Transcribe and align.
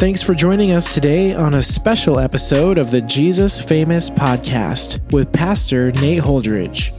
Thanks 0.00 0.22
for 0.22 0.34
joining 0.34 0.70
us 0.70 0.94
today 0.94 1.34
on 1.34 1.52
a 1.52 1.60
special 1.60 2.18
episode 2.18 2.78
of 2.78 2.90
the 2.90 3.02
Jesus 3.02 3.60
Famous 3.60 4.08
podcast 4.08 4.98
with 5.12 5.30
Pastor 5.30 5.92
Nate 5.92 6.22
Holdridge. 6.22 6.94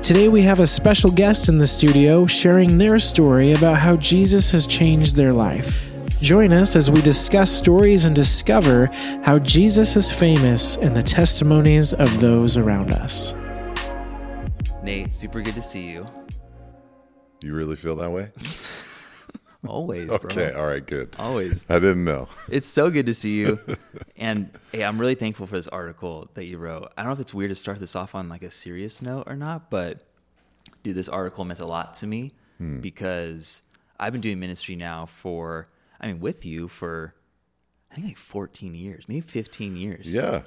Today 0.00 0.28
we 0.28 0.40
have 0.40 0.58
a 0.58 0.66
special 0.66 1.10
guest 1.10 1.50
in 1.50 1.58
the 1.58 1.66
studio 1.66 2.26
sharing 2.26 2.78
their 2.78 2.98
story 3.00 3.52
about 3.52 3.76
how 3.76 3.96
Jesus 3.98 4.50
has 4.52 4.66
changed 4.66 5.14
their 5.14 5.34
life. 5.34 5.90
Join 6.22 6.54
us 6.54 6.74
as 6.74 6.90
we 6.90 7.02
discuss 7.02 7.50
stories 7.50 8.06
and 8.06 8.16
discover 8.16 8.86
how 9.22 9.38
Jesus 9.40 9.94
is 9.94 10.10
famous 10.10 10.76
in 10.76 10.94
the 10.94 11.02
testimonies 11.02 11.92
of 11.92 12.18
those 12.18 12.56
around 12.56 12.92
us. 12.92 13.34
Nate, 14.82 15.12
super 15.12 15.42
good 15.42 15.54
to 15.54 15.60
see 15.60 15.86
you. 15.86 16.08
You 17.42 17.52
really 17.52 17.76
feel 17.76 17.96
that 17.96 18.10
way? 18.10 18.30
Always, 19.66 20.08
Okay, 20.08 20.50
bro. 20.52 20.60
all 20.60 20.66
right, 20.68 20.84
good. 20.86 21.14
Always. 21.18 21.64
I 21.68 21.78
didn't 21.80 22.04
know. 22.04 22.28
It's 22.50 22.68
so 22.68 22.90
good 22.90 23.06
to 23.06 23.14
see 23.14 23.38
you. 23.40 23.58
and 24.16 24.50
hey, 24.72 24.84
I'm 24.84 24.98
really 25.00 25.16
thankful 25.16 25.46
for 25.46 25.56
this 25.56 25.66
article 25.68 26.30
that 26.34 26.44
you 26.46 26.58
wrote. 26.58 26.92
I 26.96 27.02
don't 27.02 27.08
know 27.10 27.14
if 27.14 27.20
it's 27.20 27.34
weird 27.34 27.50
to 27.50 27.54
start 27.56 27.78
this 27.80 27.96
off 27.96 28.14
on 28.14 28.28
like 28.28 28.42
a 28.42 28.50
serious 28.50 29.02
note 29.02 29.24
or 29.26 29.34
not, 29.36 29.68
but 29.70 30.06
dude, 30.84 30.94
this 30.94 31.08
article 31.08 31.44
meant 31.44 31.60
a 31.60 31.66
lot 31.66 31.94
to 31.94 32.06
me 32.06 32.32
because 32.80 33.62
I've 34.00 34.12
been 34.12 34.20
doing 34.20 34.38
ministry 34.40 34.74
now 34.76 35.06
for, 35.06 35.68
I 36.00 36.06
mean, 36.08 36.20
with 36.20 36.44
you 36.44 36.66
for, 36.68 37.14
I 37.90 37.94
think 37.96 38.06
like 38.08 38.16
14 38.16 38.74
years, 38.74 39.04
maybe 39.08 39.20
15 39.20 39.76
years. 39.76 40.12
Yeah. 40.14 40.42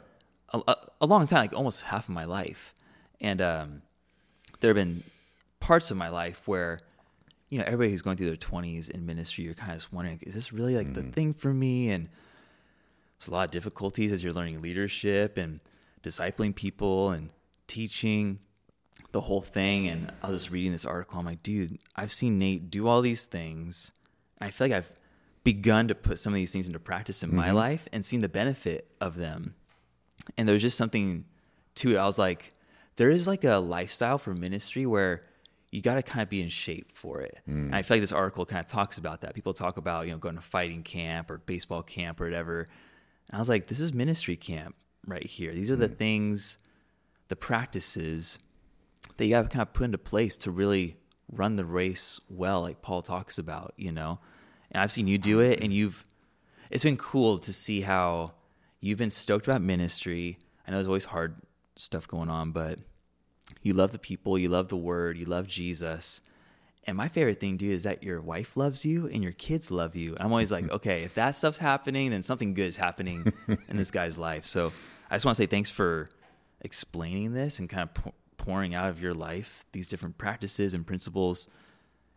a, 0.54 0.62
a, 0.68 0.76
a 1.02 1.06
long 1.06 1.26
time, 1.28 1.40
like 1.42 1.54
almost 1.54 1.82
half 1.84 2.10
of 2.10 2.14
my 2.16 2.26
life. 2.26 2.74
And 3.20 3.42
um, 3.42 3.82
there 4.60 4.70
have 4.70 4.76
been 4.76 5.04
parts 5.60 5.90
of 5.92 5.98
my 5.98 6.10
life 6.10 6.48
where, 6.48 6.82
you 7.52 7.60
know, 7.60 7.66
everybody 7.66 7.92
who's 7.92 8.02
going 8.02 8.18
through 8.18 8.26
their 8.26 8.36
20s 8.36 8.90
in 8.90 9.06
ministry, 9.06 9.44
you're 9.44 9.54
kind 9.54 9.72
of 9.72 9.78
just 9.78 9.94
wondering, 9.94 10.20
is 10.24 10.34
this 10.34 10.52
really 10.52 10.76
like 10.76 10.96
the 10.96 11.02
mm-hmm. 11.02 11.12
thing 11.12 11.34
for 11.34 11.54
me? 11.54 11.92
And 11.92 12.10
there's 13.20 13.28
a 13.28 13.32
lot 13.32 13.46
of 13.46 13.52
difficulties 13.52 14.12
as 14.12 14.24
you're 14.24 14.34
learning 14.34 14.64
leadership 14.64 15.38
and 15.38 15.60
discipling 16.02 16.56
people 16.56 17.12
and 17.12 17.30
teaching 17.68 18.40
the 19.12 19.22
whole 19.22 19.42
thing. 19.42 19.88
And 19.88 20.12
I 20.24 20.32
was 20.32 20.42
just 20.42 20.52
reading 20.52 20.72
this 20.72 20.86
article. 20.86 21.20
I'm 21.20 21.26
like, 21.28 21.44
dude, 21.44 21.78
I've 21.96 22.12
seen 22.12 22.40
Nate 22.40 22.72
do 22.72 22.88
all 22.88 23.02
these 23.02 23.28
things. 23.28 23.92
And 24.40 24.48
I 24.48 24.52
feel 24.52 24.70
like 24.70 24.78
I've 24.78 24.92
begun 25.44 25.88
to 25.90 25.96
put 25.96 26.18
some 26.18 26.34
of 26.34 26.38
these 26.38 26.52
things 26.52 26.66
into 26.66 26.80
practice 26.80 27.22
in 27.22 27.36
my 27.36 27.48
mm-hmm. 27.48 27.56
life 27.58 27.88
and 27.94 28.04
seen 28.04 28.22
the 28.22 28.30
benefit 28.30 28.88
of 29.00 29.18
them 29.18 29.54
and 30.38 30.48
there 30.48 30.54
was 30.54 30.62
just 30.62 30.78
something 30.78 31.26
to 31.76 31.96
it. 31.96 31.98
I 31.98 32.06
was 32.06 32.20
like, 32.20 32.54
there 32.96 33.10
is 33.10 33.28
like 33.28 33.44
a 33.44 33.58
lifestyle 33.58 34.18
for 34.18 34.34
ministry 34.34 34.86
where 34.86 35.24
you 35.72 35.82
got 35.82 35.96
to 35.96 36.04
kind 36.04 36.22
of 36.22 36.30
be 36.30 36.42
in 36.42 36.50
shape 36.50 36.92
for 36.92 37.22
it. 37.22 37.40
And 37.48 37.74
I 37.74 37.82
mm. 37.82 37.86
feel 37.86 37.96
like 37.96 38.02
this 38.02 38.12
article 38.12 38.46
kind 38.46 38.60
of 38.60 38.68
talks 38.68 38.98
about 38.98 39.22
that. 39.22 39.34
People 39.34 39.54
talk 39.54 39.78
about, 39.78 40.06
you 40.06 40.12
know, 40.12 40.18
going 40.18 40.36
to 40.36 40.42
fighting 40.42 40.84
camp 40.84 41.32
or 41.32 41.38
baseball 41.38 41.82
camp 41.82 42.20
or 42.20 42.26
whatever. 42.26 42.68
And 43.30 43.36
I 43.36 43.40
was 43.40 43.48
like, 43.48 43.68
this 43.68 43.80
is 43.80 43.94
ministry 43.94 44.36
camp 44.36 44.76
right 45.08 45.26
here. 45.26 45.54
These 45.54 45.72
are 45.72 45.78
the 45.78 45.88
mm. 45.88 45.98
things, 45.98 46.58
the 47.30 47.38
practices 47.38 48.38
that 49.16 49.26
you 49.26 49.32
got 49.32 49.44
to 49.44 49.48
kind 49.48 49.62
of 49.62 49.72
put 49.72 49.86
into 49.86 49.98
place 49.98 50.36
to 50.38 50.52
really 50.52 50.98
run 51.32 51.56
the 51.56 51.66
race 51.66 52.20
well, 52.30 52.62
like 52.62 52.82
Paul 52.82 53.02
talks 53.02 53.38
about, 53.38 53.74
you 53.78 53.94
know? 53.94 54.20
And 54.72 54.84
I've 54.84 54.92
seen 54.92 55.08
you 55.08 55.18
do 55.18 55.40
it 55.40 55.62
and 55.62 55.72
you've, 55.72 56.06
it's 56.70 56.84
been 56.84 56.98
cool 56.98 57.40
to 57.40 57.54
see 57.54 57.82
how 57.82 58.34
you've 58.82 58.98
been 58.98 59.10
stoked 59.10 59.48
about 59.48 59.62
ministry. 59.62 60.38
I 60.68 60.72
know 60.72 60.78
there's 60.78 60.88
always 60.88 61.06
hard 61.06 61.36
stuff 61.78 62.10
going 62.10 62.30
on, 62.30 62.52
but 62.52 62.80
you 63.62 63.74
love 63.74 63.92
the 63.92 64.00
people, 64.00 64.38
you 64.38 64.50
love 64.50 64.70
the 64.70 64.78
word, 64.78 65.18
you 65.18 65.26
love 65.26 65.48
Jesus. 65.48 66.22
And 66.88 66.98
my 66.98 67.08
favorite 67.08 67.40
thing, 67.40 67.58
dude, 67.58 67.74
is 67.74 67.84
that 67.84 68.02
your 68.04 68.20
wife 68.22 68.58
loves 68.58 68.84
you 68.86 69.06
and 69.08 69.22
your 69.22 69.34
kids 69.34 69.70
love 69.70 69.96
you. 69.96 70.12
And 70.16 70.22
I'm 70.22 70.32
always 70.32 70.52
like, 70.52 70.70
okay, 70.78 71.04
if 71.04 71.14
that 71.16 71.36
stuff's 71.38 71.60
happening, 71.60 72.10
then 72.10 72.24
something 72.24 72.54
good 72.56 72.68
is 72.68 72.78
happening 72.78 73.32
in 73.68 73.78
this 73.78 73.92
guy's 73.92 74.18
life. 74.18 74.46
So 74.46 74.72
I 75.10 75.16
just 75.16 75.26
want 75.26 75.36
to 75.38 75.44
say 75.44 75.48
thanks 75.48 75.70
for 75.70 76.10
explaining 76.62 77.34
this 77.34 77.60
and 77.60 77.70
kind 77.70 77.84
of 77.84 77.94
pour- 77.94 78.14
pouring 78.38 78.74
out 78.74 78.90
of 78.90 79.02
your 79.02 79.14
life 79.14 79.66
these 79.72 79.88
different 79.88 80.18
practices 80.18 80.74
and 80.74 80.86
principles. 80.86 81.50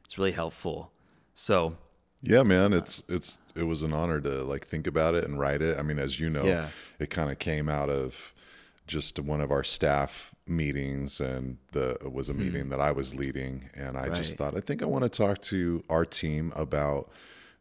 It's 0.05 0.19
really 0.19 0.33
helpful. 0.33 0.93
So 1.35 1.77
Yeah, 2.23 2.43
man, 2.43 2.73
uh, 2.73 2.77
it's 2.79 3.03
it's 3.09 3.39
it 3.55 3.65
was 3.65 3.83
an 3.83 3.93
honor 3.93 4.21
to 4.21 4.43
like 4.45 4.67
think 4.67 4.87
about 4.87 5.15
it 5.15 5.25
and 5.25 5.39
write 5.39 5.61
it. 5.63 5.79
I 5.79 5.83
mean, 5.83 5.99
as 5.99 6.19
you 6.19 6.31
know, 6.31 6.45
Yeah. 6.45 6.69
it 6.99 7.11
kind 7.11 7.31
of 7.31 7.39
came 7.39 7.69
out 7.69 7.91
of 7.91 8.35
just 8.87 9.19
one 9.21 9.41
of 9.41 9.51
our 9.51 9.65
staff 9.65 10.34
meetings 10.47 11.21
and 11.21 11.57
the 11.73 11.93
it 11.93 12.13
was 12.13 12.29
a 12.29 12.35
meeting 12.35 12.69
that 12.69 12.81
I 12.81 12.91
was 12.93 13.15
leading 13.15 13.71
and 13.75 13.97
I 13.97 14.11
just 14.11 14.37
thought 14.37 14.55
I 14.57 14.61
think 14.61 14.83
I 14.83 14.87
want 14.87 15.03
to 15.05 15.09
talk 15.09 15.41
to 15.43 15.83
our 15.89 16.05
team 16.05 16.53
about 16.55 17.11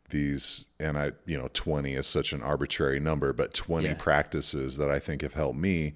these 0.10 0.66
and 0.80 0.98
I 0.98 1.12
you 1.26 1.38
know 1.38 1.50
20 1.54 1.94
is 1.94 2.08
such 2.08 2.34
an 2.34 2.42
arbitrary 2.42 3.00
number 3.00 3.32
but 3.34 3.54
20 3.54 3.88
Yeah. 3.88 3.94
practices 3.96 4.78
that 4.78 4.90
I 4.90 5.00
think 5.00 5.22
have 5.22 5.34
helped 5.34 5.58
me 5.58 5.94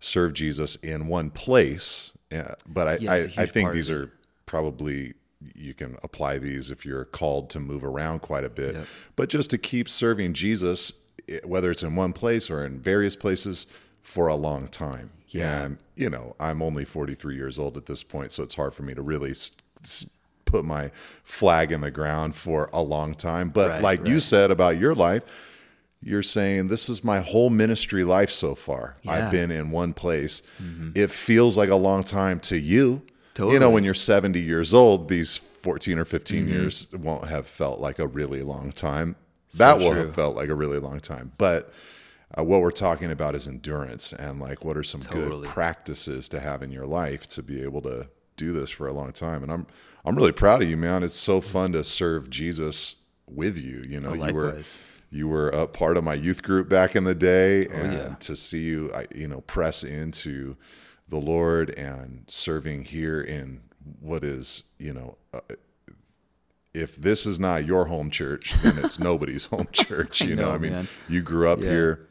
serve 0.00 0.32
Jesus 0.32 0.76
in 0.76 1.08
one 1.08 1.30
place 1.30 2.12
Yeah, 2.30 2.54
but 2.66 2.88
I 2.88 2.96
Yeah, 2.96 3.12
I, 3.12 3.16
I 3.36 3.46
think 3.46 3.66
part 3.66 3.74
these 3.74 3.90
are 3.90 4.10
probably 4.46 5.14
you 5.54 5.74
can 5.74 5.96
apply 6.02 6.38
these 6.38 6.70
if 6.70 6.84
you're 6.86 7.04
called 7.04 7.50
to 7.50 7.60
move 7.60 7.84
around 7.84 8.20
quite 8.20 8.44
a 8.44 8.50
bit 8.50 8.74
Yep. 8.76 8.86
but 9.16 9.28
just 9.28 9.50
to 9.50 9.58
keep 9.58 9.88
serving 9.90 10.32
jesus 10.34 10.92
eh, 11.28 11.40
whether 11.44 11.70
it's 11.70 11.82
in 11.82 11.96
one 11.96 12.12
place 12.14 12.50
or 12.50 12.64
in 12.64 12.78
various 12.80 13.14
places 13.14 13.66
for 14.02 14.28
a 14.28 14.34
long 14.34 14.68
time 14.68 15.10
Yeah. 15.28 15.64
and 15.64 15.78
you 16.00 16.08
know 16.10 16.34
i'm 16.40 16.62
only 16.62 16.84
43 16.84 17.34
years 17.36 17.58
old 17.58 17.76
at 17.76 17.86
this 17.86 18.02
point 18.02 18.32
so 18.32 18.42
it's 18.42 18.54
hard 18.54 18.72
for 18.74 18.82
me 18.82 18.94
to 18.94 19.02
really 19.02 19.30
s- 19.32 19.52
s- 19.82 20.08
put 20.44 20.64
my 20.64 20.90
flag 21.22 21.70
in 21.72 21.80
the 21.80 21.90
ground 21.90 22.34
for 22.34 22.68
a 22.72 22.82
long 22.82 23.14
time 23.14 23.50
but 23.50 23.68
Right, 23.70 23.82
like 23.82 24.06
you 24.06 24.18
said 24.20 24.50
about 24.50 24.78
your 24.78 24.94
life 24.94 25.24
you're 26.02 26.22
saying 26.22 26.68
this 26.68 26.88
is 26.88 27.04
my 27.04 27.20
whole 27.20 27.50
ministry 27.50 28.04
life 28.04 28.30
so 28.30 28.54
far. 28.54 28.94
Yeah. 29.02 29.12
Mm-hmm. 29.12 29.24
I've 29.26 29.30
been 29.32 29.50
in 29.50 29.70
one 29.70 29.92
place. 29.92 30.42
It 30.94 31.10
feels 31.10 31.58
like 31.58 31.68
a 31.68 31.76
long 31.76 32.04
time 32.04 32.40
to 32.40 32.56
you. 32.58 33.02
You 33.38 33.44
know, 33.44 33.66
Mm-hmm. 33.66 33.74
when 33.74 33.84
you're 33.84 33.92
70 33.92 34.40
years 34.40 34.72
old, 34.72 35.10
these 35.10 35.36
14 35.36 35.98
or 35.98 36.06
15 36.06 36.48
years 36.48 36.90
won't 36.94 37.28
have 37.28 37.46
felt 37.46 37.80
like 37.80 37.98
a 37.98 38.06
really 38.06 38.42
long 38.42 38.72
time. 38.72 39.14
That 39.58 39.76
will 39.78 39.90
true. 39.92 40.00
have 40.06 40.14
felt 40.14 40.36
like 40.36 40.48
a 40.48 40.54
really 40.54 40.78
long 40.78 41.00
time. 41.00 41.32
But 41.36 41.70
uh, 42.38 42.44
what 42.44 42.60
we're 42.60 42.70
talking 42.70 43.10
about 43.10 43.34
is 43.34 43.46
endurance 43.48 44.12
and 44.12 44.40
like 44.40 44.64
what 44.64 44.76
are 44.76 44.82
some 44.82 45.00
Totally. 45.00 45.42
good 45.42 45.48
practices 45.50 46.28
to 46.30 46.40
have 46.40 46.62
in 46.62 46.70
your 46.70 46.86
life 46.86 47.26
to 47.28 47.42
be 47.42 47.62
able 47.62 47.82
to 47.82 48.08
do 48.36 48.52
this 48.52 48.70
for 48.70 48.86
a 48.86 48.92
long 48.92 49.12
time. 49.12 49.42
And 49.42 49.50
I'm 49.52 49.66
I'm 50.04 50.16
really 50.16 50.32
proud 50.32 50.62
of 50.62 50.68
you, 50.70 50.76
man. 50.76 51.02
It's 51.02 51.14
so 51.16 51.40
fun 51.40 51.72
to 51.72 51.84
serve 51.84 52.30
Jesus 52.30 52.96
with 53.26 53.58
you. 53.58 53.82
You 53.86 54.00
know, 54.00 54.14
you 54.14 54.32
were 54.34 54.62
you 55.10 55.28
were 55.28 55.48
a 55.48 55.66
part 55.66 55.96
of 55.96 56.04
my 56.04 56.14
youth 56.14 56.42
group 56.42 56.68
back 56.68 56.94
in 56.94 57.04
the 57.04 57.14
day 57.16 57.66
and 57.66 57.92
yeah. 57.92 58.14
to 58.20 58.36
see 58.36 58.60
you 58.62 58.92
I- 58.94 59.08
you 59.14 59.26
know 59.28 59.40
press 59.40 59.82
into 59.82 60.56
the 61.08 61.18
lord 61.18 61.70
and 61.70 62.22
serving 62.28 62.84
here 62.84 63.20
in 63.20 63.62
what 63.98 64.22
is 64.22 64.62
you 64.78 64.92
know 64.92 65.18
uh, 65.34 65.40
if 66.72 66.94
this 66.96 67.26
is 67.26 67.40
not 67.40 67.64
your 67.66 67.86
home 67.86 68.10
church 68.10 68.54
then 68.62 68.78
it's 68.84 68.98
nobody's 69.00 69.46
home 69.46 69.66
church 69.72 70.20
you 70.20 70.36
know, 70.36 70.42
know, 70.46 70.50
i 70.52 70.58
mean 70.58 70.72
man. 70.72 70.88
you 71.08 71.20
grew 71.22 71.48
up 71.48 71.60
Yeah. 71.60 71.70
here 71.70 72.08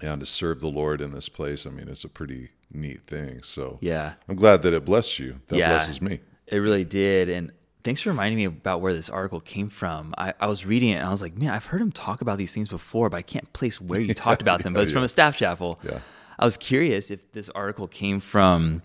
and 0.00 0.20
to 0.20 0.26
serve 0.26 0.60
the 0.60 0.68
lord 0.68 1.00
in 1.00 1.10
this 1.10 1.28
place 1.28 1.66
i 1.66 1.70
mean 1.70 1.88
it's 1.88 2.04
a 2.04 2.08
pretty 2.08 2.48
neat 2.72 3.02
thing 3.06 3.42
so 3.42 3.78
yeah, 3.82 4.14
i'm 4.28 4.36
glad 4.36 4.62
that 4.62 4.72
it 4.72 4.84
blessed 4.84 5.18
you 5.18 5.40
that 5.48 5.56
Yeah. 5.58 5.68
blesses 5.68 6.00
me 6.00 6.20
It 6.46 6.56
really 6.58 6.84
did. 6.84 7.28
And 7.28 7.52
thanks 7.84 8.00
for 8.00 8.10
reminding 8.10 8.36
me 8.38 8.44
about 8.44 8.80
where 8.80 8.92
this 8.94 9.08
article 9.10 9.40
came 9.40 9.68
from. 9.70 10.14
I, 10.18 10.32
I 10.40 10.46
was 10.46 10.64
reading 10.66 10.90
it 10.90 10.96
and 10.96 11.06
I 11.06 11.10
was 11.10 11.20
like, 11.22 11.34
man, 11.36 11.50
I've 11.50 11.64
heard 11.66 11.80
him 11.80 11.90
talk 11.92 12.20
about 12.20 12.36
these 12.38 12.52
things 12.54 12.68
before, 12.68 13.08
but 13.10 13.16
I 13.16 13.22
can't 13.22 13.50
place 13.54 13.80
where 13.80 14.00
you 14.00 14.12
talked 14.14 14.40
about 14.42 14.62
them. 14.62 14.72
But 14.74 14.80
it's 14.82 14.90
from 14.92 15.02
a 15.02 15.08
staff 15.08 15.36
chapel. 15.36 15.80
Yeah. 15.82 15.98
I 16.38 16.44
was 16.44 16.56
curious 16.58 17.10
if 17.10 17.32
this 17.32 17.48
article 17.50 17.88
came 17.88 18.20
from 18.20 18.82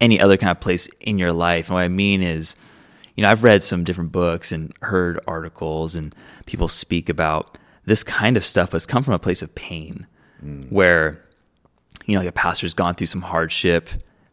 any 0.00 0.20
other 0.20 0.36
kind 0.36 0.50
of 0.50 0.60
place 0.60 0.86
in 1.00 1.18
your 1.18 1.32
life. 1.32 1.68
And 1.68 1.74
what 1.74 1.82
I 1.82 1.88
mean 1.88 2.22
is, 2.22 2.56
you 3.16 3.22
know, 3.22 3.30
I've 3.30 3.42
read 3.44 3.62
some 3.62 3.84
different 3.84 4.12
books 4.12 4.52
and 4.52 4.72
heard 4.82 5.18
articles 5.26 5.94
and 5.96 6.14
people 6.46 6.68
speak 6.68 7.08
about 7.08 7.58
this 7.84 8.04
kind 8.04 8.36
of 8.36 8.44
stuff, 8.44 8.70
but 8.70 8.76
it's 8.76 8.86
come 8.86 9.02
from 9.02 9.14
a 9.14 9.18
place 9.18 9.42
of 9.42 9.54
pain 9.54 10.06
Mm. 10.44 10.72
where, 10.72 11.22
you 12.06 12.18
know, 12.18 12.26
a 12.26 12.32
pastor's 12.32 12.74
gone 12.74 12.96
through 12.96 13.06
some 13.06 13.22
hardship, 13.22 13.88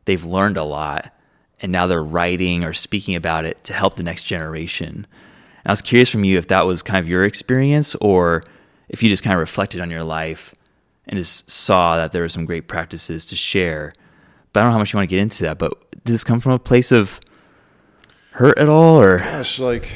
they've 0.05 0.23
learned 0.23 0.57
a 0.57 0.63
lot, 0.63 1.13
and 1.61 1.71
now 1.71 1.85
they're 1.85 2.03
writing 2.03 2.63
or 2.63 2.73
speaking 2.73 3.15
about 3.15 3.45
it 3.45 3.63
to 3.65 3.73
help 3.73 3.95
the 3.95 4.03
next 4.03 4.23
generation. 4.23 5.05
And 5.63 5.67
I 5.67 5.71
was 5.71 5.83
curious 5.83 6.09
from 6.09 6.23
you 6.23 6.37
if 6.37 6.47
that 6.47 6.65
was 6.65 6.81
kind 6.81 6.99
of 6.99 7.07
your 7.07 7.25
experience 7.25 7.93
or 7.95 8.43
if 8.87 9.03
you 9.03 9.09
just 9.09 9.23
kind 9.23 9.35
of 9.35 9.39
reflected 9.39 9.81
on 9.81 9.91
your 9.91 10.03
life 10.03 10.55
and 11.07 11.17
just 11.17 11.51
saw 11.51 11.95
that 11.97 12.11
there 12.11 12.23
were 12.23 12.29
some 12.29 12.45
great 12.45 12.67
practices 12.67 13.23
to 13.25 13.35
share. 13.35 13.93
But 14.51 14.61
I 14.61 14.63
don't 14.63 14.69
know 14.69 14.73
how 14.73 14.79
much 14.79 14.93
you 14.93 14.97
want 14.97 15.09
to 15.09 15.15
get 15.15 15.21
into 15.21 15.43
that, 15.43 15.59
but 15.59 15.91
did 15.91 16.13
this 16.13 16.23
come 16.23 16.39
from 16.39 16.53
a 16.53 16.59
place 16.59 16.91
of 16.91 17.19
hurt 18.31 18.57
at 18.57 18.69
all 18.69 18.99
or 18.99 19.19
Gosh, 19.19 19.59
like 19.59 19.89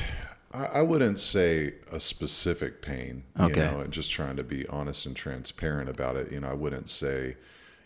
I, 0.53 0.65
I 0.65 0.81
wouldn't 0.81 1.19
say 1.19 1.73
a 1.91 1.99
specific 1.99 2.81
pain, 2.81 3.23
you 3.39 3.49
know, 3.55 3.79
and 3.81 3.91
just 3.91 4.11
trying 4.11 4.35
to 4.37 4.43
be 4.43 4.67
honest 4.67 5.05
and 5.05 5.15
transparent 5.15 5.89
about 5.89 6.15
it. 6.15 6.31
You 6.31 6.39
know, 6.41 6.49
I 6.49 6.53
wouldn't 6.53 6.89
say, 6.89 7.37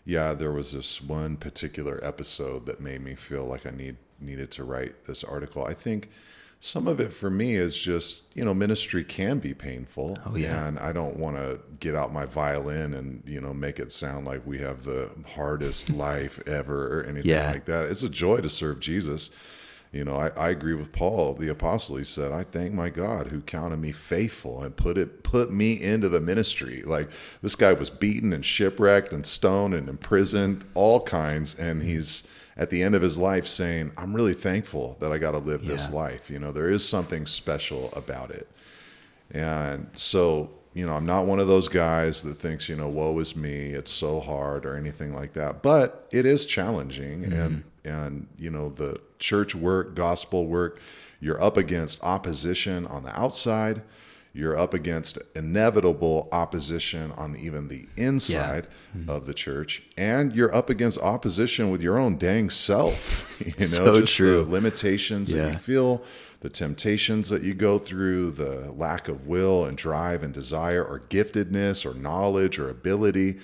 yeah, 0.04 0.34
there 0.34 0.52
was 0.52 0.72
this 0.72 1.00
one 1.02 1.36
particular 1.36 1.98
episode 2.02 2.66
that 2.66 2.80
made 2.80 3.00
me 3.02 3.14
feel 3.14 3.44
like 3.44 3.66
I 3.66 3.70
need 3.70 3.96
needed 4.20 4.50
to 4.52 4.64
write 4.64 5.04
this 5.06 5.22
article. 5.24 5.64
I 5.64 5.74
think 5.74 6.10
Some 6.60 6.88
of 6.88 6.98
it 6.98 7.12
for 7.12 7.30
me 7.30 7.54
is 7.54 7.78
just, 7.78 8.22
you 8.34 8.44
know, 8.44 8.52
ministry 8.52 9.04
can 9.04 9.38
be 9.38 9.54
painful. 9.54 10.18
Oh, 10.26 10.34
yeah. 10.34 10.66
And 10.66 10.76
I 10.80 10.90
don't 10.92 11.16
want 11.16 11.36
to 11.36 11.60
get 11.78 11.94
out 11.94 12.12
my 12.12 12.24
violin 12.26 12.94
and, 12.94 13.22
you 13.24 13.40
know, 13.40 13.54
make 13.54 13.78
it 13.78 13.92
sound 13.92 14.26
like 14.26 14.44
we 14.44 14.58
have 14.58 14.82
the 14.82 15.08
hardest 15.36 15.88
life 16.08 16.40
ever 16.48 16.98
or 16.98 17.04
anything 17.04 17.30
Yeah. 17.30 17.52
like 17.52 17.66
that. 17.66 17.84
It's 17.86 18.02
a 18.02 18.08
joy 18.08 18.38
to 18.38 18.50
serve 18.50 18.80
Jesus. 18.80 19.30
You 19.92 20.04
know, 20.04 20.16
I, 20.16 20.28
I 20.28 20.50
agree 20.50 20.74
with 20.74 20.92
Paul, 20.92 21.34
the 21.34 21.48
apostle. 21.48 21.96
He 21.96 22.04
said, 22.04 22.30
I 22.30 22.42
thank 22.42 22.74
my 22.74 22.90
God 22.90 23.28
who 23.28 23.40
counted 23.40 23.78
me 23.78 23.90
faithful 23.92 24.62
and 24.62 24.76
put 24.76 24.98
it 24.98 25.22
put 25.22 25.50
me 25.50 25.80
into 25.80 26.08
the 26.10 26.20
ministry. 26.20 26.82
Like 26.82 27.08
this 27.42 27.54
guy 27.54 27.72
was 27.72 27.88
beaten 27.88 28.32
and 28.32 28.44
shipwrecked 28.44 29.12
and 29.12 29.24
stoned 29.24 29.74
and 29.74 29.88
imprisoned, 29.88 30.64
all 30.74 31.00
kinds, 31.00 31.54
and 31.54 31.82
he's 31.82 32.28
at 32.58 32.70
the 32.70 32.82
end 32.82 32.96
of 32.96 33.02
his 33.02 33.16
life 33.16 33.46
saying, 33.46 33.92
I'm 33.96 34.14
really 34.14 34.34
thankful 34.34 34.96
that 35.00 35.12
I 35.12 35.18
got 35.18 35.30
to 35.30 35.38
live 35.38 35.64
this 35.64 35.90
life. 35.90 36.28
You 36.28 36.40
know, 36.40 36.50
there 36.50 36.68
is 36.68 36.86
something 36.86 37.24
special 37.24 37.90
about 37.94 38.30
it. 38.32 38.48
And 39.30 39.88
so, 39.94 40.50
you 40.74 40.84
know, 40.84 40.94
I'm 40.94 41.06
not 41.06 41.26
one 41.26 41.38
of 41.38 41.46
those 41.46 41.68
guys 41.68 42.22
that 42.22 42.34
thinks, 42.34 42.68
you 42.68 42.74
know, 42.74 42.88
woe 42.88 43.16
is 43.20 43.36
me, 43.36 43.66
it's 43.66 43.92
so 43.92 44.18
hard 44.18 44.66
or 44.66 44.76
anything 44.76 45.14
like 45.14 45.34
that. 45.34 45.62
But 45.62 46.08
it 46.10 46.26
is 46.26 46.44
challenging 46.44 47.24
and 47.24 47.32
mm-hmm. 47.32 47.68
And 47.88 48.28
you 48.38 48.50
know, 48.50 48.68
the 48.70 49.00
church 49.18 49.54
work, 49.54 49.94
gospel 49.94 50.46
work, 50.46 50.80
you're 51.20 51.42
up 51.42 51.56
against 51.56 52.02
opposition 52.02 52.86
on 52.86 53.02
the 53.02 53.18
outside. 53.18 53.82
You're 54.34 54.56
up 54.58 54.72
against 54.74 55.18
inevitable 55.34 56.28
opposition 56.30 57.10
on 57.12 57.34
even 57.36 57.66
the 57.68 57.86
inside 57.96 58.68
of 59.08 59.26
the 59.26 59.34
church, 59.34 59.82
and 59.96 60.32
you're 60.34 60.54
up 60.54 60.70
against 60.70 60.98
opposition 61.00 61.70
with 61.70 61.82
your 61.82 61.98
own 61.98 62.16
dang 62.18 62.50
self. 62.50 63.24
You 63.46 63.52
know, 63.58 63.64
So 63.66 64.00
just 64.00 64.14
true. 64.14 64.44
the 64.44 64.50
limitations 64.50 65.30
that 65.30 65.36
Yeah. 65.38 65.52
you 65.52 65.58
feel, 65.58 66.02
the 66.40 66.50
temptations 66.50 67.28
that 67.30 67.42
you 67.42 67.54
go 67.54 67.78
through, 67.78 68.32
the 68.32 68.70
lack 68.72 69.08
of 69.08 69.26
will 69.26 69.64
and 69.64 69.76
drive 69.76 70.22
and 70.22 70.32
desire, 70.34 70.84
or 70.84 71.00
giftedness, 71.08 71.84
or 71.86 71.94
knowledge, 71.94 72.58
or 72.58 72.68
ability. 72.68 73.38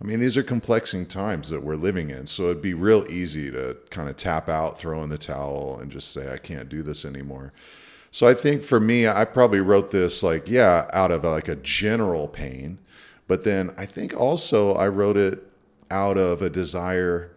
I 0.00 0.04
mean, 0.04 0.20
these 0.20 0.36
are 0.36 0.44
complexing 0.44 1.06
times 1.06 1.50
that 1.50 1.62
we're 1.62 1.74
living 1.74 2.10
in. 2.10 2.26
So 2.26 2.44
it'd 2.44 2.62
be 2.62 2.74
real 2.74 3.04
easy 3.10 3.50
to 3.50 3.76
kind 3.90 4.08
of 4.08 4.16
tap 4.16 4.48
out, 4.48 4.78
throw 4.78 5.02
in 5.02 5.10
the 5.10 5.18
towel, 5.18 5.78
and 5.80 5.90
just 5.90 6.12
say, 6.12 6.32
I 6.32 6.38
can't 6.38 6.68
do 6.68 6.82
this 6.82 7.04
anymore. 7.04 7.52
So 8.10 8.26
I 8.26 8.34
think 8.34 8.62
for 8.62 8.78
me, 8.80 9.08
I 9.08 9.24
probably 9.24 9.60
wrote 9.60 9.90
this 9.90 10.22
like, 10.22 10.48
yeah, 10.48 10.88
out 10.92 11.10
of 11.10 11.24
like 11.24 11.48
a 11.48 11.56
general 11.56 12.28
pain. 12.28 12.78
But 13.26 13.44
then 13.44 13.74
I 13.76 13.86
think 13.86 14.18
also 14.18 14.74
I 14.74 14.88
wrote 14.88 15.16
it 15.16 15.42
out 15.90 16.16
of 16.16 16.42
a 16.42 16.50
desire 16.50 17.32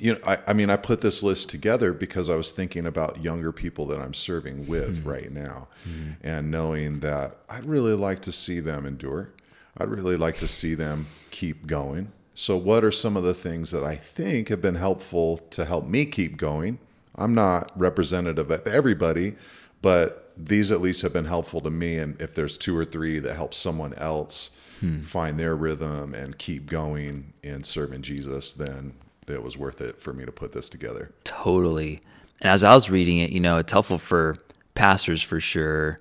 you 0.00 0.14
know, 0.14 0.20
I, 0.26 0.38
I 0.48 0.52
mean, 0.54 0.70
I 0.70 0.76
put 0.76 1.02
this 1.02 1.22
list 1.22 1.50
together 1.50 1.92
because 1.92 2.30
I 2.30 2.36
was 2.36 2.52
thinking 2.52 2.86
about 2.86 3.22
younger 3.22 3.52
people 3.52 3.84
that 3.86 4.00
I'm 4.00 4.14
serving 4.14 4.66
with 4.66 5.02
hmm. 5.02 5.08
right 5.08 5.30
now 5.30 5.68
hmm. 5.84 6.12
and 6.22 6.50
knowing 6.50 7.00
that 7.00 7.36
I'd 7.50 7.66
really 7.66 7.92
like 7.92 8.22
to 8.22 8.32
see 8.32 8.60
them 8.60 8.86
endure. 8.86 9.30
I'd 9.78 9.88
really 9.88 10.16
like 10.16 10.36
to 10.38 10.48
see 10.48 10.74
them 10.74 11.06
keep 11.30 11.66
going. 11.66 12.12
So, 12.34 12.56
what 12.56 12.84
are 12.84 12.92
some 12.92 13.16
of 13.16 13.22
the 13.22 13.34
things 13.34 13.70
that 13.70 13.84
I 13.84 13.96
think 13.96 14.48
have 14.48 14.62
been 14.62 14.76
helpful 14.76 15.38
to 15.50 15.64
help 15.64 15.86
me 15.86 16.06
keep 16.06 16.36
going? 16.36 16.78
I'm 17.14 17.34
not 17.34 17.70
representative 17.78 18.50
of 18.50 18.66
everybody, 18.66 19.34
but 19.82 20.32
these 20.36 20.70
at 20.70 20.80
least 20.80 21.02
have 21.02 21.12
been 21.12 21.26
helpful 21.26 21.60
to 21.60 21.70
me. 21.70 21.98
And 21.98 22.20
if 22.20 22.34
there's 22.34 22.56
two 22.56 22.76
or 22.76 22.84
three 22.84 23.18
that 23.18 23.34
help 23.34 23.52
someone 23.52 23.94
else 23.94 24.50
hmm. 24.80 25.00
find 25.00 25.38
their 25.38 25.54
rhythm 25.54 26.14
and 26.14 26.38
keep 26.38 26.66
going 26.66 27.32
in 27.42 27.64
serving 27.64 28.02
Jesus, 28.02 28.52
then 28.52 28.94
it 29.28 29.42
was 29.42 29.56
worth 29.56 29.80
it 29.80 30.00
for 30.00 30.12
me 30.12 30.24
to 30.24 30.32
put 30.32 30.52
this 30.52 30.68
together. 30.68 31.12
Totally. 31.24 32.00
And 32.40 32.50
as 32.50 32.62
I 32.62 32.74
was 32.74 32.90
reading 32.90 33.18
it, 33.18 33.30
you 33.30 33.40
know, 33.40 33.58
it's 33.58 33.72
helpful 33.72 33.98
for 33.98 34.38
pastors 34.74 35.22
for 35.22 35.40
sure, 35.40 36.00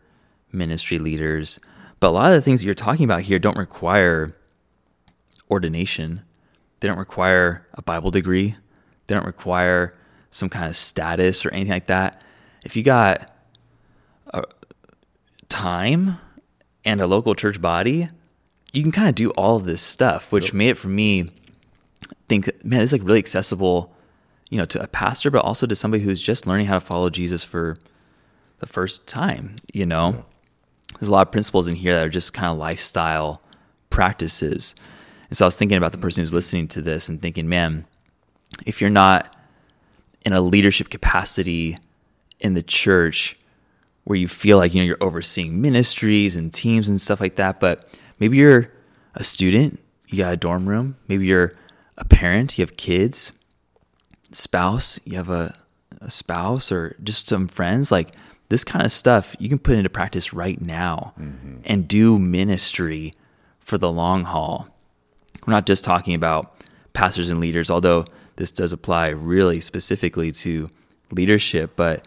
ministry 0.51 0.99
leaders. 0.99 1.59
But 1.99 2.09
a 2.09 2.11
lot 2.11 2.31
of 2.31 2.33
the 2.33 2.41
things 2.41 2.61
that 2.61 2.65
you're 2.65 2.73
talking 2.73 3.03
about 3.03 3.21
here 3.21 3.39
don't 3.39 3.57
require 3.57 4.35
ordination. 5.49 6.21
They 6.79 6.87
don't 6.87 6.97
require 6.97 7.67
a 7.73 7.81
Bible 7.81 8.11
degree. 8.11 8.55
They 9.07 9.15
don't 9.15 9.25
require 9.25 9.95
some 10.31 10.49
kind 10.49 10.67
of 10.67 10.75
status 10.75 11.45
or 11.45 11.51
anything 11.51 11.73
like 11.73 11.87
that. 11.87 12.21
If 12.63 12.75
you 12.75 12.83
got 12.83 13.33
a 14.27 14.43
time 15.49 16.17
and 16.85 17.01
a 17.01 17.07
local 17.07 17.35
church 17.35 17.61
body, 17.61 18.09
you 18.71 18.83
can 18.83 18.91
kind 18.91 19.09
of 19.09 19.15
do 19.15 19.31
all 19.31 19.55
of 19.55 19.65
this 19.65 19.81
stuff, 19.81 20.31
which 20.31 20.53
made 20.53 20.69
it 20.69 20.77
for 20.77 20.89
me 20.89 21.31
think, 22.27 22.47
man, 22.63 22.79
this 22.79 22.93
is 22.93 22.99
like 22.99 23.07
really 23.07 23.19
accessible, 23.19 23.91
you 24.49 24.57
know, 24.57 24.65
to 24.65 24.81
a 24.81 24.87
pastor, 24.87 25.31
but 25.31 25.43
also 25.43 25.65
to 25.65 25.75
somebody 25.75 26.03
who's 26.03 26.21
just 26.21 26.47
learning 26.47 26.67
how 26.67 26.75
to 26.75 26.79
follow 26.79 27.09
Jesus 27.09 27.43
for 27.43 27.77
the 28.59 28.67
first 28.67 29.07
time. 29.07 29.55
You 29.73 29.85
know, 29.87 30.25
there's 30.97 31.09
a 31.09 31.11
lot 31.11 31.27
of 31.27 31.31
principles 31.31 31.67
in 31.67 31.75
here 31.75 31.95
that 31.95 32.05
are 32.05 32.09
just 32.09 32.33
kind 32.33 32.51
of 32.51 32.57
lifestyle 32.57 33.41
practices. 33.89 34.75
And 35.29 35.37
so 35.37 35.45
I 35.45 35.47
was 35.47 35.55
thinking 35.55 35.77
about 35.77 35.91
the 35.91 35.97
person 35.97 36.21
who's 36.21 36.33
listening 36.33 36.67
to 36.69 36.81
this 36.81 37.09
and 37.09 37.21
thinking, 37.21 37.47
man, 37.47 37.85
if 38.65 38.81
you're 38.81 38.89
not 38.89 39.35
in 40.25 40.33
a 40.33 40.41
leadership 40.41 40.89
capacity 40.89 41.77
in 42.39 42.53
the 42.53 42.63
church 42.63 43.37
where 44.03 44.17
you 44.17 44.27
feel 44.27 44.57
like 44.57 44.73
you 44.73 44.81
know 44.81 44.85
you're 44.85 44.97
overseeing 45.01 45.61
ministries 45.61 46.35
and 46.35 46.51
teams 46.51 46.89
and 46.89 46.99
stuff 46.99 47.21
like 47.21 47.35
that, 47.35 47.59
but 47.59 47.87
maybe 48.19 48.37
you're 48.37 48.71
a 49.15 49.23
student, 49.23 49.79
you 50.07 50.17
got 50.17 50.33
a 50.33 50.37
dorm 50.37 50.67
room, 50.67 50.97
maybe 51.07 51.25
you're 51.25 51.53
a 51.97 52.05
parent, 52.05 52.57
you 52.57 52.63
have 52.63 52.75
kids, 52.75 53.33
spouse, 54.31 54.99
you 55.05 55.15
have 55.15 55.29
a, 55.29 55.55
a 56.01 56.09
spouse 56.09 56.71
or 56.71 56.95
just 57.03 57.27
some 57.27 57.47
friends, 57.47 57.91
like 57.91 58.11
this 58.49 58.63
kind 58.63 58.83
of 58.83 58.91
stuff 58.91 59.35
you 59.39 59.47
can 59.47 59.59
put 59.59 59.77
into 59.77 59.89
practice 59.89 60.33
right 60.33 60.59
now 60.59 61.13
mm-hmm. 61.19 61.57
and 61.65 61.87
do 61.87 62.19
ministry 62.19 63.13
for 63.59 63.77
the 63.77 63.91
long 63.91 64.23
haul. 64.23 64.67
We're 65.45 65.53
not 65.53 65.65
just 65.65 65.83
talking 65.83 66.15
about 66.15 66.55
pastors 66.93 67.29
and 67.29 67.39
leaders, 67.39 67.69
although 67.69 68.05
this 68.35 68.51
does 68.51 68.73
apply 68.73 69.09
really 69.09 69.59
specifically 69.59 70.31
to 70.31 70.69
leadership, 71.11 71.73
but 71.75 72.05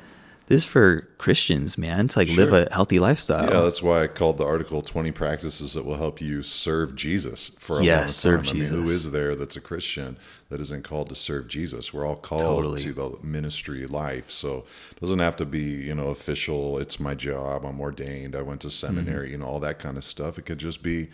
this 0.53 0.65
is 0.65 0.69
for 0.69 1.09
Christians, 1.17 1.79
man, 1.79 2.09
to 2.09 2.19
like 2.19 2.29
live 2.29 2.53
a 2.53 2.69
healthy 2.71 2.99
lifestyle. 2.99 3.45
Yeah, 3.51 3.63
that's 3.63 3.83
why 3.83 4.03
I 4.03 4.07
called 4.07 4.37
the 4.37 4.45
article 4.45 4.83
20 4.83 5.11
practices 5.11 5.73
that 5.73 5.87
will 5.87 5.97
help 5.97 6.21
you 6.21 6.43
serve 6.43 6.95
Jesus 6.95 7.53
for 7.59 7.81
a 7.81 7.83
Yes, 7.83 7.97
long 8.25 8.35
time. 8.35 8.45
serve 8.45 8.49
I 8.51 8.59
mean, 8.61 8.69
who 8.69 8.83
is 8.91 9.13
there 9.13 9.35
that's 9.35 9.57
a 9.57 9.63
Christian 9.63 10.19
that 10.51 10.61
isn't 10.61 10.85
called 10.85 11.09
to 11.09 11.15
serve 11.15 11.49
Jesus? 11.49 11.95
We're 11.95 12.07
all 12.07 12.17
called 12.17 12.43
Totally. 12.43 12.81
to 12.83 12.93
the 12.93 13.17
ministry 13.23 13.87
life. 13.87 14.31
So 14.31 14.65
it 14.91 15.01
doesn't 15.01 15.21
have 15.21 15.37
to 15.37 15.47
be, 15.47 15.61
you 15.63 15.95
know, 15.95 16.09
official. 16.09 16.79
It's 16.79 17.01
my 17.01 17.15
job. 17.15 17.65
I'm 17.65 17.81
ordained. 17.81 18.37
I 18.37 18.43
went 18.43 18.61
to 18.61 18.69
seminary, 18.71 19.29
Mm-hmm. 19.29 19.33
you 19.33 19.39
know, 19.39 19.47
all 19.47 19.61
that 19.61 19.79
kind 19.79 19.97
of 19.97 20.05
stuff. 20.05 20.39
It 20.39 20.45
could 20.45 20.59
just 20.59 20.83
be 20.83 21.09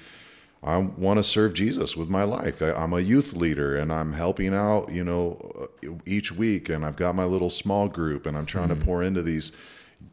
I 0.62 0.76
want 0.78 1.18
to 1.18 1.24
serve 1.24 1.54
Jesus 1.54 1.96
with 1.96 2.08
my 2.08 2.24
life. 2.24 2.60
I, 2.62 2.72
I'm 2.72 2.92
a 2.92 3.00
youth 3.00 3.32
leader 3.34 3.76
and 3.76 3.92
I'm 3.92 4.12
helping 4.12 4.52
out, 4.54 4.90
you 4.90 5.04
know, 5.04 5.68
uh, 5.86 5.90
each 6.04 6.32
week. 6.32 6.68
And 6.68 6.84
I've 6.84 6.96
got 6.96 7.14
my 7.14 7.24
little 7.24 7.50
small 7.50 7.86
group 7.88 8.26
and 8.26 8.36
I'm 8.36 8.46
trying 8.46 8.68
Mm-hmm. 8.68 8.80
to 8.80 8.84
pour 8.86 9.02
into 9.02 9.22
these 9.22 9.52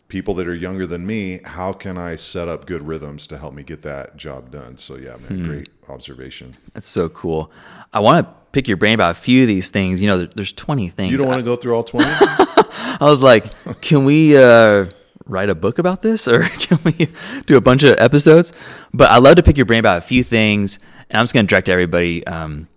people 0.07 0.35
that 0.35 0.47
are 0.47 0.53
younger 0.55 0.85
than 0.85 1.05
me. 1.05 1.39
How 1.43 1.73
can 1.73 1.97
I 1.97 2.15
set 2.15 2.47
up 2.47 2.67
good 2.67 2.83
rhythms 2.83 3.25
to 3.27 3.37
help 3.39 3.55
me 3.55 3.63
get 3.63 3.81
that 3.81 4.17
job 4.17 4.51
done? 4.51 4.77
So, 4.77 4.95
yeah, 4.97 5.15
man, 5.17 5.39
Hmm. 5.39 5.45
great 5.47 5.69
observation. 5.89 6.55
That's 6.73 6.87
so 6.87 7.09
cool. 7.09 7.51
I 7.91 7.99
want 7.99 8.25
to 8.27 8.33
pick 8.51 8.67
your 8.67 8.77
brain 8.77 8.93
about 8.93 9.11
a 9.11 9.15
few 9.15 9.41
of 9.41 9.47
these 9.47 9.69
things. 9.71 9.99
You 10.01 10.09
know, 10.09 10.17
there- 10.19 10.29
there's 10.35 10.53
20 10.53 10.89
things. 10.89 11.11
You 11.11 11.17
don't 11.17 11.27
want 11.27 11.39
to 11.39 11.43
go 11.45 11.55
through 11.55 11.75
all 11.75 11.83
20? 11.83 12.05
I 12.09 12.97
was 13.01 13.21
like, 13.21 13.45
can 13.81 14.05
we 14.05 14.37
uh, 14.37 14.85
write 15.27 15.49
a 15.49 15.55
book 15.55 15.79
about 15.79 16.01
this 16.01 16.27
or 16.27 16.43
can 16.59 16.79
we 16.83 17.07
do 17.45 17.57
a 17.57 17.61
bunch 17.61 17.83
of 17.83 17.95
episodes? 17.99 18.53
But 18.93 19.09
I 19.11 19.17
love 19.17 19.35
to 19.35 19.43
pick 19.43 19.57
your 19.57 19.65
brain 19.65 19.79
about 19.79 19.97
a 19.97 20.01
few 20.01 20.23
things. 20.23 20.79
And 21.09 21.19
I'm 21.19 21.23
just 21.23 21.33
going 21.33 21.45
to 21.45 21.49
direct 21.49 21.69
everybody 21.69 22.25
um, 22.27 22.67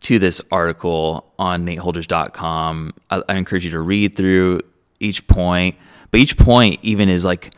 to 0.00 0.18
this 0.18 0.40
article 0.52 1.32
on 1.38 1.66
nateholdridge.com. 1.66 2.92
I, 3.10 3.22
I 3.28 3.34
encourage 3.36 3.64
you 3.64 3.70
to 3.72 3.80
read 3.80 4.16
through 4.16 4.60
each 5.00 5.26
point, 5.26 5.76
but 6.10 6.20
each 6.20 6.36
point 6.36 6.80
even 6.82 7.08
is 7.08 7.24
like 7.24 7.52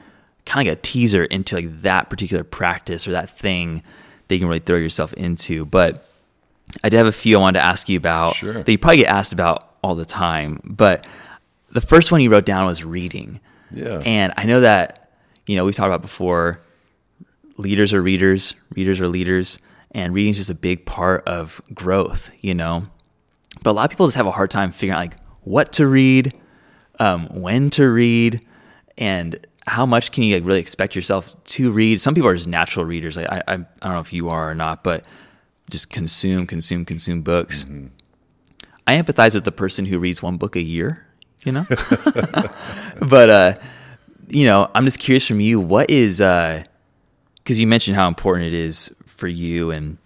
kind 0.46 0.66
of 0.66 0.70
like 0.72 0.78
a 0.78 0.80
teaser 0.82 1.24
into 1.24 1.56
like 1.56 1.82
that 1.82 2.08
particular 2.10 2.42
practice 2.44 3.06
or 3.06 3.12
that 3.12 3.30
thing 3.38 3.82
that 4.28 4.34
you 4.34 4.38
can 4.40 4.48
really 4.48 4.60
throw 4.60 4.76
yourself 4.78 5.12
into. 5.14 5.64
But 5.66 6.06
I 6.82 6.88
did 6.88 6.96
have 6.98 7.06
a 7.06 7.12
few 7.12 7.36
I 7.36 7.40
wanted 7.40 7.60
to 7.60 7.64
ask 7.64 7.88
you 7.88 7.96
about 7.96 8.34
Sure. 8.36 8.62
that 8.62 8.70
you 8.70 8.78
probably 8.78 8.98
get 8.98 9.08
asked 9.08 9.32
about 9.32 9.74
all 9.82 9.94
the 9.94 10.04
time. 10.04 10.60
But 10.64 11.06
the 11.70 11.80
first 11.80 12.10
one 12.12 12.20
you 12.20 12.30
wrote 12.30 12.44
down 12.46 12.66
was 12.66 12.84
reading. 12.84 13.40
Yeah. 13.70 14.02
And 14.04 14.32
I 14.36 14.44
know 14.44 14.60
that, 14.60 15.10
you 15.46 15.56
know, 15.56 15.64
we've 15.64 15.74
talked 15.74 15.88
about 15.88 16.02
before 16.02 16.60
leaders 17.56 17.92
are 17.92 18.02
readers, 18.02 18.54
readers 18.74 19.00
are 19.00 19.08
leaders, 19.08 19.58
and 19.92 20.14
reading 20.14 20.30
is 20.30 20.36
just 20.36 20.50
a 20.50 20.54
big 20.54 20.86
part 20.86 21.26
of 21.26 21.60
growth, 21.74 22.30
you 22.40 22.54
know. 22.54 22.86
But 23.62 23.70
a 23.70 23.72
lot 23.72 23.84
of 23.84 23.90
people 23.90 24.06
just 24.06 24.16
have 24.16 24.26
a 24.26 24.30
hard 24.30 24.50
time 24.50 24.70
figuring 24.70 24.96
out 24.96 25.00
like 25.00 25.16
what 25.42 25.72
to 25.74 25.86
read, 25.86 26.34
um, 26.98 27.28
when 27.28 27.70
to 27.70 27.88
read, 27.90 28.40
and 28.96 29.44
how 29.66 29.84
much 29.84 30.12
can 30.12 30.22
you 30.22 30.34
like 30.34 30.44
really 30.44 30.60
expect 30.60 30.94
yourself 30.96 31.42
to 31.44 31.70
read. 31.70 32.00
Some 32.00 32.14
people 32.14 32.28
are 32.28 32.34
just 32.34 32.48
natural 32.48 32.84
readers. 32.84 33.16
Like 33.16 33.30
I, 33.30 33.42
I, 33.46 33.52
I 33.54 33.56
don't 33.56 33.92
know 33.92 34.00
if 34.00 34.12
you 34.12 34.28
are 34.30 34.50
or 34.50 34.54
not, 34.54 34.82
but 34.82 35.04
just 35.70 35.90
consume, 35.90 36.46
consume, 36.46 36.84
consume 36.84 37.22
books. 37.22 37.66
I 38.86 38.94
empathize 39.00 39.34
with 39.34 39.44
the 39.44 39.52
person 39.52 39.84
who 39.84 39.98
reads 39.98 40.22
one 40.22 40.38
book 40.38 40.56
a 40.56 40.62
year, 40.62 41.06
you 41.44 41.52
know. 41.52 41.64
but 43.00 43.30
uh, 43.30 43.54
you 44.28 44.44
know, 44.44 44.70
I'm 44.74 44.84
just 44.84 44.98
curious 44.98 45.26
from 45.26 45.40
you, 45.40 45.60
what 45.60 45.90
is, 45.90 46.20
uh, 46.20 46.64
because 47.36 47.58
you 47.60 47.66
mentioned 47.66 47.96
how 47.96 48.08
important 48.08 48.46
it 48.46 48.52
is 48.54 48.94
for 49.06 49.28
you 49.28 49.70
and 49.70 49.96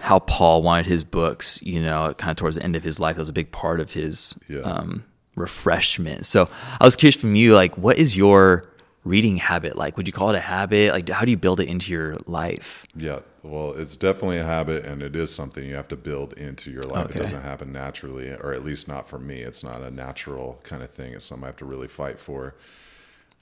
how 0.00 0.18
Paul 0.18 0.62
wanted 0.62 0.86
his 0.86 1.04
books, 1.04 1.60
you 1.62 1.80
know, 1.80 2.12
kind 2.18 2.30
of 2.30 2.36
towards 2.36 2.56
the 2.56 2.62
end 2.62 2.74
of 2.76 2.82
his 2.82 2.98
life. 2.98 3.16
That 3.16 3.20
was 3.20 3.28
a 3.28 3.32
big 3.34 3.52
part 3.52 3.80
of 3.80 3.92
his 3.92 4.34
Yeah. 4.48 4.60
um, 4.60 5.04
refreshment. 5.36 6.26
So 6.26 6.48
I 6.80 6.84
was 6.84 6.96
curious 6.96 7.16
from 7.16 7.36
you, 7.36 7.54
like, 7.54 7.76
what 7.78 7.96
is 7.98 8.16
your 8.16 8.66
reading 9.04 9.36
habit 9.36 9.76
like? 9.76 9.96
Would 9.96 10.06
you 10.06 10.12
call 10.12 10.30
it 10.30 10.36
a 10.36 10.40
habit? 10.40 10.92
Like, 10.92 11.08
how 11.10 11.24
do 11.24 11.30
you 11.30 11.36
build 11.36 11.60
it 11.60 11.68
into 11.68 11.92
your 11.92 12.16
life? 12.26 12.84
Yeah, 12.96 13.20
well, 13.44 13.72
it's 13.72 13.96
definitely 13.96 14.38
a 14.38 14.44
habit, 14.44 14.84
and 14.84 15.02
it 15.02 15.14
is 15.14 15.32
something 15.34 15.64
you 15.64 15.74
have 15.74 15.88
to 15.88 15.96
build 15.96 16.32
into 16.34 16.70
your 16.70 16.82
life. 16.82 17.10
Okay. 17.10 17.18
It 17.18 17.22
doesn't 17.22 17.42
happen 17.42 17.72
naturally, 17.72 18.30
or 18.32 18.52
at 18.54 18.64
least 18.64 18.88
not 18.88 19.08
for 19.08 19.18
me. 19.18 19.40
It's 19.40 19.62
not 19.62 19.82
a 19.82 19.90
natural 19.90 20.60
kind 20.64 20.82
of 20.82 20.90
thing. 20.90 21.12
It's 21.12 21.26
something 21.26 21.44
I 21.44 21.48
have 21.48 21.56
to 21.56 21.64
really 21.66 21.88
fight 21.88 22.18
for. 22.18 22.54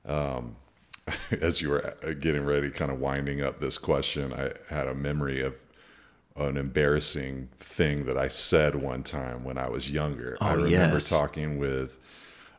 Um, 0.05 0.57
as 1.41 1.61
you 1.63 1.71
were 1.71 1.95
uh, 2.05 2.13
getting 2.15 2.45
ready, 2.45 2.71
kind 2.71 2.91
of 2.91 3.01
winding 3.01 3.43
up 3.43 3.61
this 3.61 3.79
question, 3.79 4.33
I 4.33 4.53
had 4.69 4.87
a 4.89 4.95
memory 4.95 5.41
of 5.41 5.55
an 6.37 6.57
embarrassing 6.57 7.49
thing 7.59 8.07
that 8.07 8.17
I 8.19 8.29
said 8.29 8.75
one 8.77 9.03
time 9.03 9.45
when 9.45 9.59
I 9.59 9.69
was 9.69 9.91
younger. 9.91 10.37
I 10.41 10.53
Oh, 10.53 10.57
remember 10.57 10.97
yes. 10.97 11.11
talking 11.11 11.59
with 11.59 11.99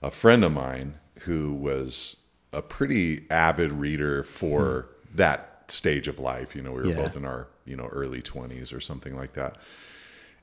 a 0.02 0.12
friend 0.12 0.44
of 0.44 0.52
mine 0.52 0.96
who 1.22 1.54
was 1.54 2.18
a 2.52 2.62
pretty 2.62 3.26
avid 3.32 3.72
reader 3.72 4.24
for 4.24 4.90
that 5.16 5.53
stage 5.72 6.08
of 6.08 6.20
life. 6.20 6.56
You 6.56 6.62
know, 6.64 6.72
we 6.72 6.82
were. 6.82 6.88
Yeah. 6.88 6.96
both 6.96 7.16
in 7.18 7.26
our, 7.26 7.48
you 7.66 7.76
know, 7.76 7.86
early 7.88 8.22
20s 8.22 8.74
or 8.76 8.80
something 8.80 9.16
like 9.16 9.34
that. 9.34 9.58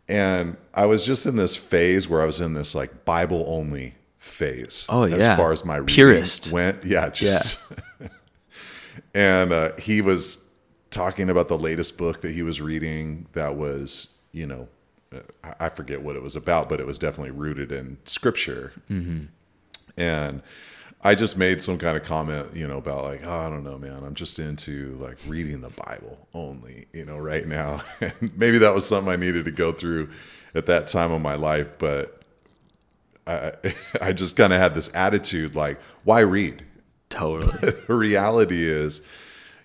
And 0.09 0.57
I 0.75 0.87
was 0.87 1.07
just 1.07 1.25
in 1.27 1.37
this 1.37 1.57
phase 1.57 2.09
where 2.09 2.21
I 2.23 2.25
was 2.25 2.41
in 2.41 2.55
this 2.55 2.75
like 2.75 3.05
Bible 3.05 3.45
only 3.47 3.95
phase. 4.19 4.87
Oh, 4.89 5.05
yeah. 5.05 5.17
As 5.17 5.37
far 5.39 5.53
as 5.53 5.65
my 5.65 5.81
Purist. 5.81 6.53
went. 6.53 6.85
Yeah, 6.85 7.09
just 7.11 7.61
and 9.15 9.53
uh, 9.53 9.73
he 9.79 10.01
was 10.03 10.47
talking 10.91 11.31
about 11.31 11.49
the 11.49 11.59
latest 11.59 11.97
book 11.97 12.21
that 12.23 12.33
he 12.33 12.43
was 12.43 12.61
reading 12.61 13.27
that 13.33 13.55
was 13.55 14.09
you 14.33 14.45
know 14.47 14.67
I- 15.45 15.55
i 15.61 15.69
forget 15.69 16.03
what 16.03 16.17
it 16.17 16.23
was 16.23 16.35
about 16.35 16.69
but 16.69 16.81
it 16.81 16.87
was 16.87 16.99
definitely 16.99 17.31
rooted 17.31 17.71
in 17.71 17.99
scripture 18.05 18.73
and 19.97 20.43
i 21.03 21.15
just 21.15 21.37
made 21.37 21.61
some 21.63 21.79
kind 21.79 21.97
of 21.97 22.05
comment 22.05 22.55
you 22.55 22.67
know 22.67 22.79
about 22.79 23.05
like 23.05 23.21
oh, 23.25 23.39
i 23.39 23.49
don't 23.49 23.65
know 23.65 23.79
man. 23.79 24.03
I'm 24.05 24.15
just 24.15 24.39
into 24.39 24.97
like 25.01 25.17
reading 25.27 25.61
the 25.61 25.71
bible 25.71 26.19
only 26.35 26.87
you 26.93 27.05
know 27.05 27.19
right 27.19 27.47
now. 27.47 27.83
And 28.01 28.37
maybe 28.37 28.59
that 28.59 28.75
was 28.75 28.87
something 28.87 29.13
i 29.13 29.17
needed 29.17 29.45
to 29.45 29.51
go 29.51 29.73
through 29.73 30.11
at 30.55 30.67
that 30.67 30.89
time 30.89 31.13
of 31.13 31.21
my 31.23 31.35
life 31.35 31.73
but 31.79 32.23
i 33.27 33.53
i 34.01 34.13
just 34.13 34.37
kind 34.37 34.53
of 34.53 34.61
had 34.61 34.75
this 34.75 34.91
attitude 34.95 35.55
like 35.55 35.81
why 36.05 36.21
read? 36.21 36.65
Totally. 37.11 37.53
the 37.87 37.95
reality 37.95 38.67
is, 38.67 39.03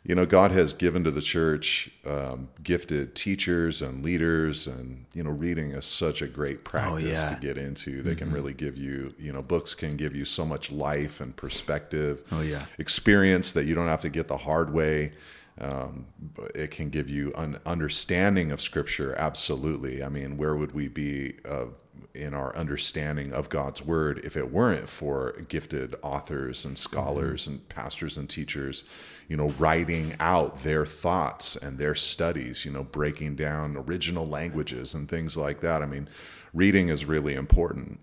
you 0.06 0.14
know, 0.14 0.28
God 0.28 0.52
has 0.52 0.76
given 0.76 1.04
to 1.04 1.12
the 1.12 1.22
church 1.22 1.90
um, 2.06 2.50
gifted 2.62 3.16
teachers 3.16 3.82
and 3.82 4.04
leaders, 4.04 4.68
and 4.68 5.06
you 5.14 5.24
know, 5.24 5.32
reading 5.32 5.72
is 5.72 5.86
such 5.86 6.22
a 6.22 6.28
great 6.28 6.64
practice 6.64 7.24
yeah. 7.24 7.30
to 7.30 7.36
get 7.42 7.58
into. 7.58 8.04
They 8.04 8.14
can 8.14 8.32
really 8.32 8.54
give 8.54 8.78
you, 8.78 9.16
you 9.18 9.34
know, 9.34 9.42
books 9.42 9.74
can 9.74 9.98
give 9.98 10.16
you 10.16 10.24
so 10.24 10.46
much 10.46 10.72
life 10.72 11.22
and 11.22 11.36
perspective. 11.36 12.24
Oh, 12.32 12.42
yeah. 12.42 12.66
experience 12.78 13.54
that 13.54 13.66
you 13.66 13.74
don't 13.74 13.88
have 13.88 14.02
to 14.02 14.10
get 14.10 14.28
the 14.28 14.38
hard 14.38 14.72
way. 14.72 15.12
Um, 15.60 16.08
but 16.20 16.52
it 16.54 16.70
can 16.70 16.90
give 16.90 17.10
you 17.10 17.32
an 17.34 17.60
understanding 17.66 18.52
of 18.52 18.62
Scripture. 18.62 19.16
Absolutely. 19.18 20.04
I 20.04 20.10
mean, 20.10 20.38
where 20.38 20.56
would 20.56 20.74
we 20.74 20.90
be 20.90 21.36
in 22.16 22.34
our 22.34 22.56
understanding 22.56 23.34
of 23.34 23.50
God's 23.50 23.84
Word 23.84 24.22
if 24.24 24.38
it 24.38 24.52
weren't 24.52 24.90
for 24.90 25.34
gifted 25.48 25.96
authors 26.02 26.66
and 26.66 26.76
mm-hmm. 26.76 26.82
scholars 26.82 27.48
and 27.48 27.68
pastors 27.70 28.18
and 28.18 28.30
teachers, 28.30 28.84
you 29.28 29.38
know, 29.38 29.50
writing 29.60 30.16
out 30.20 30.64
their 30.64 30.86
thoughts 30.86 31.56
and 31.56 31.78
their 31.78 31.96
studies, 31.96 32.66
you 32.66 32.72
know, 32.72 32.84
breaking 32.84 33.36
down 33.36 33.76
original 33.76 34.28
languages 34.28 34.94
and 34.94 35.10
things 35.10 35.36
like 35.36 35.62
that. 35.62 35.82
I 35.82 35.86
mean, 35.86 36.08
reading 36.54 36.90
is 36.90 37.06
really 37.06 37.36
important. 37.36 38.00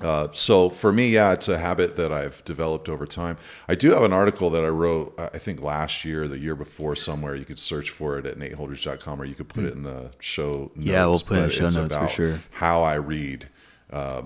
Uh, 0.00 0.28
so 0.32 0.70
for 0.70 0.92
me, 0.92 1.08
yeah, 1.08 1.32
it's 1.32 1.48
a 1.48 1.58
habit 1.58 1.96
that 1.96 2.12
I've 2.12 2.44
developed 2.44 2.88
over 2.88 3.06
time. 3.06 3.36
I 3.68 3.74
do 3.74 3.90
have 3.90 4.02
an 4.02 4.12
article 4.12 4.50
that 4.50 4.64
I 4.64 4.68
wrote, 4.68 5.14
uh, 5.18 5.30
I 5.34 5.38
think 5.38 5.62
last 5.62 6.04
year, 6.04 6.26
the 6.26 6.38
year 6.38 6.54
before, 6.54 6.96
somewhere. 6.96 7.34
You 7.34 7.44
could 7.44 7.58
search 7.58 7.90
for 7.90 8.18
it 8.18 8.26
at 8.26 8.38
nateholdridge.com 8.38 9.20
or 9.20 9.24
you 9.24 9.34
could 9.34 9.48
put 9.48 9.64
it 9.64 9.74
in 9.74 9.82
the 9.82 10.10
show 10.18 10.70
notes. 10.74 10.86
Yeah, 10.88 11.06
we'll 11.06 11.20
put 11.20 11.38
it 11.38 11.42
in 11.42 11.64
the 11.64 11.70
show 11.70 11.80
notes 11.80 11.96
for 11.96 12.08
sure. 12.08 12.40
How 12.52 12.82
I 12.82 12.94
read 12.94 13.48
uh, 13.90 14.22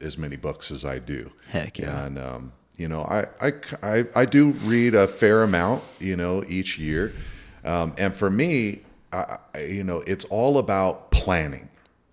as 0.00 0.16
many 0.18 0.36
books 0.36 0.70
as 0.70 0.84
I 0.84 0.98
do. 0.98 1.30
Heck 1.50 1.78
yeah. 1.78 2.04
And 2.04 2.18
um, 2.18 2.52
you 2.76 2.88
know, 2.88 3.02
I, 3.02 3.26
I 3.40 3.52
I 3.82 4.04
I 4.14 4.24
do 4.24 4.52
read 4.52 4.94
a 4.94 5.08
fair 5.08 5.42
amount, 5.42 5.82
you 5.98 6.16
know, 6.16 6.44
each 6.48 6.78
year. 6.78 7.12
Um, 7.64 7.92
and 7.98 8.14
for 8.14 8.30
me, 8.30 8.82
I, 9.12 9.38
I, 9.54 9.60
you 9.60 9.84
know, 9.84 10.02
it's 10.06 10.24
all 10.26 10.58
about 10.58 11.10
planning. 11.10 11.68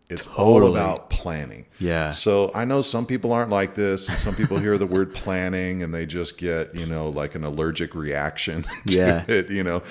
It's 0.09 0.27
all 0.27 0.67
about 0.69 1.09
planning. 1.09 1.65
Yeah. 1.79 2.11
So 2.11 2.51
I 2.53 2.63
know 2.65 2.81
some 2.83 3.05
people 3.05 3.33
aren't 3.33 3.49
like 3.49 3.73
this, 3.75 4.07
and 4.07 4.19
some 4.19 4.35
people 4.35 4.57
hear 4.59 4.77
the 4.77 4.85
word 4.85 5.13
planning 5.15 5.81
and 5.81 5.93
they 5.93 6.05
just 6.05 6.37
get, 6.37 6.75
you 6.75 6.85
know, 6.85 7.09
like 7.09 7.33
an 7.35 7.43
allergic 7.43 7.95
reaction 7.95 8.65
to 8.87 8.95
Yeah. 8.97 9.25
it, 9.27 9.49
you 9.49 9.63
know. 9.63 9.81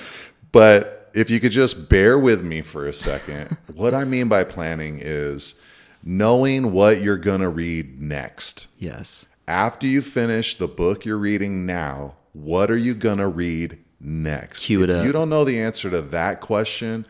But 0.53 1.11
if 1.15 1.31
you 1.31 1.41
could 1.41 1.53
just 1.53 1.89
bear 1.89 2.19
with 2.19 2.45
me 2.45 2.63
for 2.63 2.87
a 2.87 2.93
second, 2.95 3.57
what 3.75 3.93
I 3.95 4.05
mean 4.05 4.29
by 4.29 4.45
planning 4.45 4.99
is 5.01 5.55
knowing 6.03 6.73
what 6.73 7.01
you're 7.01 7.17
going 7.17 7.41
to 7.41 7.49
read 7.49 8.01
next. 8.01 8.67
yes. 8.79 9.27
After 9.47 9.87
you 9.87 10.01
finish 10.01 10.57
the 10.57 10.69
book 10.69 11.05
you're 11.05 11.19
reading 11.19 11.67
now, 11.67 12.15
what 12.33 12.71
are 12.71 12.79
you 12.79 12.95
going 12.95 13.19
to 13.19 13.29
read 13.29 13.79
next? 14.01 14.65
Cue 14.65 14.83
it 14.83 14.89
if 14.89 14.97
up. 15.01 15.05
you 15.05 15.13
don't 15.13 15.29
know 15.29 15.45
the 15.45 15.61
answer 15.61 15.91
to 15.91 16.01
that 16.01 16.41
question, 16.41 17.05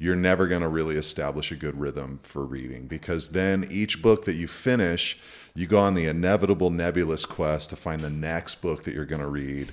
you're 0.00 0.16
never 0.16 0.46
going 0.46 0.62
to 0.62 0.68
really 0.68 0.96
establish 0.96 1.52
a 1.52 1.56
good 1.56 1.78
rhythm 1.78 2.18
for 2.22 2.42
reading 2.42 2.86
because 2.86 3.28
then 3.28 3.68
each 3.70 4.00
book 4.00 4.24
that 4.24 4.32
you 4.32 4.48
finish, 4.48 5.18
you 5.54 5.66
go 5.66 5.78
on 5.78 5.92
the 5.92 6.06
inevitable 6.06 6.70
nebulous 6.70 7.26
quest 7.26 7.68
to 7.68 7.76
find 7.76 8.00
the 8.00 8.08
next 8.08 8.62
book 8.62 8.84
that 8.84 8.94
you're 8.94 9.04
going 9.04 9.20
to 9.20 9.28
read. 9.28 9.72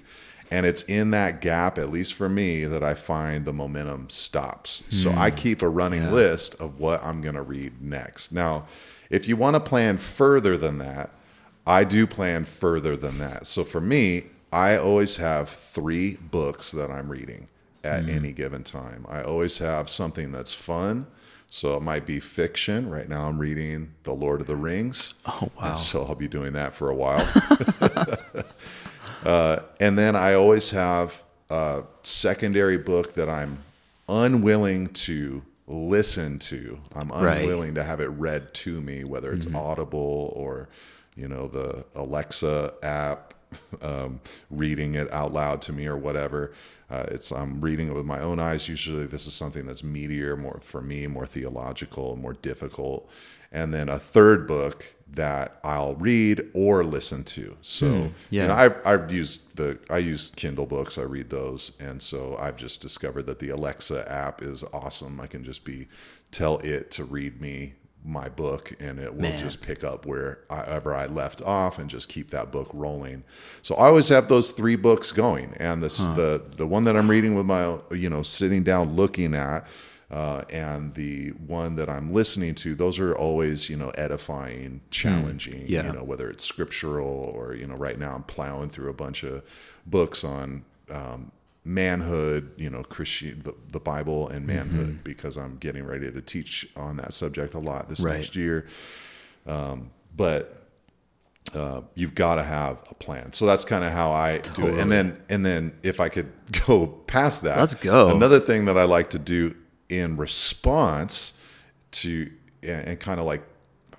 And 0.52 0.66
it's 0.66 0.84
in 0.84 1.12
that 1.12 1.40
gap, 1.40 1.78
at 1.78 1.92
least 1.92 2.14
for 2.14 2.28
me, 2.28 2.66
that 2.66 2.84
I 2.84 2.94
find 2.94 3.46
the 3.46 3.54
momentum 3.54 4.10
stops. 4.10 4.84
So 4.90 5.12
I 5.12 5.30
hmm. 5.30 5.38
keep 5.38 5.62
a 5.62 5.70
running 5.70 6.12
list 6.12 6.56
of 6.56 6.78
what 6.78 7.02
I'm 7.06 7.22
going 7.22 7.36
to 7.36 7.42
read 7.42 7.82
next. 7.82 8.34
Now, 8.34 8.66
if 9.10 9.30
you 9.30 9.38
want 9.38 9.56
to 9.56 9.62
plan 9.62 9.96
further 9.96 10.58
than 10.58 10.78
that, 10.80 11.12
I 11.66 11.86
do 11.86 12.06
plan 12.06 12.44
further 12.44 12.98
than 12.98 13.18
that. 13.20 13.48
So 13.48 13.64
for 13.64 13.80
me, 13.80 14.26
I 14.52 14.76
always 14.76 15.18
have 15.18 15.48
three 15.48 16.16
books 16.16 16.72
that 16.72 16.92
I'm 16.92 17.10
reading 17.10 17.48
at 17.84 18.10
any 18.10 18.32
given 18.32 18.64
time. 18.64 19.06
I 19.10 19.22
always 19.22 19.58
have 19.60 19.90
something 19.90 20.32
that's 20.32 20.54
fun. 20.54 21.08
So 21.50 21.78
it 21.78 21.82
might 21.82 22.06
be 22.06 22.20
fiction. 22.20 22.90
Right 22.90 23.08
now 23.08 23.28
I'm 23.30 23.38
reading 23.40 23.94
The 24.04 24.12
Lord 24.14 24.42
of 24.42 24.48
the 24.48 24.56
Rings. 24.56 25.14
Oh, 25.26 25.50
wow. 25.60 25.76
So 25.76 26.04
I'll 26.06 26.16
be 26.16 26.28
doing 26.28 26.54
that 26.54 26.74
for 26.74 26.90
a 26.90 26.96
while. 26.96 27.26
uh, 29.26 29.60
and 29.80 29.98
then 29.98 30.16
I 30.16 30.34
always 30.34 30.70
have 30.72 31.24
a 31.50 31.84
secondary 32.04 32.78
book 32.78 33.14
that 33.16 33.30
I'm 33.30 33.60
unwilling 34.10 34.88
to 34.88 35.44
listen 35.68 36.40
to. 36.40 36.80
I'm 36.96 37.10
Right. 37.10 37.40
unwilling 37.42 37.76
to 37.76 37.84
have 37.84 38.00
it 38.00 38.08
read 38.08 38.54
to 38.56 38.80
me, 38.82 39.04
whether 39.04 39.32
it's 39.34 39.48
Audible 39.54 40.32
or, 40.36 40.70
you 41.16 41.28
know, 41.28 41.48
the 41.48 41.86
Alexa 41.96 42.74
app, 42.84 43.34
um, 43.82 44.20
reading 44.50 44.96
it 44.96 45.12
out 45.12 45.34
loud 45.34 45.62
to 45.64 45.74
me 45.74 45.88
or 45.88 45.98
whatever. 45.98 46.54
Uh, 46.90 47.06
it's 47.10 47.32
I'm 47.32 47.60
reading 47.60 47.90
it 47.90 47.94
with 47.94 48.06
my 48.06 48.20
own 48.20 48.40
eyes. 48.40 48.70
Usually, 48.70 49.06
this 49.06 49.28
is 49.28 49.34
something 49.34 49.66
that's 49.66 49.82
meatier, 49.82 50.38
more 50.38 50.60
for 50.62 50.82
me, 50.82 51.08
more 51.08 51.28
theological, 51.28 52.16
more 52.16 52.34
difficult. 52.34 53.10
And 53.52 53.74
then 53.74 53.90
a 53.90 54.00
third 54.00 54.48
book 54.48 54.94
that 55.10 55.60
I'll 55.64 55.96
read 55.96 56.50
or 56.54 56.84
listen 56.84 57.24
to. 57.24 57.58
So 57.62 58.12
yeah. 58.30 58.42
you 58.42 58.48
know, 58.50 58.54
I've, 58.54 58.86
I've 58.86 59.12
used 59.12 59.56
the 59.56 59.80
I 59.90 59.98
use 60.00 60.32
Kindle 60.36 60.66
books. 60.66 60.98
I 60.98 61.04
read 61.04 61.30
those, 61.30 61.74
and 61.80 62.02
so 62.02 62.38
I've 62.40 62.58
just 62.58 62.82
discovered 62.82 63.26
that 63.26 63.40
the 63.40 63.50
Alexa 63.50 64.10
app 64.12 64.42
is 64.42 64.64
awesome. 64.74 65.20
I 65.20 65.28
can 65.28 65.44
just 65.44 65.66
be 65.66 65.88
tell 66.32 66.60
it 66.60 66.92
to 66.92 67.04
read 67.04 67.42
me 67.42 67.74
my 68.08 68.30
book, 68.30 68.74
and 68.80 69.00
it 69.00 69.14
will 69.14 69.22
Man. 69.22 69.40
just 69.40 69.62
pick 69.62 69.84
up 69.84 70.06
wherever 70.06 70.94
I 70.94 71.06
left 71.08 71.42
off 71.42 71.78
and 71.78 71.90
just 71.90 72.08
keep 72.10 72.32
that 72.32 72.52
book 72.52 72.70
rolling. 72.74 73.24
So 73.62 73.76
I 73.76 73.88
always 73.88 74.08
have 74.10 74.30
those 74.30 74.52
three 74.54 74.78
books 74.78 75.12
going, 75.12 75.54
and 75.58 75.84
this 75.84 75.98
the 75.98 76.42
the 76.56 76.66
one 76.66 76.86
that 76.86 76.96
I'm 76.96 77.10
reading 77.10 77.36
with 77.36 77.46
my 77.46 77.78
you 77.92 78.10
know 78.10 78.24
sitting 78.24 78.64
down 78.64 78.96
looking 78.96 79.36
at. 79.36 79.68
Uh, 80.10 80.46
and 80.50 80.94
the 80.94 81.32
one 81.32 81.76
that 81.76 81.90
I'm 81.90 82.14
listening 82.14 82.56
to, 82.56 82.76
those 82.76 82.98
are 82.98 83.14
always, 83.14 83.70
you 83.70 83.76
know, 83.76 83.90
edifying, 83.90 84.80
challenging, 84.90 85.66
yeah. 85.68 85.86
you 85.86 85.92
know, 85.92 86.04
whether 86.06 86.30
it's 86.30 86.46
scriptural 86.46 87.06
or, 87.06 87.54
you 87.54 87.68
know, 87.68 87.76
right 87.76 88.00
now 88.00 88.16
I'm 88.16 88.24
plowing 88.24 88.70
through 88.70 88.90
a 88.90 88.94
bunch 88.94 89.24
of 89.24 89.44
books 89.86 90.24
on 90.24 90.64
um, 90.90 91.34
manhood, 91.68 92.52
you 92.58 92.70
know, 92.70 92.82
Christian, 92.84 93.42
the, 93.44 93.54
the 93.72 93.80
Bible 93.80 94.30
and 94.30 94.48
manhood, 94.48 95.04
because 95.04 95.38
I'm 95.38 95.58
getting 95.58 95.84
ready 95.86 96.10
to 96.12 96.22
teach 96.22 96.68
on 96.76 96.98
that 96.98 97.14
subject 97.14 97.54
a 97.56 97.60
lot 97.60 97.90
this 97.90 98.00
Right. 98.00 98.18
next 98.20 98.36
year. 98.36 98.68
Um, 99.46 99.92
but 100.16 100.68
uh, 101.54 101.82
you've 101.96 102.16
got 102.16 102.36
to 102.36 102.44
have 102.44 102.84
a 102.90 102.94
plan. 102.96 103.34
So 103.34 103.46
that's 103.46 103.66
kind 103.66 103.84
of 103.84 103.92
how 103.92 104.12
I 104.12 104.40
do 104.40 104.68
it. 104.68 104.80
And 104.80 104.92
then, 104.92 105.22
and 105.30 105.46
then 105.46 105.78
if 105.84 106.00
I 106.00 106.10
could 106.10 106.32
go 106.68 106.88
past 106.88 107.44
that, 107.44 107.58
Let's 107.60 107.76
go. 107.76 108.16
Another 108.16 108.40
thing 108.40 108.66
that 108.66 108.78
I 108.78 108.84
like 108.86 109.10
to 109.12 109.20
do 109.20 109.56
in 109.90 110.18
response 110.18 111.34
to, 111.92 112.32
and, 112.64 112.88
and 112.88 113.00
kind 113.00 113.20
of 113.20 113.26
like, 113.26 113.44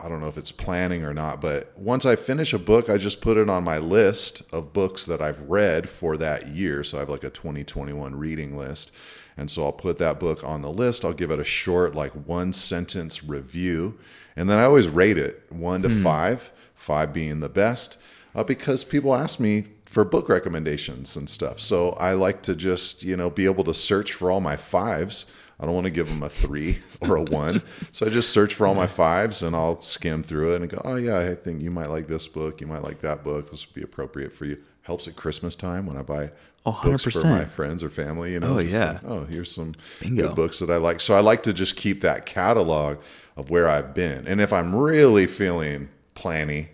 I 0.00 0.08
don't 0.08 0.20
know 0.20 0.28
if 0.28 0.38
it's 0.38 0.52
planning 0.52 1.04
or 1.04 1.12
not, 1.12 1.40
but 1.40 1.76
once 1.76 2.06
I 2.06 2.14
finish 2.14 2.52
a 2.52 2.58
book, 2.58 2.88
I 2.88 2.98
just 2.98 3.20
put 3.20 3.36
it 3.36 3.48
on 3.48 3.64
my 3.64 3.78
list 3.78 4.42
of 4.52 4.72
books 4.72 5.04
that 5.06 5.20
I've 5.20 5.40
read 5.40 5.90
for 5.90 6.16
that 6.16 6.48
year. 6.48 6.84
So 6.84 6.98
I 6.98 7.00
have 7.00 7.08
like 7.08 7.24
a 7.24 7.30
2021 7.30 8.14
reading 8.14 8.56
list. 8.56 8.92
And 9.36 9.50
so 9.50 9.64
I'll 9.64 9.72
put 9.72 9.98
that 9.98 10.20
book 10.20 10.44
on 10.44 10.62
the 10.62 10.70
list. 10.70 11.04
I'll 11.04 11.12
give 11.12 11.30
it 11.30 11.40
a 11.40 11.44
short, 11.44 11.94
like 11.94 12.12
one 12.12 12.52
sentence 12.52 13.24
review. 13.24 13.98
And 14.36 14.48
then 14.48 14.58
I 14.58 14.64
always 14.64 14.88
rate 14.88 15.18
it 15.18 15.42
one 15.48 15.82
to 15.82 15.88
five, 15.90 16.52
five 16.74 17.12
being 17.12 17.40
the 17.40 17.48
best, 17.48 17.98
uh, 18.34 18.44
because 18.44 18.84
people 18.84 19.14
ask 19.14 19.40
me 19.40 19.66
for 19.84 20.04
book 20.04 20.28
recommendations 20.28 21.16
and 21.16 21.28
stuff. 21.28 21.58
So 21.60 21.90
I 21.92 22.12
like 22.12 22.42
to 22.42 22.54
just, 22.54 23.02
you 23.02 23.16
know, 23.16 23.30
be 23.30 23.46
able 23.46 23.64
to 23.64 23.74
search 23.74 24.12
for 24.12 24.30
all 24.30 24.40
my 24.40 24.56
fives. 24.56 25.26
I 25.60 25.64
don't 25.66 25.74
want 25.74 25.84
to 25.86 25.90
give 25.90 26.08
them 26.08 26.22
a 26.22 26.28
three 26.28 26.78
or 27.00 27.16
a 27.16 27.22
one. 27.22 27.62
So 27.92 28.06
I 28.06 28.10
just 28.10 28.30
search 28.30 28.54
for 28.54 28.66
all 28.66 28.74
my 28.74 28.86
fives 28.86 29.42
and 29.42 29.56
I'll 29.56 29.80
skim 29.80 30.22
through 30.22 30.54
it 30.54 30.60
and 30.62 30.70
go, 30.70 30.80
oh, 30.84 30.96
yeah, 30.96 31.18
I 31.18 31.34
think 31.34 31.62
you 31.62 31.70
might 31.70 31.86
like 31.90 32.06
this 32.06 32.28
book. 32.28 32.60
You 32.60 32.66
might 32.68 32.82
like 32.82 33.00
that 33.00 33.24
book. 33.24 33.50
This 33.50 33.66
would 33.66 33.74
be 33.74 33.82
appropriate 33.82 34.32
for 34.32 34.44
you. 34.44 34.58
Helps 34.82 35.06
at 35.08 35.16
Christmas 35.16 35.54
time 35.56 35.84
when 35.86 35.96
I 35.96 36.02
buy 36.02 36.30
Oh, 36.66 36.78
books 36.82 37.04
for 37.04 37.26
my 37.26 37.44
friends 37.44 37.82
or 37.82 37.88
family. 37.90 38.32
You 38.34 38.40
know, 38.40 38.56
Oh, 38.56 38.58
yeah. 38.58 38.92
like, 38.92 39.04
oh, 39.04 39.24
here's 39.24 39.50
some 39.50 39.74
Bingo. 40.00 40.28
good 40.28 40.36
books 40.36 40.58
that 40.60 40.70
I 40.70 40.76
like. 40.76 41.00
So 41.00 41.14
I 41.16 41.20
like 41.20 41.42
to 41.44 41.52
just 41.52 41.76
keep 41.76 42.00
that 42.02 42.24
catalog 42.26 42.98
of 43.36 43.50
where 43.50 43.68
I've 43.68 43.94
been. 43.94 44.26
And 44.28 44.40
if 44.40 44.52
I'm 44.52 44.74
really 44.74 45.26
feeling 45.26 45.88
planny, 46.14 46.68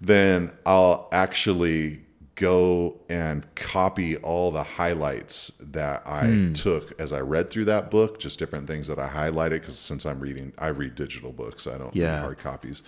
then 0.00 0.52
I'll 0.66 1.08
actually 1.12 2.00
go 2.38 2.96
and 3.08 3.44
copy 3.56 4.16
all 4.18 4.50
the 4.52 4.62
highlights 4.62 5.52
that 5.60 6.02
I 6.06 6.26
Hmm. 6.26 6.52
took 6.52 6.98
as 7.00 7.12
I 7.12 7.20
read 7.20 7.50
through 7.50 7.64
that 7.66 7.90
book, 7.90 8.20
just 8.20 8.38
different 8.38 8.66
things 8.68 8.86
that 8.86 8.98
I 8.98 9.08
highlighted. 9.08 9.60
Because 9.60 9.76
since 9.78 10.06
I'm 10.06 10.20
reading, 10.20 10.52
I 10.56 10.68
read 10.68 10.94
digital 10.94 11.32
books, 11.32 11.66
I 11.66 11.76
don't 11.78 11.94
Yeah. 11.96 12.14
read 12.14 12.22
hard 12.22 12.38
copies. 12.38 12.82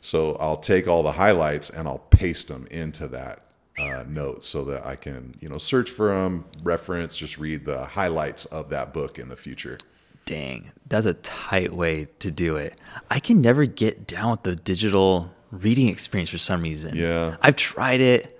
So 0.00 0.34
I'll 0.40 0.56
take 0.56 0.88
all 0.88 1.02
the 1.04 1.12
highlights 1.12 1.70
and 1.70 1.86
I'll 1.86 1.98
paste 2.10 2.48
them 2.48 2.66
into 2.70 3.06
that 3.08 3.42
uh, 3.78 4.02
note 4.08 4.42
so 4.42 4.64
that 4.64 4.86
I 4.86 4.96
can, 4.96 5.34
you 5.38 5.48
know, 5.50 5.58
search 5.58 5.90
for 5.90 6.08
them, 6.08 6.46
reference, 6.62 7.16
just 7.16 7.36
read 7.36 7.66
the 7.66 7.84
highlights 7.84 8.46
of 8.46 8.70
that 8.70 8.94
book 8.94 9.18
in 9.18 9.28
the 9.28 9.36
future. 9.36 9.76
Dang, 10.24 10.72
that's 10.88 11.04
a 11.06 11.12
tight 11.14 11.74
way 11.74 12.08
to 12.20 12.30
do 12.30 12.56
it. 12.56 12.72
I 13.10 13.20
can 13.20 13.40
never 13.42 13.66
get 13.66 14.06
down 14.06 14.30
with 14.32 14.42
the 14.44 14.56
digital 14.56 15.30
reading 15.52 15.88
experience 15.88 16.30
for 16.30 16.38
some 16.38 16.62
reason. 16.62 16.96
Yeah. 16.96 17.36
I've 17.42 17.56
tried 17.56 18.00
it. 18.00 18.35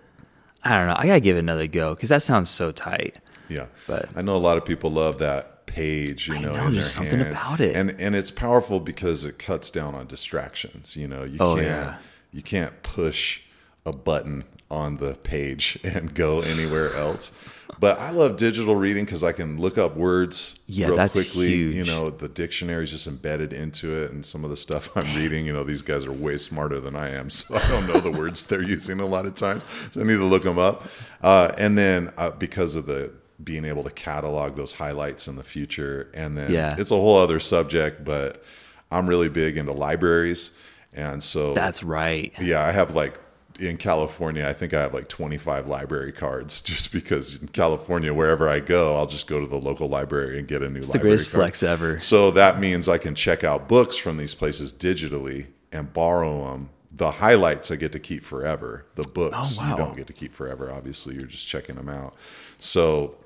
I 0.66 0.76
don't 0.78 0.86
know. 0.88 0.94
I 0.96 1.06
gotta 1.06 1.20
give 1.20 1.36
it 1.36 1.40
another 1.40 1.66
go 1.66 1.94
because 1.94 2.08
that 2.08 2.22
sounds 2.22 2.50
so 2.50 2.72
tight. 2.72 3.16
Yeah, 3.48 3.66
But- 3.86 4.08
I 4.16 4.22
know 4.22 4.34
a 4.36 4.38
lot 4.38 4.56
of 4.58 4.64
people 4.64 4.90
love 4.90 5.18
that 5.18 5.66
page. 5.66 6.26
You 6.28 6.38
know, 6.40 6.56
know, 6.56 6.70
there's 6.70 6.90
something 6.90 7.20
hand. 7.20 7.30
about 7.32 7.60
it. 7.60 7.76
and 7.76 7.90
and 8.00 8.16
it's 8.16 8.30
powerful 8.32 8.80
because 8.80 9.24
it 9.24 9.38
cuts 9.38 9.70
down 9.70 9.94
on 9.94 10.06
distractions. 10.06 10.96
You 10.96 11.06
know, 11.08 11.22
you 11.24 11.36
Oh, 11.40 11.54
can't 11.54 11.66
yeah. 11.66 11.98
you 12.32 12.42
can't 12.42 12.82
push 12.82 13.42
a 13.84 13.92
button 13.92 14.44
on 14.70 14.96
the 14.96 15.14
page 15.14 15.78
and 15.84 16.12
go 16.14 16.40
anywhere 16.40 16.94
else. 16.96 17.30
But 17.78 17.98
I 18.00 18.10
love 18.10 18.36
digital 18.36 18.74
reading 18.76 19.04
because 19.04 19.22
I 19.24 19.32
can 19.32 19.60
look 19.60 19.76
up 19.76 19.96
words 19.96 20.58
Yeah, 20.66 20.86
real 20.88 20.96
that's 20.96 21.12
quickly. 21.14 21.54
You 21.54 21.84
know, 21.84 22.10
the 22.10 22.28
dictionary 22.28 22.84
is 22.84 22.90
just 22.90 23.06
embedded 23.06 23.52
into 23.52 24.02
it, 24.02 24.12
and 24.12 24.24
some 24.24 24.44
of 24.44 24.50
the 24.50 24.56
stuff 24.56 24.96
I'm 24.96 25.16
reading, 25.22 25.44
you 25.44 25.52
know, 25.52 25.64
these 25.64 25.82
guys 25.82 26.06
are 26.06 26.12
way 26.12 26.38
smarter 26.38 26.80
than 26.80 26.96
I 26.96 27.10
am, 27.10 27.28
so 27.30 27.54
I 27.56 27.68
don't 27.68 27.86
know 27.88 28.00
the 28.00 28.10
words 28.16 28.46
they're 28.46 28.62
using 28.62 29.00
a 29.00 29.06
lot 29.06 29.26
of 29.26 29.34
times. 29.34 29.62
So 29.92 30.00
I 30.00 30.04
need 30.04 30.16
to 30.16 30.24
look 30.24 30.44
them 30.44 30.58
up. 30.58 30.84
Uh, 31.22 31.52
and 31.58 31.76
then 31.76 32.12
uh, 32.16 32.30
because 32.30 32.76
of 32.76 32.86
the 32.86 33.12
being 33.42 33.64
able 33.66 33.84
to 33.84 33.90
catalog 33.90 34.56
those 34.56 34.72
highlights 34.72 35.28
in 35.28 35.36
the 35.36 35.42
future, 35.42 36.10
and 36.14 36.36
then 36.38 36.50
Yeah. 36.50 36.76
it's 36.78 36.90
a 36.90 36.94
whole 36.94 37.18
other 37.18 37.38
subject, 37.40 38.04
but 38.04 38.42
I'm 38.90 39.06
really 39.06 39.28
big 39.28 39.58
into 39.58 39.72
libraries, 39.72 40.52
and 40.94 41.22
so 41.22 41.52
That's 41.52 41.82
right. 41.82 42.32
yeah, 42.40 42.64
I 42.64 42.70
have 42.72 42.94
like 42.94 43.18
in 43.60 43.76
California, 43.78 44.46
I 44.46 44.52
think 44.52 44.74
I 44.74 44.80
have 44.82 44.92
like 44.94 45.08
25 45.08 45.66
library 45.66 46.12
cards 46.12 46.60
just 46.62 46.92
because 46.92 47.40
in 47.40 47.48
California, 47.48 48.12
wherever 48.12 48.48
I 48.48 48.60
go, 48.60 48.96
I'll 48.96 49.06
just 49.06 49.26
go 49.26 49.40
to 49.40 49.46
the 49.46 49.58
local 49.58 49.88
library 49.88 50.38
and 50.38 50.46
get 50.48 50.62
a 50.62 50.68
new 50.68 50.78
It's 50.78 50.88
the 50.88 50.94
library 50.94 51.10
greatest 51.16 51.30
card. 51.32 51.42
flex 51.42 51.62
ever. 51.62 52.00
So 52.00 52.30
that 52.32 52.58
means 52.60 52.88
I 52.88 52.98
can 52.98 53.14
check 53.14 53.44
out 53.44 53.68
books 53.68 53.96
from 53.96 54.16
these 54.16 54.34
places 54.34 54.72
digitally 54.72 55.46
and 55.72 55.92
borrow 55.92 56.44
them. 56.50 56.70
The 56.92 57.10
highlights 57.10 57.70
I 57.70 57.76
get 57.76 57.92
to 57.92 57.98
keep 57.98 58.22
forever. 58.24 58.86
The 58.94 59.02
books 59.02 59.58
Oh, 59.58 59.62
wow. 59.62 59.70
you 59.70 59.76
don't 59.76 59.96
get 59.96 60.06
to 60.06 60.12
keep 60.14 60.32
forever. 60.32 60.70
Obviously, 60.72 61.14
you're 61.14 61.26
just 61.26 61.46
checking 61.46 61.74
them 61.76 61.88
out. 61.90 62.14
So 62.58 63.16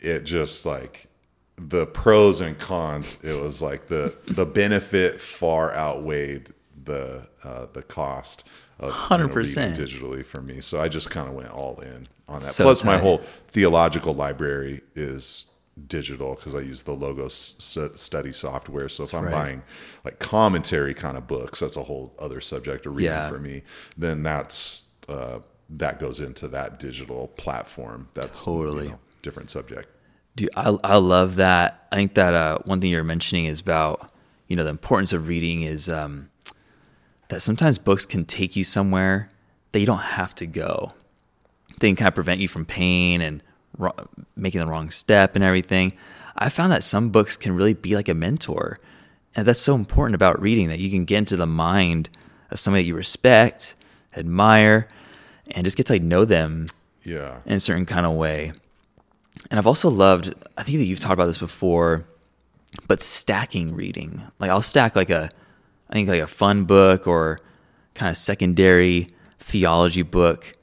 it 0.00 0.24
just 0.24 0.66
like 0.66 1.06
the 1.56 1.86
pros 1.86 2.40
and 2.40 2.58
cons. 2.58 3.18
It 3.22 3.40
was 3.40 3.62
like 3.62 3.86
the 3.88 4.16
the 4.26 4.46
benefit 4.46 5.20
far 5.20 5.72
outweighed 5.74 6.52
the 6.84 7.28
uh, 7.44 7.66
the 7.72 7.82
cost 7.82 8.48
of 8.80 8.92
you 9.10 9.18
know, 9.18 9.28
100%. 9.32 9.76
digitally 9.76 10.24
for 10.24 10.40
me. 10.40 10.60
So 10.60 10.80
I 10.80 10.88
just 10.88 11.10
kind 11.10 11.28
of 11.28 11.34
went 11.34 11.50
all 11.50 11.78
in 11.80 12.06
on 12.28 12.40
that. 12.40 12.42
So 12.42 12.64
Plus, 12.64 12.82
my 12.84 12.98
whole 12.98 13.18
theological 13.18 14.14
library 14.14 14.80
is 14.94 15.46
digital 15.86 16.34
because 16.34 16.54
I 16.54 16.60
use 16.60 16.82
the 16.82 16.92
Logos 16.92 17.54
s- 17.58 18.00
study 18.00 18.32
software. 18.32 18.88
So 18.88 19.04
if 19.04 19.14
I'm 19.14 19.24
right. 19.24 19.32
buying 19.32 19.62
like 20.04 20.18
commentary 20.18 20.94
kind 20.94 21.16
of 21.16 21.26
books, 21.26 21.60
that's 21.60 21.76
a 21.76 21.82
whole 21.84 22.14
other 22.18 22.40
subject 22.40 22.86
of 22.86 22.96
reading 22.96 23.12
Yeah. 23.12 23.28
for 23.28 23.38
me. 23.38 23.62
Then 23.96 24.22
that's 24.22 24.84
uh, 25.08 25.40
that 25.70 25.98
goes 26.00 26.20
into 26.20 26.48
that 26.48 26.78
digital 26.78 27.28
platform. 27.28 28.08
That's 28.14 28.46
you 28.46 28.52
Totally. 28.52 28.88
know, 28.88 28.98
different 29.22 29.50
subject. 29.50 29.88
Dude, 30.36 30.50
I, 30.56 30.76
I 30.84 30.96
love 30.96 31.36
that. 31.36 31.86
I 31.92 31.96
think 31.96 32.14
that 32.14 32.34
uh, 32.34 32.58
one 32.64 32.80
thing 32.80 32.90
you're 32.90 33.04
mentioning 33.04 33.44
is 33.46 33.60
about, 33.60 34.10
you 34.48 34.56
know, 34.56 34.64
the 34.64 34.70
importance 34.70 35.12
of 35.12 35.28
reading 35.28 35.62
is 35.62 35.88
um, 35.88 36.29
that 37.30 37.40
sometimes 37.40 37.78
books 37.78 38.04
can 38.06 38.24
take 38.24 38.54
you 38.56 38.62
somewhere 38.64 39.30
that 39.72 39.80
you 39.80 39.86
don't 39.86 39.98
have 39.98 40.34
to 40.36 40.46
go. 40.46 40.92
They 41.80 41.88
can 41.88 41.96
kind 41.96 42.08
of 42.08 42.14
prevent 42.14 42.40
you 42.40 42.48
from 42.48 42.64
pain 42.66 43.20
and 43.20 43.42
ro- 43.78 43.94
making 44.36 44.60
the 44.60 44.66
wrong 44.66 44.90
step 44.90 45.34
and 45.34 45.44
everything. 45.44 45.94
I 46.36 46.48
found 46.48 46.70
that 46.72 46.82
some 46.82 47.10
books 47.10 47.36
can 47.36 47.54
really 47.56 47.74
be 47.74 47.96
like 47.96 48.08
a 48.08 48.14
mentor. 48.14 48.78
And 49.34 49.46
that's 49.46 49.60
so 49.60 49.74
important 49.74 50.14
about 50.14 50.40
reading 50.40 50.68
that 50.68 50.78
you 50.80 50.90
can 50.90 51.04
get 51.04 51.18
into 51.18 51.36
the 51.36 51.46
mind 51.46 52.10
of 52.50 52.58
somebody 52.58 52.82
that 52.82 52.88
you 52.88 52.94
respect, 52.96 53.76
admire, 54.16 54.88
and 55.52 55.64
just 55.64 55.76
get 55.76 55.86
to 55.86 55.94
like 55.94 56.02
know 56.02 56.24
them 56.24 56.66
Yeah. 57.04 57.38
in 57.46 57.54
a 57.54 57.60
certain 57.60 57.86
kind 57.86 58.06
of 58.06 58.12
way. 58.14 58.52
And 59.50 59.58
I've 59.58 59.66
also 59.66 59.88
loved, 59.88 60.34
I 60.58 60.62
think 60.64 60.78
that 60.78 60.84
you've 60.84 60.98
talked 61.00 61.14
about 61.14 61.26
this 61.26 61.38
before, 61.38 62.04
but 62.88 63.02
stacking 63.02 63.74
reading. 63.74 64.22
Like 64.40 64.50
I'll 64.50 64.62
stack 64.62 64.96
like 64.96 65.10
a, 65.10 65.30
I 65.90 65.94
think 65.94 66.08
like 66.08 66.22
a 66.22 66.26
fun 66.26 66.64
book 66.64 67.06
or 67.06 67.40
kind 67.94 68.08
of 68.08 68.16
secondary 68.16 69.12
theology 69.38 70.02
book 70.02 70.54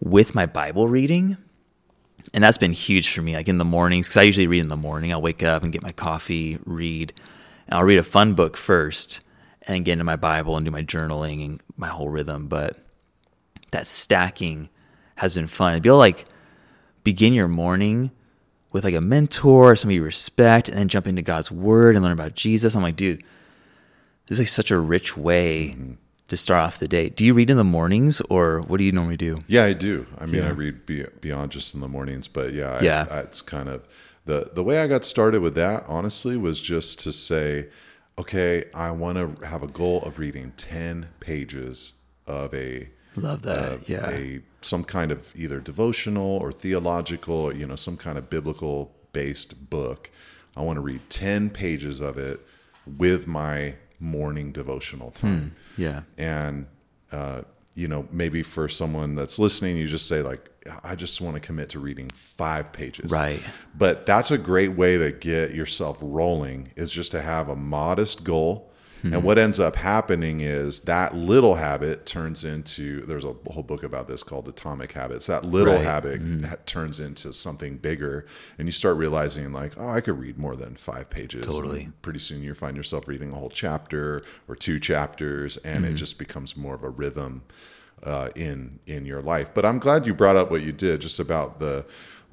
with 0.00 0.34
my 0.34 0.46
Bible 0.46 0.88
reading. 0.88 1.36
And 2.32 2.44
that's 2.44 2.58
been 2.58 2.72
huge 2.72 3.10
for 3.10 3.22
me, 3.22 3.34
like 3.34 3.48
in 3.48 3.58
the 3.58 3.64
mornings, 3.64 4.06
because 4.06 4.18
I 4.18 4.22
usually 4.22 4.46
read 4.46 4.60
in 4.60 4.68
the 4.68 4.76
morning. 4.76 5.12
I'll 5.12 5.22
wake 5.22 5.42
up 5.42 5.62
and 5.62 5.72
get 5.72 5.82
my 5.82 5.92
coffee, 5.92 6.58
read, 6.64 7.12
and 7.66 7.74
I'll 7.74 7.84
read 7.84 7.98
a 7.98 8.04
fun 8.04 8.34
book 8.34 8.56
first, 8.56 9.20
and 9.62 9.84
get 9.84 9.92
into 9.92 10.04
my 10.04 10.16
Bible 10.16 10.56
and 10.56 10.64
do 10.64 10.70
my 10.70 10.82
journaling 10.82 11.44
and 11.44 11.62
my 11.76 11.88
whole 11.88 12.08
rhythm. 12.08 12.48
But 12.48 12.78
that 13.70 13.86
stacking 13.86 14.68
has 15.16 15.34
been 15.34 15.46
fun. 15.46 15.74
To 15.74 15.80
be 15.80 15.88
able 15.88 15.98
like 15.98 16.26
begin 17.02 17.34
your 17.34 17.48
morning 17.48 18.10
with 18.72 18.84
like 18.84 18.94
a 18.94 19.00
mentor, 19.00 19.74
somebody 19.76 19.96
you 19.96 20.02
respect, 20.02 20.68
and 20.68 20.78
then 20.78 20.88
jump 20.88 21.06
into 21.06 21.22
God's 21.22 21.50
word 21.50 21.96
and 21.96 22.04
learn 22.04 22.12
about 22.12 22.34
Jesus. 22.34 22.74
I'm 22.74 22.82
like, 22.82 22.96
dude, 22.96 23.24
this 24.28 24.38
is 24.38 24.40
like 24.40 24.48
such 24.48 24.70
a 24.70 24.78
rich 24.78 25.16
way 25.16 25.76
to 26.28 26.36
start 26.36 26.64
off 26.66 26.78
the 26.78 26.88
day. 26.88 27.08
Do 27.08 27.24
you 27.24 27.32
read 27.34 27.48
in 27.50 27.56
the 27.56 27.64
mornings 27.64 28.20
or 28.28 28.60
what 28.60 28.76
do 28.76 28.84
you 28.84 28.92
normally 28.92 29.16
do? 29.16 29.42
Yeah, 29.48 29.64
I 29.64 29.72
do. 29.72 30.06
I 30.18 30.26
mean, 30.26 30.42
I 30.42 30.50
read 30.50 30.84
be, 30.84 31.04
beyond 31.20 31.50
just 31.52 31.74
in 31.74 31.80
the 31.80 31.88
mornings, 31.88 32.28
but 32.28 32.52
yeah, 32.52 32.74
I, 32.74 32.80
Yeah. 32.80 33.06
I, 33.10 33.20
it's 33.20 33.40
kind 33.40 33.68
of 33.68 33.88
the 34.26 34.50
the 34.52 34.62
way 34.62 34.80
I 34.80 34.86
got 34.86 35.04
started 35.04 35.40
with 35.40 35.54
that. 35.54 35.84
Honestly, 35.88 36.36
was 36.36 36.60
just 36.60 37.00
to 37.00 37.12
say, 37.12 37.68
okay, 38.18 38.64
I 38.74 38.90
want 38.90 39.16
to 39.16 39.46
have 39.46 39.62
a 39.62 39.66
goal 39.66 40.02
of 40.02 40.18
reading 40.18 40.52
ten 40.56 41.08
pages 41.20 41.94
of 42.26 42.52
a 42.54 42.90
Love 43.16 43.42
that. 43.42 43.72
uh, 43.72 43.76
yeah. 43.86 44.10
a 44.10 44.40
some 44.60 44.84
kind 44.84 45.10
of 45.10 45.32
either 45.34 45.60
devotional 45.60 46.36
or 46.36 46.52
theological, 46.52 47.34
or, 47.34 47.54
you 47.54 47.66
know, 47.66 47.76
some 47.76 47.96
kind 47.96 48.18
of 48.18 48.28
biblical 48.28 48.94
based 49.12 49.70
book. 49.70 50.10
I 50.56 50.60
want 50.60 50.76
to 50.76 50.82
read 50.82 51.00
ten 51.08 51.48
pages 51.48 52.00
of 52.02 52.18
it 52.18 52.40
with 52.86 53.26
my 53.26 53.76
morning 54.00 54.52
devotional 54.52 55.10
time 55.10 55.52
yeah. 55.76 56.02
and 56.16 56.66
uh, 57.12 57.42
you 57.74 57.88
know 57.88 58.06
maybe 58.12 58.42
for 58.42 58.68
someone 58.68 59.14
that's 59.14 59.38
listening 59.38 59.76
you 59.76 59.86
just 59.88 60.06
say 60.08 60.22
like 60.22 60.48
i 60.84 60.94
just 60.94 61.20
want 61.20 61.34
to 61.34 61.40
commit 61.40 61.70
to 61.70 61.78
reading 61.78 62.08
five 62.10 62.72
pages 62.72 63.10
Right. 63.10 63.40
but 63.76 64.04
that's 64.06 64.30
a 64.30 64.38
great 64.38 64.72
way 64.76 64.98
to 64.98 65.10
get 65.12 65.54
yourself 65.54 65.98
rolling 66.00 66.68
is 66.76 66.92
just 66.92 67.10
to 67.12 67.22
have 67.22 67.48
a 67.48 67.56
modest 67.56 68.22
goal 68.24 68.67
And 69.02 69.14
hmm. 69.14 69.22
what 69.22 69.38
ends 69.38 69.60
up 69.60 69.76
happening 69.76 70.40
is 70.40 70.80
that 70.80 71.14
little 71.14 71.56
habit 71.56 72.06
turns 72.06 72.44
into 72.44 73.02
there's 73.02 73.24
a 73.24 73.34
whole 73.50 73.62
book 73.62 73.82
about 73.82 74.08
this 74.08 74.22
called 74.22 74.48
Atomic 74.48 74.92
Habits. 74.92 75.26
That 75.26 75.44
little 75.44 75.74
Right. 75.74 75.84
habit 75.84 76.20
hmm. 76.20 76.44
ha- 76.44 76.56
turns 76.66 77.00
into 77.00 77.32
something 77.32 77.76
bigger, 77.76 78.26
and 78.58 78.66
you 78.66 78.72
start 78.72 78.96
realizing, 78.96 79.52
like, 79.52 79.72
oh, 79.76 79.88
I 79.88 80.00
could 80.00 80.18
read 80.18 80.38
more 80.38 80.56
than 80.56 80.76
five 80.76 81.10
pages. 81.10 81.46
Totally. 81.46 81.84
And 81.84 82.02
pretty 82.02 82.20
soon 82.20 82.42
you 82.42 82.54
find 82.54 82.76
yourself 82.76 83.06
reading 83.06 83.32
a 83.32 83.34
whole 83.34 83.50
chapter 83.50 84.22
or 84.48 84.56
two 84.56 84.78
chapters, 84.80 85.56
and 85.58 85.84
it 85.84 85.90
hmm. 85.90 85.96
just 85.96 86.18
becomes 86.18 86.56
more 86.56 86.74
of 86.74 86.82
a 86.82 86.90
rhythm 86.90 87.42
uh, 88.02 88.30
in 88.34 88.78
in 88.86 89.04
your 89.04 89.22
life. 89.22 89.52
But 89.54 89.64
I'm 89.64 89.78
glad 89.78 90.06
you 90.06 90.14
brought 90.14 90.36
up 90.36 90.50
what 90.50 90.62
you 90.62 90.72
did 90.72 91.00
just 91.00 91.18
about 91.18 91.58
the 91.60 91.84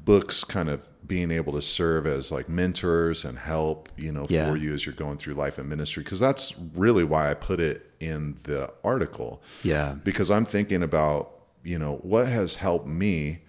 books 0.06 0.44
kind 0.44 0.70
of 0.70 0.88
being 1.06 1.32
able 1.32 1.54
to 1.54 1.62
serve 1.62 2.08
as 2.08 2.32
like 2.32 2.48
mentors 2.48 3.26
and 3.26 3.38
help 3.40 3.90
you 3.98 4.12
know 4.12 4.26
Yeah. 4.30 4.50
for 4.50 4.56
you 4.58 4.74
as 4.74 4.86
you're 4.86 4.96
going 4.96 5.18
through 5.18 5.34
life 5.34 5.58
and 5.58 5.68
ministry 5.68 6.04
because 6.04 6.20
that's 6.20 6.54
really 6.76 7.04
why 7.04 7.30
I 7.30 7.34
put 7.34 7.60
it 7.60 7.92
in 8.00 8.38
the 8.44 8.72
article 8.84 9.42
Yeah. 9.64 9.96
because 10.04 10.32
I'm 10.32 10.46
thinking 10.46 10.82
about 10.84 11.32
you 11.64 11.78
know 11.80 11.96
what 11.98 12.28
has 12.28 12.56
helped 12.56 12.88
me 12.88 13.42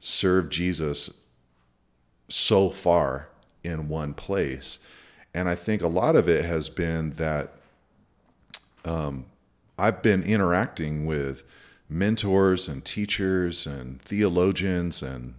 serve 0.00 0.48
Jesus 0.50 1.10
so 2.28 2.70
far 2.70 3.28
in 3.62 3.88
one 3.88 4.14
place 4.14 4.78
and 5.34 5.48
I 5.48 5.54
think 5.54 5.82
a 5.82 5.88
lot 5.88 6.14
of 6.16 6.28
it 6.28 6.44
has 6.44 6.68
been 6.68 7.10
that 7.14 7.52
um, 8.84 9.26
I've 9.78 10.02
been 10.02 10.22
interacting 10.22 11.06
with 11.06 11.42
mentors 11.88 12.68
and 12.68 12.84
teachers 12.84 13.66
and 13.66 14.00
theologians 14.02 15.02
and 15.02 15.34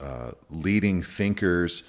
uh, 0.00 0.32
leading 0.50 1.02
thinkers 1.02 1.82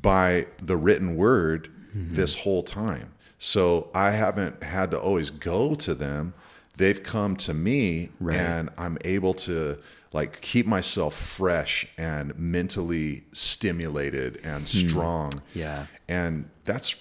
by 0.00 0.46
the 0.62 0.76
written 0.76 1.16
word 1.16 1.70
this 1.92 2.36
whole 2.36 2.62
time. 2.62 3.12
So 3.38 3.88
I 3.94 4.10
haven't 4.12 4.62
had 4.62 4.90
to 4.92 4.98
always 5.00 5.30
go 5.30 5.74
to 5.74 5.94
them. 5.94 6.34
They've 6.76 7.02
come 7.02 7.36
to 7.36 7.52
me 7.54 8.10
and 8.40 8.70
I'm 8.78 8.96
able 9.04 9.34
to 9.34 9.78
like 10.12 10.40
keep 10.40 10.66
myself 10.66 11.14
fresh 11.14 11.86
and 11.98 12.36
mentally 12.38 13.24
stimulated 13.32 14.40
and 14.44 14.68
strong. 14.68 15.32
Yeah. 15.54 15.86
And 16.08 16.48
that's 16.64 16.96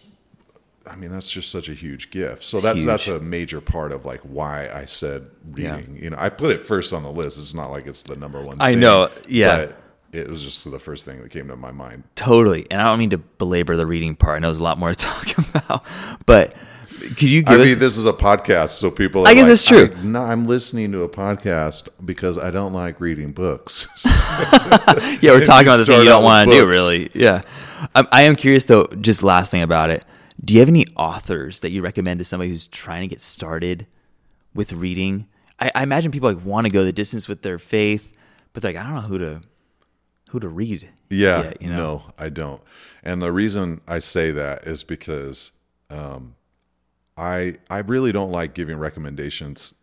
I 0.88 0.96
mean 0.96 1.12
that's 1.12 1.30
just 1.30 1.52
such 1.52 1.70
a 1.70 1.74
huge 1.74 2.10
gift. 2.10 2.44
So 2.44 2.58
It's 2.58 2.64
that's 2.64 2.86
that's 2.86 3.08
a 3.08 3.20
major 3.20 3.62
part 3.62 3.92
of 3.92 4.06
like 4.06 4.22
why 4.22 4.70
I 4.70 4.86
said 4.86 5.30
reading. 5.52 6.00
You 6.02 6.10
know, 6.10 6.18
I 6.20 6.30
put 6.30 6.52
it 6.52 6.62
first 6.62 6.94
on 6.94 7.04
the 7.04 7.12
list. 7.12 7.38
It's 7.38 7.54
not 7.54 7.70
like 7.70 7.86
it's 7.86 8.04
the 8.04 8.16
number 8.16 8.42
one 8.42 8.60
I 8.60 8.72
thing, 8.72 8.80
know, 8.80 9.10
yeah. 9.28 9.72
It 10.12 10.28
was 10.28 10.44
just 10.44 10.70
the 10.70 10.80
first 10.80 11.06
thing 11.06 11.22
that 11.22 11.30
came 11.30 11.48
to 11.50 11.56
my 11.56 11.72
mind. 11.72 12.04
Totally. 12.16 12.66
And 12.72 12.82
I 12.82 12.86
don't 12.86 13.00
mean 13.00 13.12
to 13.12 13.18
belabor 13.18 13.76
the 13.76 13.86
reading 13.86 14.16
part. 14.16 14.38
I 14.38 14.40
know 14.40 14.48
there's 14.48 14.58
a 14.58 14.64
lot 14.64 14.80
more 14.80 14.94
to 14.94 14.96
talk 15.06 15.38
about. 15.38 15.86
But 16.26 16.56
could 17.00 17.24
you 17.24 17.44
I 17.46 17.52
give 17.52 17.60
us 17.62 17.70
mean, 17.70 17.80
this 17.80 17.98
is 17.98 18.06
a 18.06 18.14
podcast, 18.14 18.72
so 18.72 18.92
people. 18.92 19.24
Are 19.26 19.28
I 19.28 19.34
guess 19.34 19.44
like, 19.44 19.50
that's 19.50 19.64
true. 19.64 19.90
I, 19.96 20.04
no, 20.04 20.22
I'm 20.22 20.48
listening 20.48 20.92
to 20.94 21.04
a 21.04 21.10
podcast 21.10 21.88
because 22.04 22.38
I 22.38 22.52
don't 22.52 22.74
like 22.74 23.00
reading 23.00 23.32
books. 23.32 23.88
Yeah, 25.22 25.32
we're 25.32 25.44
talking 25.46 25.68
about 25.68 25.78
the 25.78 25.86
thing 25.86 26.00
you 26.00 26.06
don't 26.06 26.24
want 26.24 26.50
to 26.50 26.56
do, 26.56 26.66
really. 26.66 27.10
Yeah. 27.14 27.42
Um, 27.96 28.08
I 28.12 28.24
am 28.24 28.36
curious, 28.36 28.66
though, 28.66 28.88
just 29.00 29.24
last 29.24 29.52
thing 29.52 29.62
about 29.62 29.90
it. 29.90 30.04
Do 30.44 30.54
you 30.54 30.62
have 30.62 30.70
any 30.70 30.86
authors 30.96 31.60
that 31.62 31.72
you 31.72 31.82
recommend 31.82 32.20
to 32.20 32.24
somebody 32.24 32.50
who's 32.50 32.68
trying 32.68 33.02
to 33.02 33.08
get 33.08 33.22
started 33.22 33.86
with 34.54 34.72
reading? 34.72 35.28
I, 35.60 35.72
I 35.76 35.84
imagine 35.84 36.12
people 36.12 36.34
like 36.34 36.44
want 36.46 36.66
to 36.68 36.72
go 36.72 36.86
the 36.86 36.94
distance 36.94 37.28
with 37.28 37.42
their 37.42 37.60
faith, 37.60 38.14
but 38.54 38.64
they're 38.64 38.74
like, 38.74 38.82
I 38.82 38.86
don't 38.86 38.96
know 38.96 39.02
who 39.02 39.18
to 39.20 39.42
who 40.30 40.40
to 40.40 40.48
read. 40.50 40.90
Yeah, 41.10 41.44
yet, 41.44 41.62
you 41.62 41.70
know? 41.70 41.78
no, 41.78 42.04
I 42.18 42.30
don't. 42.30 42.62
And 43.04 43.22
the 43.22 43.32
reason 43.32 43.82
I 43.88 44.00
say 44.00 44.32
that 44.32 44.66
is 44.68 44.84
because 44.84 45.52
um, 45.90 46.36
I 47.18 47.56
I 47.70 47.80
really 47.80 48.12
don't 48.12 48.32
like 48.32 48.54
giving 48.54 48.78
recommendations 48.78 49.74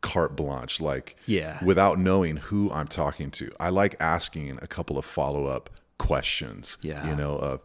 carte 0.00 0.34
blanche, 0.34 0.80
like 0.80 1.16
Yeah. 1.26 1.64
without 1.64 1.98
knowing 1.98 2.36
who 2.36 2.70
I'm 2.72 2.88
talking 2.88 3.30
to. 3.32 3.52
I 3.60 3.68
like 3.68 3.94
asking 4.00 4.58
a 4.60 4.66
couple 4.66 4.98
of 4.98 5.04
follow 5.04 5.46
up 5.46 5.70
questions. 5.98 6.76
Yeah. 6.82 7.08
you 7.08 7.14
know 7.14 7.36
of 7.36 7.60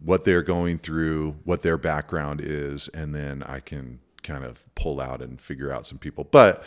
what 0.00 0.24
they're 0.24 0.42
going 0.42 0.78
through, 0.78 1.36
what 1.44 1.62
their 1.62 1.76
background 1.76 2.40
is, 2.40 2.86
and 2.88 3.12
then 3.14 3.42
I 3.42 3.58
can 3.58 3.98
kind 4.22 4.44
of 4.44 4.62
pull 4.76 5.00
out 5.00 5.20
and 5.20 5.40
figure 5.40 5.72
out 5.72 5.86
some 5.86 5.98
people. 5.98 6.22
But 6.24 6.62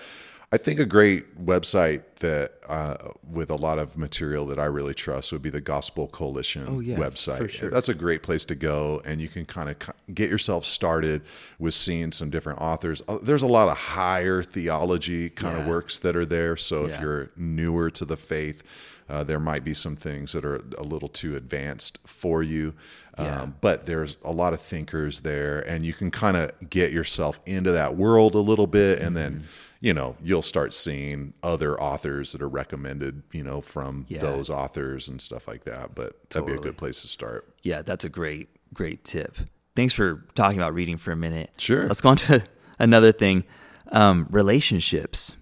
I 0.53 0.57
think 0.57 0.81
a 0.81 0.85
great 0.85 1.43
website 1.45 2.03
that 2.19 2.51
uh, 2.67 2.97
with 3.31 3.49
a 3.49 3.55
lot 3.55 3.79
of 3.79 3.97
material 3.97 4.45
that 4.47 4.59
I 4.59 4.65
really 4.65 4.93
trust 4.93 5.31
would 5.31 5.41
be 5.41 5.49
the 5.49 5.61
Gospel 5.61 6.07
Coalition 6.09 6.65
Oh, 6.67 6.79
yeah, 6.81 6.97
website. 6.97 7.37
for 7.37 7.47
sure. 7.47 7.69
That's 7.69 7.87
a 7.87 7.93
great 7.93 8.21
place 8.21 8.43
to 8.45 8.55
go, 8.55 9.01
and 9.05 9.21
you 9.21 9.29
can 9.29 9.45
kind 9.45 9.69
of 9.69 9.77
get 10.13 10.29
yourself 10.29 10.65
started 10.65 11.21
with 11.57 11.73
seeing 11.73 12.11
some 12.11 12.29
different 12.29 12.59
authors. 12.59 13.01
Uh, 13.07 13.19
There's 13.21 13.43
a 13.43 13.47
lot 13.47 13.69
of 13.69 13.77
higher 13.77 14.43
theology 14.43 15.29
kind 15.29 15.57
of 15.57 15.63
Yeah. 15.63 15.69
works 15.69 15.99
that 15.99 16.17
are 16.17 16.25
there. 16.25 16.57
So 16.57 16.85
if 16.85 16.99
you're 16.99 17.31
newer 17.37 17.89
to 17.91 18.03
the 18.03 18.17
faith, 18.17 18.61
uh, 19.09 19.23
there 19.23 19.39
might 19.39 19.63
be 19.63 19.73
some 19.73 19.95
things 19.95 20.33
that 20.33 20.43
are 20.43 20.61
a 20.77 20.83
little 20.83 21.09
too 21.09 21.37
advanced 21.37 21.97
for 22.05 22.43
you. 22.43 22.73
Yeah. 23.17 23.43
Um, 23.43 23.55
but 23.61 23.85
there's 23.85 24.17
a 24.25 24.31
lot 24.33 24.53
of 24.53 24.59
thinkers 24.61 25.21
there, 25.21 25.59
and 25.61 25.85
you 25.85 25.93
can 25.93 26.11
kind 26.11 26.35
of 26.35 26.51
get 26.69 26.91
yourself 26.91 27.39
into 27.45 27.71
that 27.71 27.95
world 27.95 28.35
a 28.35 28.39
little 28.39 28.67
bit, 28.67 28.99
and 28.99 29.15
then 29.15 29.31
Mm-hmm. 29.33 29.45
You 29.81 29.93
know 29.93 30.15
you'll 30.23 30.41
start 30.43 30.73
seeing 30.73 31.33
other 31.43 31.79
authors 31.81 32.31
that 32.31 32.41
are 32.41 32.47
recommended, 32.47 33.23
you 33.33 33.43
know, 33.43 33.59
from 33.61 34.05
Yeah. 34.07 34.19
those 34.19 34.49
authors 34.49 35.07
and 35.09 35.19
stuff 35.19 35.47
like 35.47 35.63
that. 35.65 35.95
But 35.95 36.29
that'd 36.29 36.45
be 36.47 36.53
a 36.53 36.57
good 36.57 36.77
place 36.77 37.01
to 37.01 37.07
start. 37.07 37.53
Yeah, 37.63 37.81
that's 37.81 38.05
a 38.05 38.09
great, 38.09 38.49
great 38.73 39.03
tip. 39.03 39.35
Thanks 39.75 39.93
for 39.93 40.25
talking 40.35 40.57
about 40.59 40.73
reading 40.73 40.97
for 40.97 41.11
a 41.11 41.15
minute. 41.15 41.49
Sure. 41.57 41.87
Let's 41.87 42.01
go 42.01 42.09
on 42.09 42.17
to 42.17 42.43
another 42.79 43.11
thing 43.11 43.43
um, 43.91 44.27
relationships. 44.29 45.35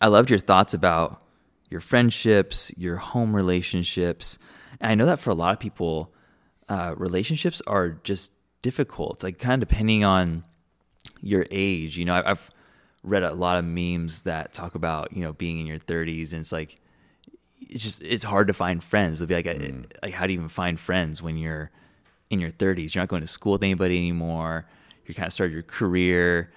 I 0.00 0.08
loved 0.08 0.28
your 0.30 0.38
thoughts 0.38 0.74
about 0.74 1.22
your 1.70 1.80
friendships, 1.80 2.70
your 2.76 2.96
home 2.96 3.34
relationships. 3.34 4.38
And 4.80 4.90
I 4.92 4.94
know 4.94 5.06
that 5.06 5.18
for 5.18 5.30
a 5.30 5.34
lot 5.34 5.52
of 5.52 5.58
people, 5.60 6.12
uh, 6.68 6.94
relationships 6.96 7.62
are 7.66 7.90
just 8.04 8.32
difficult. 8.62 9.22
Like, 9.24 9.38
kind 9.38 9.62
of 9.62 9.68
depending 9.68 10.04
on 10.04 10.44
your 11.22 11.46
age. 11.50 11.96
You 11.96 12.04
know, 12.04 12.22
I've 12.24 12.50
read 13.08 13.22
a 13.22 13.32
lot 13.32 13.58
of 13.58 13.64
memes 13.64 14.22
that 14.22 14.52
talk 14.52 14.74
about, 14.74 15.12
you 15.12 15.22
know, 15.22 15.32
being 15.32 15.60
in 15.60 15.66
your 15.66 15.78
30s 15.78 16.32
and 16.32 16.40
it's 16.40 16.52
like, 16.52 16.80
it's 17.60 17.82
just 17.82 18.02
it's 18.02 18.24
hard 18.24 18.46
to 18.46 18.52
find 18.52 18.82
friends. 18.82 19.20
It'll 19.20 19.28
be 19.28 19.34
like, 19.34 19.46
mm. 19.46 19.84
I- 19.84 20.06
like 20.06 20.14
how 20.14 20.26
do 20.26 20.32
you 20.32 20.38
even 20.38 20.48
find 20.48 20.78
friends 20.78 21.22
when 21.22 21.36
you're 21.36 21.70
in 22.30 22.40
your 22.40 22.50
30s? 22.50 22.94
You're 22.94 23.02
not 23.02 23.08
going 23.08 23.22
to 23.22 23.28
school 23.28 23.52
with 23.52 23.62
anybody 23.62 23.96
anymore. 23.96 24.66
You're 25.06 25.14
kind 25.14 25.26
of 25.26 25.32
started 25.32 25.52
your 25.52 25.62
career. 25.62 26.52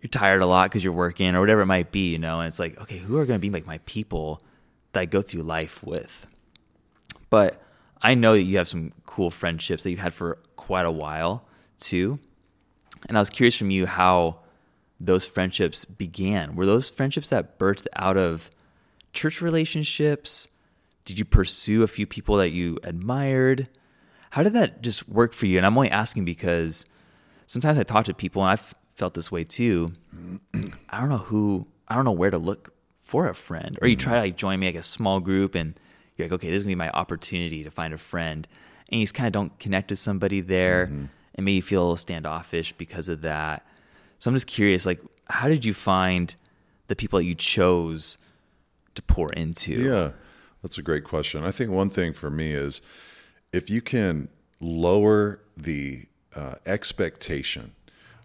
You're 0.00 0.08
tired 0.08 0.42
a 0.42 0.46
lot 0.46 0.70
because 0.70 0.84
you're 0.84 0.92
working 0.92 1.34
or 1.34 1.40
whatever 1.40 1.62
it 1.62 1.66
might 1.66 1.90
be, 1.90 2.12
you 2.12 2.18
know. 2.18 2.40
And 2.40 2.48
it's 2.48 2.58
like, 2.58 2.80
okay, 2.80 2.98
who 2.98 3.18
are 3.18 3.26
going 3.26 3.38
to 3.38 3.42
be 3.42 3.50
like 3.50 3.66
my 3.66 3.78
people 3.78 4.42
that 4.92 5.00
I 5.00 5.04
go 5.06 5.22
through 5.22 5.42
life 5.42 5.82
with? 5.82 6.26
But 7.30 7.62
I 8.02 8.14
know 8.14 8.34
that 8.34 8.42
you 8.42 8.58
have 8.58 8.68
some 8.68 8.92
cool 9.06 9.30
friendships 9.30 9.82
that 9.82 9.90
you've 9.90 9.98
had 9.98 10.12
for 10.12 10.38
quite 10.56 10.84
a 10.84 10.90
while 10.90 11.46
too. 11.78 12.18
And 13.08 13.16
I 13.16 13.20
was 13.20 13.30
curious 13.30 13.56
from 13.56 13.70
you 13.70 13.86
how 13.86 14.40
those 15.00 15.26
friendships 15.26 15.84
began. 15.84 16.54
Were 16.56 16.66
those 16.66 16.90
friendships 16.90 17.28
that 17.30 17.58
birthed 17.58 17.86
out 17.96 18.16
of 18.16 18.50
church 19.12 19.40
relationships? 19.40 20.48
Did 21.04 21.18
you 21.18 21.24
pursue 21.24 21.82
a 21.82 21.88
few 21.88 22.06
people 22.06 22.36
that 22.36 22.50
you 22.50 22.78
admired? 22.82 23.68
How 24.30 24.42
did 24.42 24.54
that 24.54 24.82
just 24.82 25.08
work 25.08 25.32
for 25.32 25.46
you? 25.46 25.58
And 25.58 25.66
I'm 25.66 25.76
only 25.76 25.90
asking 25.90 26.24
because 26.24 26.86
sometimes 27.46 27.78
I 27.78 27.82
talk 27.82 28.06
to 28.06 28.14
people 28.14 28.42
and 28.42 28.50
I've 28.50 28.74
felt 28.94 29.14
this 29.14 29.30
way 29.30 29.44
too. 29.44 29.92
I 30.88 31.00
don't 31.00 31.08
know 31.08 31.18
who, 31.18 31.66
I 31.88 31.94
don't 31.94 32.04
know 32.04 32.12
where 32.12 32.30
to 32.30 32.38
look 32.38 32.72
for 33.04 33.28
a 33.28 33.34
friend. 33.34 33.78
Or 33.82 33.88
you 33.88 33.96
try 33.96 34.14
to 34.14 34.20
like 34.20 34.36
join 34.36 34.58
me 34.60 34.66
like 34.66 34.74
a 34.76 34.82
small 34.82 35.20
group 35.20 35.54
and 35.54 35.78
you're 36.16 36.26
like, 36.26 36.32
okay, 36.32 36.48
this 36.48 36.58
is 36.58 36.62
gonna 36.62 36.72
be 36.72 36.76
my 36.76 36.90
opportunity 36.90 37.64
to 37.64 37.70
find 37.70 37.92
a 37.92 37.98
friend. 37.98 38.48
And 38.88 39.00
you 39.00 39.04
just 39.04 39.14
kind 39.14 39.26
of 39.26 39.32
don't 39.32 39.58
connect 39.58 39.90
with 39.90 39.98
somebody 39.98 40.40
there 40.40 40.86
mm-hmm. 40.86 41.06
and 41.34 41.44
maybe 41.44 41.56
you 41.56 41.62
feel 41.62 41.80
a 41.80 41.84
little 41.84 41.96
standoffish 41.96 42.72
because 42.72 43.08
of 43.08 43.22
that. 43.22 43.66
So 44.24 44.30
I'm 44.30 44.34
just 44.36 44.46
curious, 44.46 44.86
like, 44.86 45.02
how 45.28 45.48
did 45.48 45.66
you 45.66 45.74
find 45.74 46.34
the 46.88 46.96
people 46.96 47.18
that 47.18 47.26
you 47.26 47.34
chose 47.34 48.16
to 48.94 49.02
pour 49.02 49.30
into? 49.34 49.74
Yeah, 49.74 50.12
that's 50.62 50.78
a 50.78 50.82
great 50.82 51.04
question. 51.04 51.44
I 51.44 51.50
think 51.50 51.70
one 51.70 51.90
thing 51.90 52.14
for 52.14 52.30
me 52.30 52.52
is 52.52 52.80
if 53.52 53.68
you 53.68 53.82
can 53.82 54.28
lower 54.60 55.40
the 55.58 56.06
uh, 56.34 56.54
expectation 56.64 57.72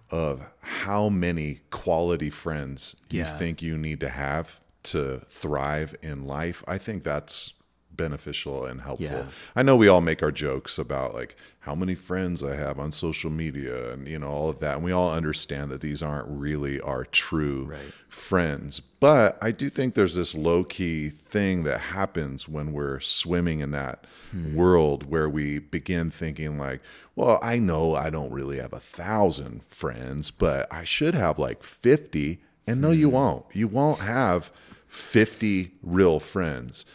of 0.09 0.47
how 0.61 1.09
many 1.09 1.59
quality 1.69 2.29
friends 2.29 2.95
you 3.09 3.25
think 3.25 3.61
you 3.61 3.77
need 3.77 3.99
to 3.99 4.07
have 4.07 4.61
to 4.83 5.23
thrive 5.27 5.97
in 6.01 6.23
life, 6.23 6.63
I 6.65 6.77
think 6.77 7.03
that's 7.03 7.51
beneficial 7.99 8.65
and 8.65 8.81
helpful. 8.81 9.05
Yeah. 9.05 9.25
I 9.55 9.61
know 9.61 9.75
we 9.75 9.89
all 9.89 10.01
make 10.01 10.23
our 10.23 10.31
jokes 10.31 10.77
about 10.77 11.13
like 11.13 11.35
how 11.61 11.75
many 11.75 11.93
friends 11.93 12.41
I 12.41 12.55
have 12.55 12.79
on 12.79 12.91
social 12.93 13.29
media 13.29 13.91
and 13.91 14.07
you 14.07 14.17
know 14.17 14.29
all 14.29 14.49
of 14.49 14.59
that 14.61 14.75
and 14.75 14.83
we 14.83 14.93
all 14.93 15.11
understand 15.11 15.69
that 15.71 15.81
these 15.81 16.01
aren't 16.01 16.27
really 16.29 16.79
our 16.79 17.03
true 17.03 17.65
Right. 17.65 17.93
friends. 18.07 18.79
But 18.99 19.37
I 19.41 19.51
do 19.51 19.69
think 19.69 19.93
there's 19.93 20.15
this 20.15 20.33
low 20.33 20.63
key 20.63 21.09
thing 21.09 21.63
that 21.63 21.79
happens 21.81 22.47
when 22.47 22.71
we're 22.71 23.01
swimming 23.01 23.59
in 23.59 23.71
that 23.71 24.05
hmm. 24.31 24.55
world 24.55 25.09
where 25.09 25.29
we 25.29 25.59
begin 25.59 26.09
thinking 26.09 26.57
like, 26.57 26.81
well, 27.15 27.37
I 27.41 27.59
know 27.59 27.95
I 27.95 28.09
don't 28.09 28.31
really 28.31 28.57
have 28.57 28.73
a 28.73 28.79
thousand 28.79 29.61
friends, 29.67 30.31
but 30.31 30.71
I 30.71 30.85
should 30.85 31.15
have 31.15 31.37
like 31.37 31.63
50. 31.63 32.39
And 32.65 32.81
no, 32.81 32.91
you 32.91 33.09
hmm. 33.09 33.15
won't. 33.15 33.45
You 33.53 33.67
won't 33.67 33.99
have 33.99 34.51
50 34.87 35.71
real 35.83 36.19
friends. 36.19 36.85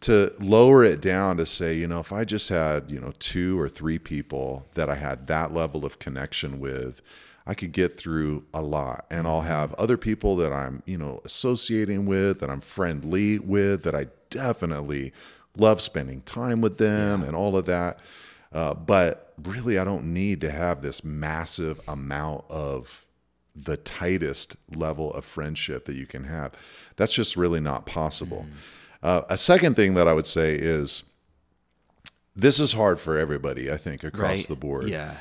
To 0.00 0.32
lower 0.40 0.82
it 0.82 1.02
down 1.02 1.36
to 1.36 1.44
say, 1.44 1.76
you 1.76 1.86
know, 1.86 2.00
if 2.00 2.10
I 2.10 2.24
just 2.24 2.48
had, 2.48 2.90
you 2.90 2.98
know, 2.98 3.12
two 3.18 3.60
or 3.60 3.68
three 3.68 3.98
people 3.98 4.66
that 4.72 4.88
I 4.88 4.94
had 4.94 5.26
that 5.26 5.52
level 5.52 5.84
of 5.84 5.98
connection 5.98 6.58
with, 6.58 7.02
I 7.46 7.52
could 7.52 7.72
get 7.72 7.98
through 7.98 8.44
a 8.54 8.62
lot. 8.62 9.04
And 9.10 9.26
I'll 9.26 9.42
have 9.42 9.74
other 9.74 9.98
people 9.98 10.36
that 10.36 10.52
I'm, 10.52 10.82
you 10.86 10.96
know, 10.96 11.20
associating 11.26 12.06
with, 12.06 12.40
that 12.40 12.48
I'm 12.48 12.62
friendly 12.62 13.38
with, 13.38 13.82
that 13.82 13.94
I 13.94 14.06
definitely 14.30 15.12
love 15.56 15.82
spending 15.82 16.22
time 16.22 16.62
with 16.62 16.78
them 16.78 17.22
and 17.22 17.36
all 17.36 17.56
of 17.56 17.66
that. 17.66 18.00
Uh, 18.52 18.74
but 18.74 19.34
really, 19.42 19.78
I 19.78 19.84
don't 19.84 20.14
need 20.14 20.40
to 20.40 20.50
have 20.50 20.80
this 20.80 21.04
massive 21.04 21.80
amount 21.86 22.44
of 22.48 23.04
the 23.54 23.76
tightest 23.76 24.56
level 24.74 25.12
of 25.12 25.24
friendship 25.24 25.84
that 25.84 25.94
you 25.94 26.06
can 26.06 26.24
have. 26.24 26.52
That's 26.96 27.12
just 27.12 27.36
really 27.36 27.60
not 27.60 27.84
possible. 27.84 28.46
Uh, 29.02 29.22
a 29.28 29.38
second 29.38 29.74
thing 29.76 29.94
that 29.94 30.06
I 30.06 30.12
would 30.12 30.26
say 30.26 30.54
is 30.54 31.04
this 32.36 32.60
is 32.60 32.72
hard 32.74 33.00
for 33.00 33.16
everybody, 33.18 33.70
I 33.70 33.76
think, 33.76 34.04
across 34.04 34.28
right? 34.28 34.46
the 34.48 34.56
board. 34.56 34.88
Yeah. 34.88 35.14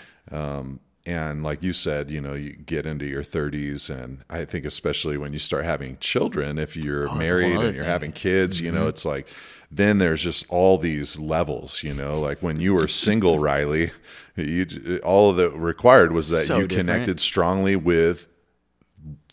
And 1.05 1.43
like 1.43 1.63
you 1.63 1.73
said, 1.73 2.11
you 2.11 2.21
know, 2.21 2.33
you 2.33 2.51
get 2.51 2.85
into 2.85 3.05
your 3.05 3.23
30s, 3.23 3.89
and 3.89 4.19
I 4.29 4.45
think 4.45 4.63
especially 4.65 5.17
when 5.17 5.33
you 5.33 5.39
start 5.39 5.63
having 5.65 5.97
children, 5.99 6.59
if 6.59 6.75
you're 6.77 7.07
Oh, 7.09 7.17
that's 7.17 7.31
a 7.31 7.33
whole 7.33 7.39
married 7.39 7.55
and 7.55 7.75
you're 7.75 7.83
thing. 7.85 7.91
having 7.91 8.11
kids, 8.11 8.61
you 8.61 8.71
know, 8.71 8.87
it's 8.87 9.05
like 9.05 9.27
then 9.71 9.97
there's 9.97 10.21
just 10.21 10.45
all 10.49 10.77
these 10.77 11.17
levels, 11.17 11.81
you 11.83 11.93
know, 11.95 12.19
like 12.19 12.43
when 12.43 12.59
you 12.59 12.75
were 12.75 12.87
single, 12.87 13.39
Riley, 13.47 13.91
you 14.35 14.99
all 15.03 15.33
that 15.33 15.51
required 15.55 16.11
was 16.11 16.29
that 16.29 16.45
So 16.45 16.57
you 16.59 16.67
different. 16.67 16.89
connected 16.89 17.19
strongly 17.19 17.75
with 17.75 18.27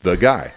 the 0.00 0.16
guy. 0.16 0.54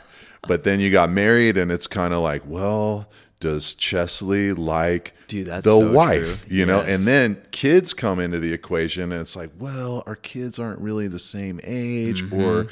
But 0.47 0.63
then 0.63 0.79
you 0.79 0.89
got 0.89 1.09
married, 1.11 1.57
and 1.57 1.69
it's 1.69 1.87
kind 1.87 2.13
of 2.13 2.21
like, 2.21 2.43
well, 2.45 3.09
does 3.39 3.73
Chesley 3.75 4.51
like 4.53 5.13
Dude, 5.27 5.47
that's 5.47 5.63
the 5.65 5.71
so 5.79 5.91
wife? 5.91 6.45
true. 6.47 6.57
You 6.57 6.65
know, 6.65 6.79
Yes. 6.79 6.97
and 6.99 7.07
then 7.07 7.41
kids 7.51 7.93
come 7.93 8.19
into 8.19 8.39
the 8.39 8.51
equation, 8.53 9.11
and 9.11 9.21
it's 9.21 9.35
like, 9.35 9.51
well, 9.59 10.03
our 10.05 10.15
kids 10.15 10.59
aren't 10.59 10.79
really 10.81 11.07
the 11.07 11.19
same 11.19 11.59
age, 11.63 12.23
Mm-hmm. 12.23 12.41
or 12.41 12.67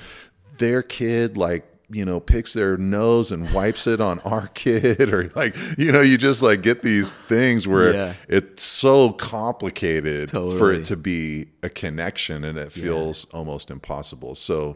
their 0.58 0.82
kid 0.84 1.38
like 1.38 1.66
you 1.90 2.04
know 2.04 2.20
picks 2.20 2.52
their 2.52 2.76
nose 2.76 3.32
and 3.32 3.50
wipes 3.54 3.88
it 3.88 4.02
on 4.02 4.20
our 4.26 4.48
kid 4.56 5.14
or 5.14 5.32
like 5.36 5.56
you 5.78 5.90
know 5.90 6.02
you 6.02 6.18
just 6.18 6.42
like 6.44 6.62
get 6.62 6.82
these 6.82 7.14
things 7.14 7.66
where 7.66 7.94
Yeah. 7.94 8.14
it's 8.28 8.62
so 8.64 9.12
complicated 9.14 10.30
for 10.32 10.74
it 10.74 10.84
to 10.86 10.98
be 10.98 11.48
a 11.64 11.70
connection 11.70 12.44
and 12.44 12.58
it 12.58 12.72
feels 12.74 13.24
almost 13.34 13.72
impossible 13.72 14.36
so 14.36 14.76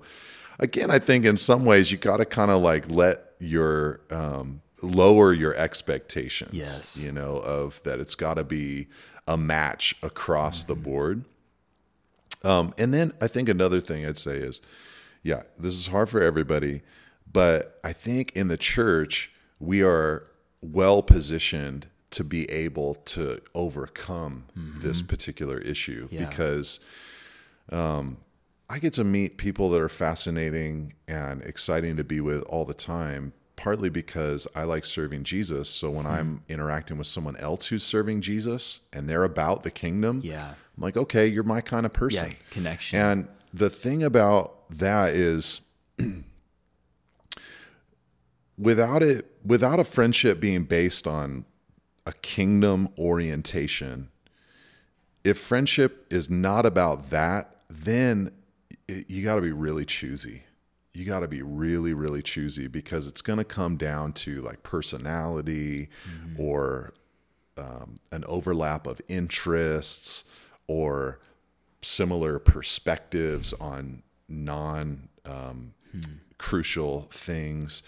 again 0.60 0.90
i 0.90 1.00
think 1.00 1.26
in 1.26 1.36
some 1.36 1.66
ways 1.66 1.92
you 1.92 1.98
got 1.98 2.18
to 2.18 2.26
kind 2.26 2.50
of 2.52 2.62
like 2.62 2.90
let 2.90 3.34
your 3.40 4.00
um 4.10 4.62
lower 4.82 5.34
your 5.34 5.56
expectations 5.56 6.54
Yes. 6.54 6.98
you 6.98 7.12
know 7.12 7.38
of 7.38 7.82
that 7.84 8.00
it's 8.00 8.16
got 8.16 8.36
to 8.36 8.44
be 8.44 8.88
a 9.28 9.38
match 9.38 9.96
across 10.02 10.64
the 10.64 10.74
mm-hmm. 10.74 10.84
board 10.84 11.26
um 12.44 12.74
and 12.78 12.94
then 12.94 13.14
i 13.22 13.28
think 13.28 13.48
another 13.50 13.80
thing 13.80 14.06
i'd 14.06 14.18
say 14.18 14.38
is 14.38 14.62
yeah 15.24 15.44
this 15.58 15.76
is 15.76 15.88
hard 15.88 16.10
for 16.10 16.22
everybody 16.22 16.82
but 17.32 17.80
i 17.84 17.94
think 17.94 18.32
in 18.36 18.48
the 18.48 18.58
church 18.58 19.32
we 19.60 19.84
are 19.84 20.28
well 20.62 21.02
positioned 21.04 21.88
to 22.12 22.24
be 22.24 22.50
able 22.52 22.96
to 22.96 23.40
overcome 23.56 24.46
mm-hmm. 24.58 24.80
this 24.82 25.02
particular 25.02 25.58
issue 25.60 26.08
Yeah. 26.12 26.28
because 26.28 26.80
um, 27.72 28.18
I 28.70 28.80
get 28.80 28.94
to 28.94 29.04
meet 29.04 29.38
people 29.38 29.70
that 29.72 29.82
are 29.82 29.90
fascinating 29.90 30.94
and 31.08 31.42
exciting 31.42 31.98
to 31.98 32.04
be 32.04 32.22
with 32.22 32.44
all 32.44 32.66
the 32.66 32.74
time, 32.74 33.34
partly 33.62 33.90
because 33.90 34.48
I 34.56 34.64
like 34.64 34.86
serving 34.86 35.24
Jesus. 35.24 35.70
So 35.70 35.92
when 35.92 36.06
hmm. 36.06 36.12
I'm 36.12 36.44
interacting 36.50 36.98
with 36.98 37.06
someone 37.06 37.38
else 37.38 37.68
who's 37.68 37.84
serving 37.84 38.22
Jesus 38.22 38.80
and 38.92 39.08
they're 39.08 39.24
about 39.24 39.62
the 39.62 39.70
kingdom, 39.70 40.22
Yeah. 40.24 40.56
I'm 40.76 40.84
like, 40.84 40.98
okay, 40.98 41.28
you're 41.28 41.44
my 41.44 41.62
kind 41.62 41.86
of 41.86 41.94
person. 41.94 42.30
Yeah, 42.30 42.38
connection. 42.50 43.00
And 43.00 43.28
the 43.54 43.70
thing 43.70 44.02
about 44.02 44.68
that 44.72 45.14
is 45.14 45.62
without 48.58 49.04
it 49.04 49.28
without 49.46 49.80
a 49.80 49.84
friendship 49.84 50.40
being 50.40 50.64
based 50.64 51.06
on 51.06 51.46
a 52.08 52.14
kingdom 52.14 52.90
orientation, 52.98 54.10
if 55.24 55.38
friendship 55.38 56.08
is 56.12 56.32
not 56.32 56.66
about 56.66 57.12
that, 57.12 57.58
then 57.70 58.32
it, 58.88 59.08
you 59.08 59.24
got 59.24 59.36
to 59.36 59.42
be 59.42 59.52
really 59.52 59.86
choosy. 59.86 60.44
You 60.94 61.06
got 61.06 61.22
to 61.22 61.28
be 61.28 61.42
really, 61.42 61.94
really 61.94 62.22
choosy 62.22 62.68
because 62.68 63.08
it's 63.08 63.22
going 63.22 63.40
to 63.40 63.46
come 63.46 63.78
down 63.78 64.12
to 64.14 64.42
like 64.42 64.62
personality 64.64 65.90
or 66.38 66.94
um, 67.58 68.00
an 68.12 68.24
overlap 68.28 68.88
of 68.88 69.00
interests 69.08 70.26
or 70.68 71.20
similar 71.82 72.40
perspectives 72.40 73.54
on 73.54 74.04
non 74.28 75.10
um, 75.26 75.74
crucial 76.38 77.04
things. 77.12 77.84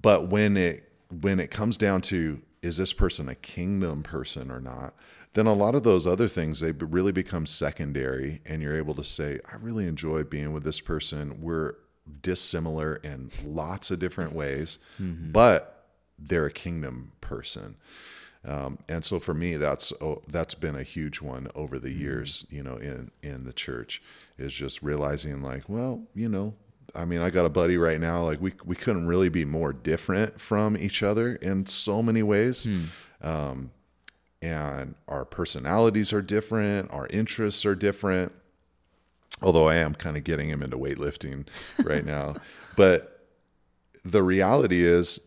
But 0.00 0.28
when 0.28 0.56
it 0.56 0.90
when 1.20 1.38
it 1.38 1.50
comes 1.50 1.76
down 1.76 2.00
to 2.02 2.42
is 2.62 2.76
this 2.78 2.92
person 2.92 3.28
a 3.28 3.34
kingdom 3.34 4.02
person 4.02 4.50
or 4.50 4.60
not, 4.60 4.94
then 5.34 5.46
a 5.46 5.52
lot 5.52 5.74
of 5.74 5.82
those 5.82 6.06
other 6.06 6.28
things 6.28 6.60
they 6.60 6.72
really 6.72 7.12
become 7.12 7.46
secondary, 7.46 8.40
and 8.46 8.62
you're 8.62 8.76
able 8.76 8.94
to 8.94 9.04
say, 9.04 9.38
I 9.50 9.56
really 9.56 9.86
enjoy 9.86 10.24
being 10.24 10.52
with 10.52 10.64
this 10.64 10.80
person. 10.80 11.40
We're 11.40 11.74
dissimilar 12.20 12.96
in 12.96 13.30
lots 13.44 13.90
of 13.90 13.98
different 13.98 14.34
ways, 14.34 14.78
but 15.32 15.86
they're 16.18 16.46
a 16.46 16.52
kingdom 16.52 17.12
person. 17.20 17.76
Um, 18.46 18.78
and 18.88 19.02
so 19.04 19.18
for 19.18 19.32
me, 19.32 19.56
that's 19.56 19.92
oh, 20.02 20.22
that's 20.28 20.54
been 20.54 20.76
a 20.76 20.82
huge 20.82 21.22
one 21.22 21.48
over 21.54 21.78
the 21.78 21.92
years. 21.92 22.46
You 22.50 22.62
know, 22.62 22.76
in 22.76 23.10
in 23.22 23.44
the 23.44 23.52
church 23.54 24.02
is 24.36 24.52
just 24.52 24.82
realizing 24.82 25.42
like, 25.42 25.68
well, 25.68 26.02
you 26.14 26.28
know, 26.28 26.54
I 26.94 27.06
mean, 27.06 27.20
I 27.22 27.30
got 27.30 27.46
a 27.46 27.50
buddy 27.50 27.78
right 27.78 27.98
now. 27.98 28.22
Like 28.24 28.40
we 28.42 28.52
we 28.64 28.76
couldn't 28.76 29.06
really 29.06 29.30
be 29.30 29.46
more 29.46 29.72
different 29.72 30.40
from 30.40 30.76
each 30.76 31.02
other 31.02 31.36
in 31.36 31.64
so 31.66 32.02
many 32.02 32.22
ways. 32.22 32.68
Um, 33.22 33.70
and 34.42 34.94
our 35.08 35.24
personalities 35.24 36.12
are 36.12 36.20
different, 36.20 36.90
our 36.92 37.06
interests 37.06 37.64
are 37.64 37.74
different. 37.74 38.32
Although 39.42 39.68
I 39.68 39.76
am 39.76 39.94
kind 39.94 40.16
of 40.16 40.24
getting 40.24 40.48
him 40.48 40.62
into 40.62 40.78
weightlifting 40.78 41.46
right 41.84 42.04
now, 42.04 42.36
but 42.76 43.26
the 44.04 44.22
reality 44.22 44.84
is 44.84 45.20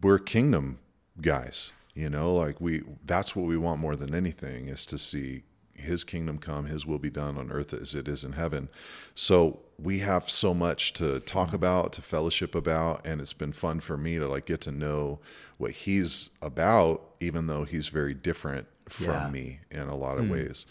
we're 0.00 0.18
kingdom 0.18 0.78
guys 1.20 1.72
you 1.94 2.10
know? 2.10 2.34
Like 2.34 2.60
we 2.60 2.82
that's 3.04 3.34
what 3.34 3.46
we 3.46 3.56
want 3.56 3.80
more 3.80 3.96
than 3.96 4.14
anything 4.14 4.68
is 4.68 4.84
to 4.86 4.98
see 4.98 5.44
his 5.72 6.04
kingdom 6.04 6.38
come 6.38 6.66
his 6.66 6.86
will 6.86 6.98
be 6.98 7.10
done 7.10 7.36
on 7.36 7.50
earth 7.50 7.72
as 7.72 7.94
it 7.94 8.06
is 8.06 8.22
in 8.22 8.32
heaven. 8.32 8.68
So 9.14 9.60
we 9.78 10.00
have 10.00 10.30
so 10.30 10.54
much 10.54 10.92
to 10.94 11.20
talk 11.20 11.48
mm-hmm. 11.48 11.56
about 11.56 11.92
to 11.94 12.02
fellowship 12.02 12.54
about 12.54 13.04
and 13.06 13.20
it's 13.20 13.32
been 13.32 13.52
fun 13.52 13.80
for 13.80 13.96
me 13.96 14.18
to 14.18 14.28
like 14.28 14.46
get 14.46 14.60
to 14.62 14.72
know 14.72 15.20
what 15.56 15.72
he's 15.72 16.30
about 16.42 17.02
even 17.20 17.46
though 17.46 17.64
he's 17.64 17.88
very 17.88 18.14
different 18.14 18.66
from 18.88 19.06
Yeah. 19.06 19.30
me 19.30 19.60
in 19.70 19.88
a 19.88 19.96
lot 19.96 20.18
of 20.18 20.26
hmm. 20.26 20.32
ways 20.32 20.66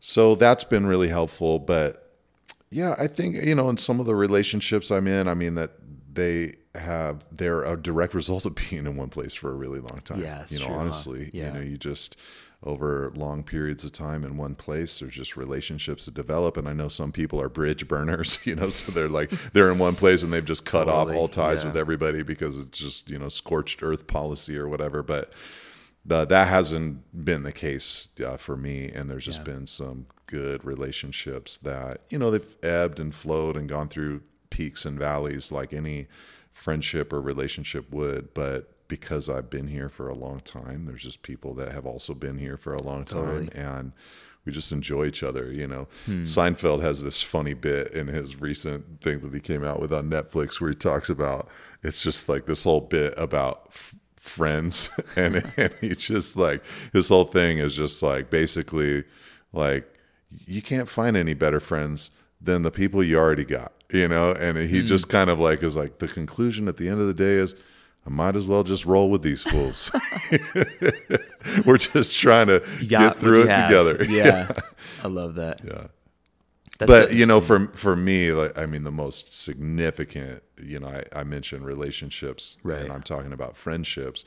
so 0.00 0.34
that's 0.34 0.64
been 0.64 0.86
really 0.86 1.08
helpful 1.08 1.58
but 1.58 2.04
yeah, 2.70 2.94
I 2.98 3.06
think 3.06 3.36
you 3.36 3.54
know 3.54 3.68
in 3.70 3.76
some 3.76 4.00
of 4.00 4.06
the 4.06 4.14
relationships 4.14 4.90
I'm 4.90 5.06
in, 5.06 5.28
I 5.28 5.34
mean 5.34 5.54
that 5.54 5.72
they 6.12 6.54
have 6.74 7.24
they're 7.32 7.64
a 7.64 7.80
direct 7.80 8.14
result 8.20 8.44
of 8.44 8.54
being 8.54 8.86
in 8.86 8.96
one 8.96 9.08
place 9.08 9.34
for 9.34 9.50
a 9.50 9.54
really 9.54 9.80
long 9.80 10.00
time. 10.04 10.20
Yeah, 10.20 10.44
you 10.48 10.58
know, 10.58 10.66
true, 10.66 10.74
huh? 10.74 10.80
honestly, 10.80 11.30
Yeah. 11.32 11.46
you 11.46 11.52
know, 11.54 11.60
you 11.60 11.76
just 11.76 12.16
over 12.64 13.12
long 13.14 13.44
periods 13.44 13.84
of 13.84 13.92
time 13.92 14.24
in 14.24 14.36
one 14.36 14.56
place, 14.56 14.98
there's 14.98 15.14
just 15.14 15.36
relationships 15.36 16.06
that 16.06 16.14
develop. 16.14 16.56
And 16.56 16.68
I 16.68 16.72
know 16.72 16.88
some 16.88 17.12
people 17.12 17.40
are 17.40 17.48
bridge 17.48 17.86
burners, 17.86 18.38
you 18.44 18.56
know, 18.56 18.68
so 18.68 18.90
they're 18.92 19.08
like 19.08 19.30
they're 19.52 19.70
in 19.70 19.78
one 19.78 19.94
place 19.94 20.22
and 20.22 20.32
they've 20.32 20.44
just 20.44 20.64
cut 20.64 20.88
off 20.88 21.10
all 21.10 21.28
ties 21.28 21.60
yeah. 21.62 21.68
with 21.68 21.76
everybody 21.76 22.22
because 22.22 22.58
it's 22.58 22.78
just 22.78 23.08
you 23.08 23.18
know 23.18 23.28
scorched 23.28 23.82
earth 23.82 24.06
policy 24.06 24.58
or 24.58 24.68
whatever. 24.68 25.02
But 25.02 25.32
the, 26.08 26.24
that 26.24 26.48
hasn't 26.48 27.24
been 27.24 27.42
the 27.44 27.52
case 27.52 28.08
uh, 28.26 28.36
for 28.36 28.56
me, 28.56 28.90
and 28.94 29.08
there's 29.08 29.26
just 29.26 29.40
Yeah. 29.40 29.52
been 29.52 29.66
some 29.66 30.06
good 30.26 30.64
relationships 30.64 31.56
that 31.58 32.00
you 32.10 32.18
know 32.18 32.30
they've 32.30 32.56
ebbed 32.62 32.98
and 33.00 33.14
flowed 33.14 33.56
and 33.56 33.68
gone 33.68 33.88
through 33.88 34.22
peaks 34.50 34.84
and 34.84 34.98
valleys 34.98 35.52
like 35.52 35.72
any 35.72 36.06
friendship 36.52 37.12
or 37.12 37.20
relationship 37.20 37.90
would. 37.92 38.32
But 38.34 38.88
because 38.88 39.28
I've 39.28 39.50
been 39.50 39.68
here 39.68 39.88
for 39.90 40.08
a 40.08 40.14
long 40.14 40.40
time, 40.40 40.86
there's 40.86 41.02
just 41.02 41.22
people 41.22 41.52
that 41.54 41.72
have 41.72 41.84
also 41.86 42.14
been 42.14 42.38
here 42.38 42.56
for 42.56 42.72
a 42.74 42.82
long 42.82 43.04
time, 43.04 43.50
and 43.54 43.92
we 44.46 44.52
just 44.52 44.72
enjoy 44.72 45.04
each 45.06 45.22
other. 45.22 45.52
You 45.52 45.66
know, 45.66 45.88
Hmm. 46.06 46.22
Seinfeld 46.22 46.80
has 46.80 47.02
this 47.02 47.20
funny 47.22 47.52
bit 47.54 47.92
in 47.92 48.06
his 48.06 48.40
recent 48.40 49.02
thing 49.02 49.20
that 49.20 49.34
he 49.34 49.40
came 49.40 49.62
out 49.62 49.78
with 49.78 49.92
on 49.92 50.08
Netflix 50.08 50.58
where 50.60 50.70
he 50.70 50.74
talks 50.76 51.10
about 51.10 51.48
it's 51.82 52.02
just 52.02 52.28
like 52.30 52.46
this 52.46 52.64
whole 52.64 52.80
bit 52.80 53.12
about. 53.18 53.64
F- 53.68 53.94
friends 54.28 54.90
and, 55.16 55.50
and 55.56 55.72
he's 55.80 55.98
just 55.98 56.36
like 56.36 56.62
his 56.92 57.08
whole 57.08 57.24
thing 57.24 57.58
is 57.58 57.74
just 57.74 58.02
like 58.02 58.30
basically 58.30 59.04
like 59.52 59.92
you 60.46 60.62
can't 60.62 60.88
find 60.88 61.16
any 61.16 61.34
better 61.34 61.60
friends 61.60 62.10
than 62.40 62.62
the 62.62 62.70
people 62.70 63.02
you 63.02 63.18
already 63.18 63.44
got 63.44 63.72
you 63.90 64.08
know? 64.08 64.32
And 64.32 64.58
he 64.58 64.80
hmm. 64.80 64.86
just 64.86 65.08
kind 65.08 65.30
of 65.30 65.38
like 65.38 65.62
is 65.62 65.76
like 65.76 65.98
the 65.98 66.08
conclusion 66.08 66.68
at 66.68 66.76
the 66.76 66.88
end 66.88 67.00
of 67.00 67.06
the 67.06 67.14
day 67.14 67.34
is 67.34 67.54
i 68.06 68.10
might 68.10 68.36
as 68.36 68.46
well 68.46 68.62
just 68.62 68.86
roll 68.86 69.10
with 69.10 69.22
these 69.22 69.42
fools. 69.42 69.90
We're 71.66 71.78
just 71.78 72.16
trying 72.18 72.46
to 72.46 72.62
get 72.86 73.18
through 73.18 73.42
it 73.42 73.48
have. 73.48 73.68
together. 73.68 74.04
Yeah, 74.08 74.52
I 75.02 75.08
love 75.08 75.34
that. 75.34 75.60
yeah 75.64 75.88
That's 76.78 76.90
but 76.90 77.12
you 77.12 77.26
know 77.26 77.40
mm. 77.40 77.44
for 77.44 77.66
for 77.76 77.96
me 77.96 78.32
like 78.32 78.56
i 78.56 78.64
mean 78.64 78.84
the 78.84 78.92
most 78.92 79.34
significant 79.34 80.44
you 80.62 80.78
know 80.78 80.86
i, 80.86 81.02
I 81.12 81.24
mentioned 81.24 81.64
relationships 81.66 82.56
Right. 82.62 82.82
and 82.82 82.92
i'm 82.92 83.02
talking 83.02 83.32
about 83.32 83.56
friendships 83.56 84.24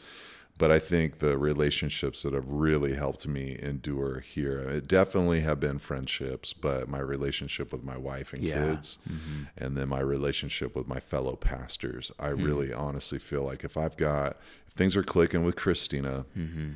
but 0.57 0.69
i 0.69 0.77
think 0.77 1.19
the 1.19 1.37
relationships 1.37 2.23
that 2.23 2.33
have 2.33 2.49
really 2.49 2.95
helped 2.95 3.25
me 3.25 3.57
endure 3.61 4.19
here 4.19 4.65
uh, 4.67 4.73
it 4.73 4.87
definitely 4.89 5.39
have 5.41 5.61
been 5.61 5.79
friendships 5.79 6.51
but 6.51 6.89
my 6.89 6.99
relationship 6.99 7.71
with 7.71 7.85
my 7.85 7.95
wife 7.95 8.33
and 8.33 8.43
Yeah. 8.43 8.65
kids 8.65 8.97
mm-hmm. 9.09 9.43
and 9.57 9.77
then 9.77 9.87
my 9.87 10.01
relationship 10.01 10.75
with 10.75 10.87
my 10.87 10.99
fellow 10.99 11.37
pastors. 11.37 12.11
I 12.19 12.31
hmm. 12.31 12.43
really 12.43 12.73
honestly 12.73 13.17
feel 13.17 13.43
like 13.43 13.63
if 13.63 13.77
i've 13.77 13.95
got 13.95 14.35
if 14.67 14.73
things 14.73 14.97
are 14.97 15.03
clicking 15.03 15.45
with 15.45 15.55
christina 15.55 16.25
mm-hmm. 16.37 16.71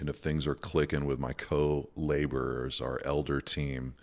and 0.00 0.08
if 0.10 0.16
things 0.16 0.46
are 0.46 0.54
clicking 0.54 1.06
with 1.06 1.18
my 1.18 1.32
co-laborers 1.32 2.82
our 2.82 3.00
elder 3.06 3.40
team 3.40 3.94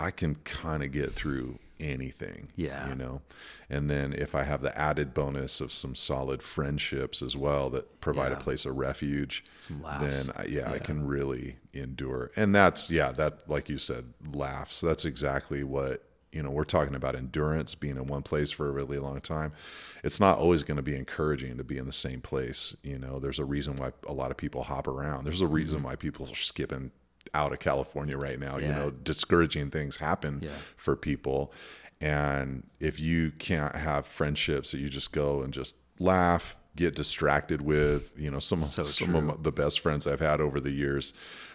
I 0.00 0.10
can 0.10 0.36
kind 0.36 0.82
of 0.82 0.90
get 0.92 1.12
through 1.12 1.58
anything. 1.78 2.48
Yeah. 2.56 2.88
You 2.88 2.94
know? 2.94 3.22
And 3.68 3.88
then 3.88 4.12
if 4.12 4.34
I 4.34 4.44
have 4.44 4.62
the 4.62 4.76
added 4.76 5.14
bonus 5.14 5.60
of 5.60 5.72
some 5.72 5.94
solid 5.94 6.42
friendships 6.42 7.22
as 7.22 7.36
well 7.36 7.70
that 7.70 8.00
provide 8.00 8.32
Yeah. 8.32 8.38
a 8.38 8.40
place 8.40 8.64
of 8.64 8.76
refuge, 8.76 9.44
Some 9.58 9.82
laughs. 9.82 10.26
then 10.26 10.34
I, 10.36 10.44
yeah, 10.46 10.70
I 10.70 10.78
can 10.78 11.06
really 11.06 11.56
endure. 11.72 12.30
And 12.34 12.54
that's, 12.54 12.90
yeah, 12.90 13.12
that, 13.12 13.48
like 13.48 13.68
you 13.68 13.78
said, 13.78 14.12
laughs. 14.32 14.80
That's 14.80 15.04
exactly 15.04 15.62
what, 15.62 16.02
you 16.32 16.42
know, 16.42 16.50
we're 16.50 16.64
talking 16.64 16.94
about 16.94 17.16
endurance, 17.16 17.74
being 17.74 17.96
in 17.96 18.06
one 18.06 18.22
place 18.22 18.50
for 18.50 18.68
a 18.68 18.72
really 18.72 18.98
long 18.98 19.20
time. 19.20 19.52
It's 20.02 20.20
not 20.20 20.38
always 20.38 20.62
going 20.62 20.76
to 20.76 20.82
be 20.82 20.96
encouraging 20.96 21.56
to 21.58 21.64
be 21.64 21.76
in 21.76 21.86
the 21.86 21.92
same 21.92 22.20
place. 22.20 22.76
You 22.82 22.98
know, 22.98 23.18
there's 23.18 23.38
a 23.38 23.44
reason 23.44 23.76
why 23.76 23.92
a 24.06 24.12
lot 24.12 24.30
of 24.30 24.36
people 24.36 24.64
hop 24.64 24.86
around. 24.88 25.24
There's 25.24 25.40
a 25.40 25.46
reason 25.46 25.78
mm-hmm. 25.78 25.86
why 25.88 25.96
people 25.96 26.26
are 26.30 26.34
skipping 26.34 26.90
out 27.34 27.52
of 27.52 27.58
California 27.58 28.16
right 28.16 28.38
now. 28.38 28.56
You 28.58 28.66
Mm-hmm. 28.68 28.78
Know, 28.78 28.90
discouraging 28.90 29.70
things 29.70 29.96
happen 29.98 30.40
Yeah. 30.42 30.50
for 30.76 30.96
people. 30.96 31.52
And 32.00 32.64
if 32.80 32.98
you 32.98 33.30
can't 33.32 33.74
have 33.76 34.06
friendships 34.06 34.72
that 34.72 34.78
you 34.78 34.88
just 34.88 35.12
go 35.12 35.42
and 35.42 35.52
just 35.52 35.74
laugh, 35.98 36.56
get 36.76 36.94
distracted 36.94 37.60
with, 37.60 38.12
you 38.16 38.30
know, 38.30 38.38
some 38.38 38.58
So 38.60 38.84
some 38.84 39.10
true. 39.12 39.30
of 39.30 39.42
the 39.42 39.52
best 39.52 39.80
friends 39.80 40.06
I've 40.06 40.20
had 40.20 40.40
over 40.40 40.60
the 40.60 40.70
years 40.70 41.12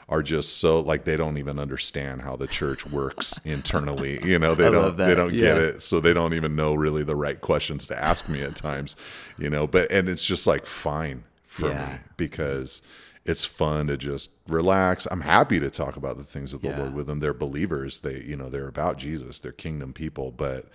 are 0.08 0.22
just 0.22 0.58
so 0.58 0.80
like 0.82 1.04
they 1.06 1.18
don't 1.18 1.40
even 1.40 1.58
understand 1.58 2.22
how 2.22 2.36
the 2.36 2.46
church 2.46 2.86
works 2.86 3.40
internally. 3.46 4.24
You 4.24 4.38
know, 4.38 4.54
they 4.54 4.68
I 4.68 4.72
don't 4.72 4.98
they 4.98 5.16
don't 5.16 5.34
get 5.34 5.58
it. 5.58 5.82
So 5.82 6.00
they 6.00 6.14
don't 6.14 6.34
even 6.36 6.56
know 6.56 6.76
really 6.76 7.04
the 7.04 7.16
right 7.16 7.42
questions 7.42 7.88
to 7.88 8.00
ask 8.00 8.30
me 8.30 8.44
at 8.44 8.56
times. 8.56 8.96
You 9.40 9.50
know, 9.50 9.66
but 9.66 9.90
and 9.92 10.08
it's 10.08 10.24
just 10.26 10.46
like 10.46 10.68
fine 10.68 11.24
for 11.44 11.70
Yeah. 11.70 11.94
me 11.94 12.00
because 12.18 12.84
it's 13.26 13.44
fun 13.44 13.88
to 13.88 13.98
just 13.98 14.30
relax. 14.48 15.08
I'm 15.10 15.22
happy 15.22 15.60
to 15.60 15.70
talk 15.70 15.98
about 15.98 16.18
the 16.18 16.24
things 16.24 16.54
of 16.54 16.62
the 16.62 16.70
Yeah. 16.70 16.80
Lord 16.80 16.94
with 16.94 17.08
them. 17.08 17.20
They're 17.20 17.34
believers. 17.34 18.02
They, 18.02 18.22
you 18.22 18.36
know, 18.36 18.50
they're 18.50 18.68
about 18.68 18.98
Jesus. 18.98 19.40
They're 19.40 19.52
kingdom 19.52 19.94
people. 19.94 20.32
But 20.32 20.68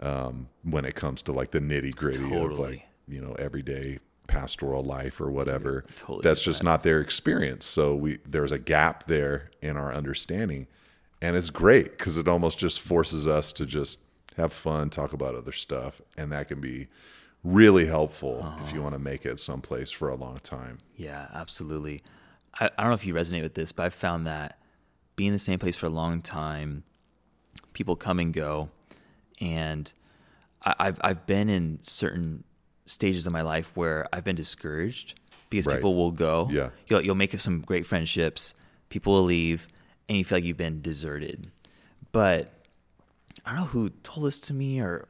um, 0.00 0.48
when 0.62 0.84
it 0.84 0.94
comes 0.94 1.22
to 1.22 1.32
like 1.32 1.50
the 1.50 1.60
nitty 1.60 1.96
gritty 1.96 2.32
of 2.36 2.58
like, 2.58 2.84
you 3.08 3.20
know, 3.20 3.32
everyday 3.34 3.98
pastoral 4.28 4.84
life 4.84 5.20
or 5.20 5.30
whatever, 5.30 5.84
totally 5.96 6.20
that's 6.22 6.42
just 6.42 6.62
not 6.62 6.82
their 6.84 7.00
experience. 7.00 7.66
So 7.66 7.96
we 7.96 8.18
there's 8.24 8.52
a 8.52 8.58
gap 8.58 9.06
there 9.08 9.50
in 9.60 9.76
our 9.76 9.92
understanding, 9.92 10.68
and 11.20 11.36
it's 11.36 11.50
great 11.50 11.98
because 11.98 12.16
it 12.16 12.28
almost 12.28 12.58
just 12.58 12.80
forces 12.80 13.26
us 13.26 13.52
to 13.54 13.66
just 13.66 14.00
have 14.36 14.52
fun, 14.52 14.88
talk 14.88 15.12
about 15.12 15.34
other 15.34 15.50
stuff, 15.50 16.00
and 16.16 16.30
that 16.30 16.46
can 16.46 16.60
be 16.60 16.86
really 17.52 17.86
helpful 17.86 18.40
Uh-huh. 18.42 18.64
if 18.64 18.72
you 18.74 18.82
want 18.82 18.94
to 18.94 18.98
make 18.98 19.24
it 19.24 19.40
someplace 19.40 19.90
for 19.90 20.08
a 20.08 20.14
long 20.14 20.38
time. 20.40 20.78
Yeah, 20.96 21.28
absolutely. 21.32 22.02
I, 22.60 22.66
I 22.76 22.82
don't 22.82 22.90
know 22.90 22.94
if 22.94 23.06
you 23.06 23.14
resonate 23.14 23.42
with 23.42 23.54
this, 23.54 23.72
but 23.72 23.84
I've 23.86 23.94
found 23.94 24.26
that 24.26 24.58
being 25.16 25.28
in 25.28 25.32
the 25.32 25.38
same 25.38 25.58
place 25.58 25.76
for 25.76 25.86
a 25.86 25.90
long 25.90 26.20
time, 26.20 26.84
people 27.72 27.96
come 27.96 28.18
and 28.18 28.32
go, 28.32 28.68
and 29.40 29.92
I, 30.62 30.74
I've 30.78 31.00
I've 31.02 31.26
been 31.26 31.48
in 31.48 31.78
certain 31.82 32.44
stages 32.86 33.26
of 33.26 33.32
my 33.32 33.42
life 33.42 33.76
where 33.76 34.06
I've 34.12 34.24
been 34.24 34.36
discouraged 34.36 35.18
because 35.50 35.66
Right. 35.66 35.76
people 35.76 35.94
will 35.94 36.10
go. 36.12 36.48
Yeah. 36.50 36.70
you'll 36.86 37.02
you'll 37.02 37.14
make 37.14 37.38
some 37.40 37.60
great 37.60 37.86
friendships. 37.86 38.54
People 38.90 39.12
will 39.14 39.24
leave, 39.24 39.68
and 40.08 40.16
you 40.18 40.24
feel 40.24 40.36
like 40.38 40.44
you've 40.44 40.56
been 40.56 40.80
deserted. 40.82 41.50
But 42.12 42.52
I 43.44 43.50
don't 43.52 43.60
know 43.60 43.66
who 43.66 43.90
told 44.02 44.26
this 44.26 44.38
to 44.40 44.54
me, 44.54 44.80
or 44.80 45.08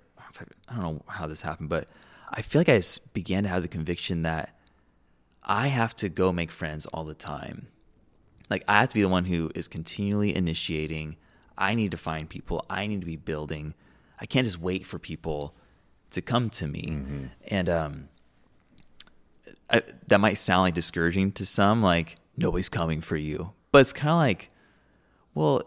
I 0.68 0.74
don't 0.74 0.82
know 0.82 1.02
how 1.06 1.26
this 1.26 1.42
happened, 1.42 1.68
but 1.68 1.88
I 2.30 2.42
feel 2.42 2.60
like 2.60 2.68
I 2.68 2.82
began 3.12 3.44
to 3.44 3.48
have 3.48 3.62
the 3.62 3.68
conviction 3.68 4.22
that 4.22 4.54
I 5.42 5.68
have 5.68 5.96
to 5.96 6.08
go 6.08 6.32
make 6.32 6.50
friends 6.50 6.86
all 6.86 7.04
the 7.04 7.14
time. 7.14 7.68
Like 8.50 8.64
I 8.68 8.80
have 8.80 8.90
to 8.90 8.94
be 8.94 9.02
the 9.02 9.08
one 9.08 9.24
who 9.26 9.50
is 9.54 9.68
continually 9.68 10.34
initiating. 10.34 11.16
I 11.56 11.74
need 11.74 11.90
to 11.90 11.96
find 11.96 12.28
people. 12.28 12.64
I 12.68 12.86
need 12.86 13.00
to 13.00 13.06
be 13.06 13.16
building. 13.16 13.74
I 14.20 14.26
can't 14.26 14.44
just 14.44 14.60
wait 14.60 14.86
for 14.86 14.98
people 14.98 15.54
to 16.10 16.22
come 16.22 16.50
to 16.50 16.66
me. 16.66 17.02
And 17.48 17.68
um, 17.68 18.08
I, 19.70 19.82
that 20.06 20.20
might 20.20 20.34
sound 20.34 20.62
like 20.62 20.74
discouraging 20.74 21.32
to 21.32 21.46
some, 21.46 21.82
like 21.82 22.16
nobody's 22.36 22.68
coming 22.68 23.00
for 23.00 23.16
you. 23.16 23.52
But 23.72 23.80
it's 23.80 23.92
kind 23.92 24.10
of 24.10 24.16
like, 24.16 24.50
well, 25.34 25.62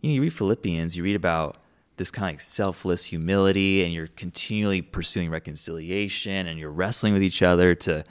you 0.00 0.10
know, 0.10 0.14
you 0.14 0.22
read 0.22 0.32
Philippians, 0.32 0.96
you 0.96 1.04
read 1.04 1.16
about 1.16 1.56
this 2.00 2.10
kind 2.10 2.30
of 2.30 2.32
like 2.32 2.40
selfless 2.40 3.04
humility, 3.04 3.84
and 3.84 3.92
you're 3.92 4.06
continually 4.06 4.80
pursuing 4.80 5.28
reconciliation, 5.28 6.46
and 6.46 6.58
you're 6.58 6.70
wrestling 6.70 7.12
with 7.12 7.22
each 7.22 7.42
other 7.42 7.74
to 7.74 8.02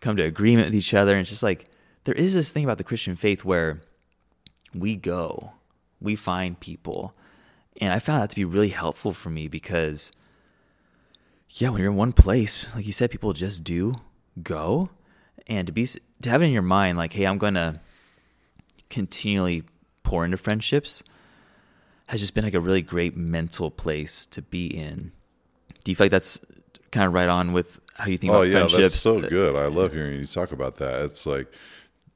come 0.00 0.16
to 0.16 0.24
agreement 0.24 0.66
with 0.66 0.74
each 0.74 0.92
other. 0.92 1.12
And 1.12 1.20
it's 1.20 1.30
just 1.30 1.44
like 1.44 1.70
there 2.02 2.16
is 2.16 2.34
this 2.34 2.50
thing 2.50 2.64
about 2.64 2.78
the 2.78 2.84
Christian 2.84 3.14
faith 3.14 3.44
where 3.44 3.80
we 4.74 4.96
go, 4.96 5.52
we 6.00 6.16
find 6.16 6.58
people, 6.58 7.14
and 7.80 7.92
I 7.92 8.00
found 8.00 8.22
that 8.22 8.30
to 8.30 8.36
be 8.36 8.44
really 8.44 8.70
helpful 8.70 9.12
for 9.12 9.30
me 9.30 9.46
because, 9.46 10.10
yeah, 11.50 11.68
when 11.68 11.80
you're 11.80 11.92
in 11.92 11.96
one 11.96 12.12
place, 12.12 12.66
like 12.74 12.86
you 12.86 12.92
said, 12.92 13.12
people 13.12 13.32
just 13.34 13.62
do 13.62 13.94
go, 14.42 14.90
and 15.46 15.68
to 15.68 15.72
be 15.72 15.86
to 15.86 16.28
have 16.28 16.42
it 16.42 16.46
in 16.46 16.50
your 16.50 16.62
mind, 16.62 16.98
like, 16.98 17.12
hey, 17.12 17.24
I'm 17.24 17.38
gonna 17.38 17.80
continually 18.90 19.62
pour 20.02 20.24
into 20.24 20.36
friendships 20.36 21.04
has 22.08 22.20
just 22.20 22.34
been 22.34 22.44
like 22.44 22.54
a 22.54 22.60
really 22.60 22.82
great 22.82 23.16
mental 23.16 23.70
place 23.70 24.26
to 24.26 24.42
be 24.42 24.66
in. 24.66 25.12
Do 25.84 25.90
you 25.92 25.96
feel 25.96 26.06
like 26.06 26.10
that's 26.10 26.40
kind 26.90 27.06
of 27.06 27.12
right 27.12 27.28
on 27.28 27.52
with 27.52 27.80
how 27.94 28.06
you 28.06 28.18
think 28.18 28.30
about 28.32 28.42
it? 28.46 28.48
Oh 28.48 28.50
about 28.50 28.60
yeah, 28.62 28.68
friendships? 28.68 28.92
that's 28.94 29.00
so 29.00 29.18
uh, 29.18 29.28
good. 29.28 29.54
I 29.56 29.66
love 29.66 29.92
hearing 29.92 30.18
you 30.20 30.26
talk 30.26 30.52
about 30.52 30.76
that. 30.76 31.02
It's 31.02 31.26
like, 31.26 31.52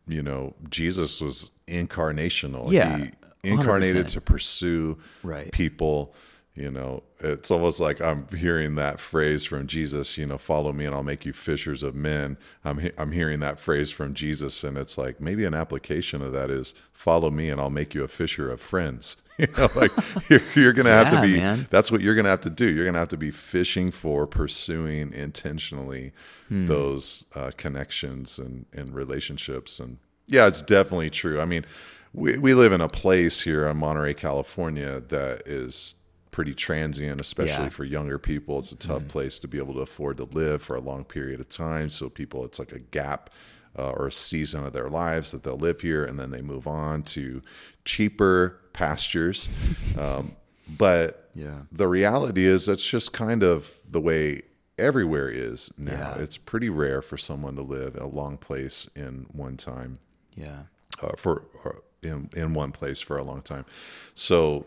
you 0.06 0.22
know, 0.22 0.54
Jesus 0.68 1.20
was 1.20 1.50
incarnational. 1.66 2.70
Yeah, 2.72 2.98
he 2.98 3.10
incarnated 3.50 4.06
100%. 4.06 4.12
to 4.12 4.20
pursue 4.20 4.98
Right. 5.22 5.50
people. 5.52 6.14
You 6.54 6.70
know, 6.70 7.02
it's 7.18 7.50
almost 7.50 7.80
like 7.80 8.02
I'm 8.02 8.26
hearing 8.28 8.74
that 8.74 9.00
phrase 9.00 9.44
from 9.46 9.66
Jesus. 9.66 10.18
You 10.18 10.26
know, 10.26 10.36
follow 10.36 10.70
me 10.72 10.84
and 10.84 10.94
I'll 10.94 11.02
make 11.02 11.24
you 11.24 11.32
fishers 11.32 11.82
of 11.82 11.94
men. 11.94 12.36
I'm 12.62 12.78
he- 12.78 12.92
I'm 12.98 13.12
hearing 13.12 13.40
that 13.40 13.58
phrase 13.58 13.90
from 13.90 14.12
Jesus, 14.12 14.62
and 14.62 14.76
it's 14.76 14.98
like 14.98 15.18
maybe 15.18 15.46
an 15.46 15.54
application 15.54 16.20
of 16.20 16.32
that 16.32 16.50
is 16.50 16.74
follow 16.92 17.30
me 17.30 17.48
and 17.48 17.58
I'll 17.58 17.70
make 17.70 17.94
you 17.94 18.04
a 18.04 18.08
fisher 18.08 18.50
of 18.50 18.60
friends. 18.60 19.16
You 19.38 19.46
know, 19.56 19.68
like 19.74 19.90
you're, 20.30 20.42
you're 20.54 20.72
going 20.74 20.84
to 20.86 20.92
have 20.92 21.10
to 21.10 21.22
be 21.22 21.38
man. 21.38 21.66
that's 21.70 21.90
what 21.90 22.02
you're 22.02 22.14
going 22.14 22.26
to 22.26 22.30
have 22.30 22.42
to 22.42 22.50
do. 22.50 22.66
You're 22.70 22.84
going 22.84 22.92
to 22.92 22.98
have 23.00 23.08
to 23.08 23.16
be 23.16 23.30
fishing 23.30 23.90
for, 23.90 24.26
pursuing 24.26 25.10
intentionally 25.14 26.12
Hmm. 26.48 26.66
those 26.66 27.24
uh, 27.34 27.50
connections 27.56 28.38
and, 28.38 28.66
and 28.74 28.94
relationships. 28.94 29.80
And 29.80 29.96
yeah, 30.26 30.46
it's 30.46 30.60
definitely 30.60 31.08
true. 31.08 31.40
I 31.40 31.46
mean, 31.46 31.64
we, 32.12 32.36
we 32.36 32.52
live 32.52 32.72
in 32.72 32.82
a 32.82 32.88
place 32.90 33.40
here 33.40 33.66
in 33.66 33.78
Monterey, 33.78 34.12
California 34.12 35.00
that 35.08 35.42
is 35.48 35.94
pretty 36.32 36.54
transient, 36.54 37.20
especially 37.20 37.50
Yeah. 37.52 37.58
Mm-hmm. 37.60 37.68
for 37.68 37.84
younger 37.84 38.18
people. 38.18 38.58
It's 38.58 38.72
a 38.72 38.76
tough 38.76 39.06
place 39.06 39.38
to 39.38 39.46
be 39.48 39.58
able 39.58 39.74
to 39.74 39.80
afford 39.80 40.16
to 40.16 40.24
live 40.24 40.62
for 40.62 40.74
a 40.74 40.80
long 40.80 41.04
period 41.04 41.38
of 41.40 41.48
time. 41.48 41.88
So 41.90 42.08
people, 42.08 42.44
it's 42.44 42.58
like 42.58 42.72
a 42.72 42.80
gap 42.80 43.30
uh, 43.78 43.90
or 43.92 44.08
a 44.08 44.12
season 44.12 44.64
of 44.66 44.72
their 44.72 44.88
lives 44.90 45.30
that 45.30 45.44
they'll 45.44 45.56
live 45.56 45.80
here 45.82 46.04
and 46.04 46.18
then 46.18 46.30
they 46.30 46.42
move 46.42 46.66
on 46.66 47.02
to 47.04 47.42
cheaper 47.84 48.58
pastures. 48.72 49.48
Um, 49.98 50.32
but 50.66 51.28
Yeah. 51.34 51.62
the 51.70 51.86
reality 51.86 52.44
is 52.44 52.64
that's 52.66 52.84
just 52.84 53.12
kind 53.12 53.42
of 53.42 53.80
the 53.88 54.00
way 54.00 54.42
everywhere 54.78 55.28
is 55.28 55.70
now. 55.76 56.14
Yeah. 56.16 56.22
It's 56.22 56.38
pretty 56.38 56.70
rare 56.70 57.02
for 57.02 57.18
someone 57.18 57.56
to 57.56 57.62
live 57.62 57.94
a 57.96 58.06
long 58.06 58.38
place 58.38 58.88
in 58.96 59.26
one 59.32 59.58
time 59.58 59.98
Yeah. 60.34 60.62
uh, 61.02 61.12
for 61.18 61.44
or 61.64 61.82
in 62.02 62.30
in 62.34 62.54
one 62.54 62.72
place 62.72 63.00
for 63.00 63.18
a 63.18 63.22
long 63.24 63.42
time. 63.42 63.66
So 64.14 64.64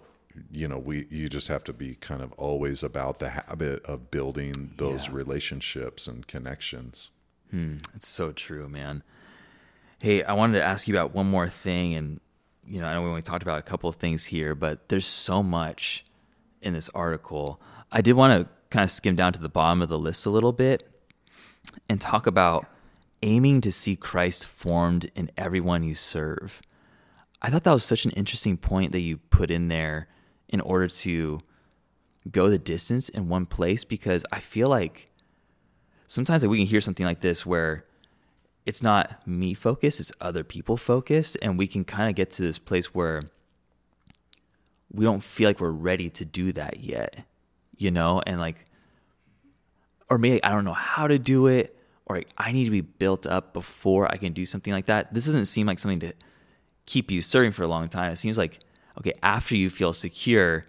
you 0.51 0.67
know 0.67 0.77
we 0.77 1.05
you 1.09 1.29
just 1.29 1.47
have 1.47 1.63
to 1.65 1.73
be 1.73 1.95
kind 1.95 2.21
of 2.21 2.31
always 2.33 2.83
about 2.83 3.19
the 3.19 3.29
habit 3.29 3.83
of 3.85 4.11
building 4.11 4.71
those 4.77 5.07
Yeah. 5.07 5.15
relationships 5.15 6.07
and 6.07 6.27
connections. 6.27 7.11
Hmm, 7.51 7.77
it's 7.93 8.07
so 8.07 8.31
true, 8.31 8.67
man. 8.69 9.03
Hey, 9.99 10.23
I 10.23 10.33
wanted 10.33 10.59
to 10.59 10.63
ask 10.63 10.87
you 10.87 10.93
about 10.95 11.13
one 11.13 11.27
more 11.29 11.47
thing, 11.47 11.93
and 11.95 12.19
you 12.67 12.81
know, 12.81 12.87
I 12.87 12.93
know 12.93 13.01
we 13.03 13.09
only 13.09 13.21
talked 13.21 13.43
about 13.43 13.59
a 13.59 13.63
couple 13.63 13.87
of 13.89 13.95
things 13.95 14.25
here, 14.25 14.55
but 14.55 14.89
there's 14.89 15.05
so 15.05 15.41
much 15.43 16.03
in 16.61 16.73
this 16.73 16.89
article. 16.89 17.61
I 17.91 18.01
did 18.01 18.13
want 18.13 18.41
to 18.41 18.49
kind 18.71 18.83
of 18.83 18.89
skim 18.91 19.15
down 19.15 19.33
to 19.33 19.39
the 19.39 19.49
bottom 19.49 19.81
of 19.81 19.89
the 19.89 19.99
list 19.99 20.25
a 20.25 20.29
little 20.31 20.51
bit 20.51 20.87
and 21.87 22.01
talk 22.01 22.25
about 22.27 22.65
aiming 23.21 23.61
to 23.61 23.71
see 23.71 23.95
Christ 23.95 24.45
formed 24.45 25.09
in 25.15 25.29
everyone 25.37 25.83
you 25.83 25.93
serve. 25.95 26.61
I 27.41 27.49
thought 27.49 27.63
that 27.63 27.71
was 27.73 27.83
such 27.83 28.05
an 28.05 28.11
interesting 28.11 28.57
point 28.57 28.91
that 28.91 28.99
you 29.01 29.17
put 29.17 29.51
in 29.51 29.67
there 29.67 30.07
in 30.49 30.61
order 30.61 30.87
to 30.87 31.41
go 32.31 32.49
the 32.49 32.57
distance 32.57 33.09
in 33.09 33.29
one 33.29 33.45
place 33.45 33.83
because 33.83 34.25
I 34.31 34.39
feel 34.39 34.69
like 34.69 35.11
sometimes 36.07 36.43
like, 36.43 36.49
we 36.49 36.57
can 36.57 36.67
hear 36.67 36.81
something 36.81 37.05
like 37.05 37.21
this 37.21 37.45
where 37.45 37.85
it's 38.65 38.81
not 38.81 39.27
me 39.27 39.53
focused, 39.53 39.99
it's 39.99 40.11
other 40.19 40.43
people 40.43 40.75
focused, 40.75 41.37
and 41.41 41.57
we 41.57 41.67
can 41.67 41.83
kind 41.83 42.09
of 42.09 42.15
get 42.15 42.31
to 42.31 42.41
this 42.41 42.57
place 42.57 42.95
where 42.95 43.29
we 44.91 45.05
don't 45.05 45.23
feel 45.23 45.49
like 45.49 45.59
we're 45.59 45.71
ready 45.71 46.09
to 46.09 46.25
do 46.25 46.51
that 46.53 46.79
yet, 46.79 47.23
you 47.77 47.91
know, 47.91 48.21
and 48.25 48.39
like, 48.39 48.65
or 50.09 50.17
maybe 50.17 50.43
I 50.43 50.51
don't 50.51 50.65
know 50.65 50.73
how 50.73 51.07
to 51.07 51.19
do 51.19 51.47
it, 51.47 51.77
or 52.07 52.23
I 52.37 52.51
need 52.51 52.65
to 52.65 52.71
be 52.71 52.81
built 52.81 53.27
up 53.27 53.53
before 53.53 54.11
I 54.11 54.17
can 54.17 54.33
do 54.33 54.45
something 54.45 54.73
like 54.73 54.85
that. 54.87 55.13
This 55.13 55.25
doesn't 55.25 55.45
seem 55.45 55.67
like 55.67 55.79
something 55.79 55.99
to 55.99 56.13
keep 56.85 57.11
you 57.11 57.21
serving 57.21 57.51
for 57.51 57.63
a 57.63 57.67
long 57.67 57.87
time. 57.87 58.11
It 58.11 58.17
seems 58.17 58.37
like 58.37 58.59
okay, 58.97 59.13
after 59.23 59.55
you 59.55 59.69
feel 59.69 59.93
secure, 59.93 60.65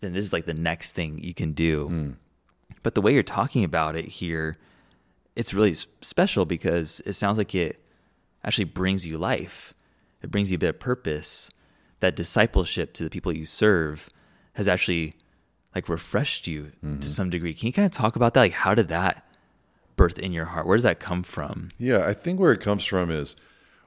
then 0.00 0.12
this 0.12 0.24
is 0.24 0.32
like 0.32 0.46
the 0.46 0.54
next 0.54 0.92
thing 0.92 1.22
you 1.22 1.34
can 1.34 1.52
do. 1.52 1.88
Hmm. 1.88 2.10
But 2.82 2.94
the 2.94 3.00
way 3.00 3.12
you're 3.12 3.22
talking 3.22 3.64
about 3.64 3.96
it 3.96 4.06
here, 4.06 4.56
it's 5.34 5.52
really 5.52 5.74
special 5.74 6.44
because 6.44 7.00
it 7.04 7.14
sounds 7.14 7.38
like 7.38 7.54
it 7.54 7.80
actually 8.44 8.64
brings 8.64 9.06
you 9.06 9.18
life. 9.18 9.74
It 10.22 10.30
brings 10.30 10.50
you 10.50 10.56
a 10.56 10.58
bit 10.58 10.70
of 10.70 10.80
purpose. 10.80 11.50
That 12.00 12.14
discipleship 12.14 12.92
to 12.94 13.04
the 13.04 13.10
people 13.10 13.32
you 13.32 13.44
serve 13.44 14.10
has 14.54 14.68
actually 14.68 15.14
like 15.74 15.88
refreshed 15.88 16.46
you 16.46 16.72
to 16.80 16.86
mm-hmm. 16.86 17.00
some 17.00 17.30
degree. 17.30 17.54
Can 17.54 17.66
you 17.66 17.72
kind 17.72 17.86
of 17.86 17.92
talk 17.92 18.16
about 18.16 18.34
that? 18.34 18.40
Like, 18.40 18.52
how 18.52 18.74
did 18.74 18.88
that 18.88 19.26
birth 19.96 20.18
in 20.18 20.32
your 20.32 20.46
heart? 20.46 20.66
Where 20.66 20.76
does 20.76 20.84
that 20.84 21.00
come 21.00 21.22
from? 21.22 21.68
Yeah, 21.78 22.06
I 22.06 22.12
think 22.12 22.38
where 22.38 22.52
it 22.52 22.60
comes 22.60 22.84
from 22.84 23.10
is 23.10 23.36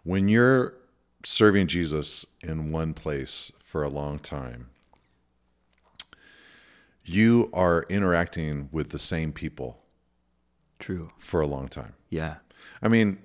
when 0.04 0.28
you're 0.28 0.76
serving 1.24 1.68
Jesus 1.68 2.26
in 2.42 2.72
one 2.72 2.94
place 2.94 3.52
for 3.70 3.84
a 3.84 3.88
long 3.90 4.18
time, 4.18 4.66
you 7.06 7.52
are 7.54 7.86
interacting 7.88 8.68
with 8.72 8.90
the 8.90 8.98
same 8.98 9.32
people 9.32 9.78
True. 10.80 11.12
for 11.20 11.40
a 11.40 11.46
long 11.46 11.68
time. 11.68 11.94
Yeah. 12.10 12.38
I 12.82 12.88
mean, 12.88 13.20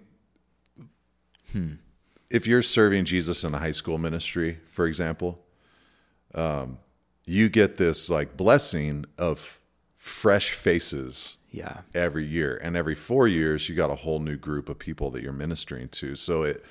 if 2.28 2.46
you're 2.46 2.60
serving 2.60 3.06
Jesus 3.06 3.42
in 3.42 3.52
the 3.52 3.58
high 3.58 3.72
school 3.72 3.96
ministry, 3.96 4.58
for 4.68 4.86
example, 4.86 5.40
um, 6.34 6.76
you 7.24 7.48
get 7.48 7.78
this 7.78 8.10
like 8.10 8.36
blessing 8.36 9.06
of 9.16 9.58
fresh 9.96 10.50
faces 10.50 11.38
Yeah. 11.50 11.80
every 11.94 12.26
year. 12.26 12.60
And 12.62 12.76
every 12.76 12.94
four 12.94 13.26
years, 13.26 13.70
you 13.70 13.74
got 13.74 13.90
a 13.90 13.94
whole 13.94 14.18
new 14.18 14.36
group 14.36 14.68
of 14.68 14.78
people 14.78 15.10
that 15.12 15.22
you're 15.22 15.32
ministering 15.32 15.88
to. 15.90 16.16
So 16.16 16.42
it 16.42 16.62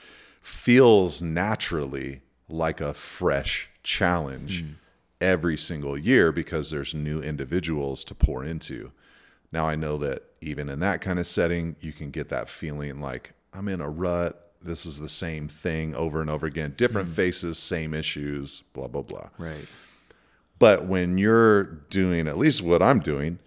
feels 0.41 1.24
naturally 1.24 2.21
like 2.49 2.81
a 2.81 2.93
fresh 2.93 3.69
challenge 3.83 4.65
every 5.21 5.57
single 5.57 5.97
year 5.97 6.31
because 6.31 6.69
there's 6.69 6.93
new 6.93 7.21
individuals 7.21 8.03
to 8.03 8.13
pour 8.13 8.43
into. 8.43 8.91
Now, 9.51 9.67
I 9.67 9.75
know 9.75 9.97
that 9.97 10.23
even 10.41 10.67
in 10.67 10.79
that 10.79 11.01
kind 11.01 11.19
of 11.19 11.27
setting, 11.27 11.75
you 11.79 11.93
can 11.93 12.11
get 12.11 12.29
that 12.29 12.49
feeling 12.49 12.99
like 12.99 13.33
I'm 13.53 13.67
in 13.67 13.81
a 13.81 13.89
rut. 13.89 14.51
This 14.61 14.85
is 14.85 14.99
the 14.99 15.09
same 15.09 15.47
thing 15.47 15.95
over 15.95 16.21
and 16.21 16.29
over 16.29 16.45
again, 16.45 16.73
different 16.75 17.09
hmm. 17.09 17.13
faces, 17.13 17.57
same 17.57 17.93
issues, 17.93 18.61
blah, 18.73 18.87
blah, 18.87 19.03
blah. 19.03 19.29
Right. 19.37 19.67
But 20.59 20.85
when 20.85 21.17
you're 21.17 21.63
doing 21.63 22.27
at 22.27 22.37
least 22.37 22.61
what 22.61 22.81
I'm 22.81 22.99
doing, 22.99 23.39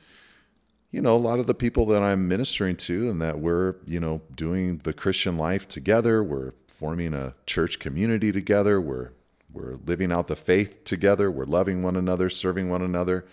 you 0.97 1.03
know, 1.03 1.15
a 1.15 1.19
lot 1.19 1.39
of 1.39 1.47
the 1.47 1.53
people 1.53 1.85
that 1.85 2.03
I'm 2.03 2.27
ministering 2.27 2.75
to 2.77 3.11
and 3.11 3.21
that 3.21 3.39
we're, 3.39 3.75
you 3.87 4.01
know, 4.01 4.23
doing 4.35 4.79
the 4.79 4.95
Christian 4.95 5.37
life 5.37 5.69
together, 5.69 6.25
we're 6.25 6.53
forming 6.69 7.13
a 7.13 7.35
church 7.45 7.79
community 7.79 8.33
together, 8.33 8.81
we're 8.81 9.11
we're 9.53 9.77
living 9.85 10.11
out 10.11 10.29
the 10.29 10.37
faith 10.37 10.85
together, 10.85 11.31
we're 11.31 11.45
loving 11.45 11.83
one 11.83 11.97
another, 11.97 12.31
serving 12.31 12.71
one 12.71 12.81
another. 12.81 13.27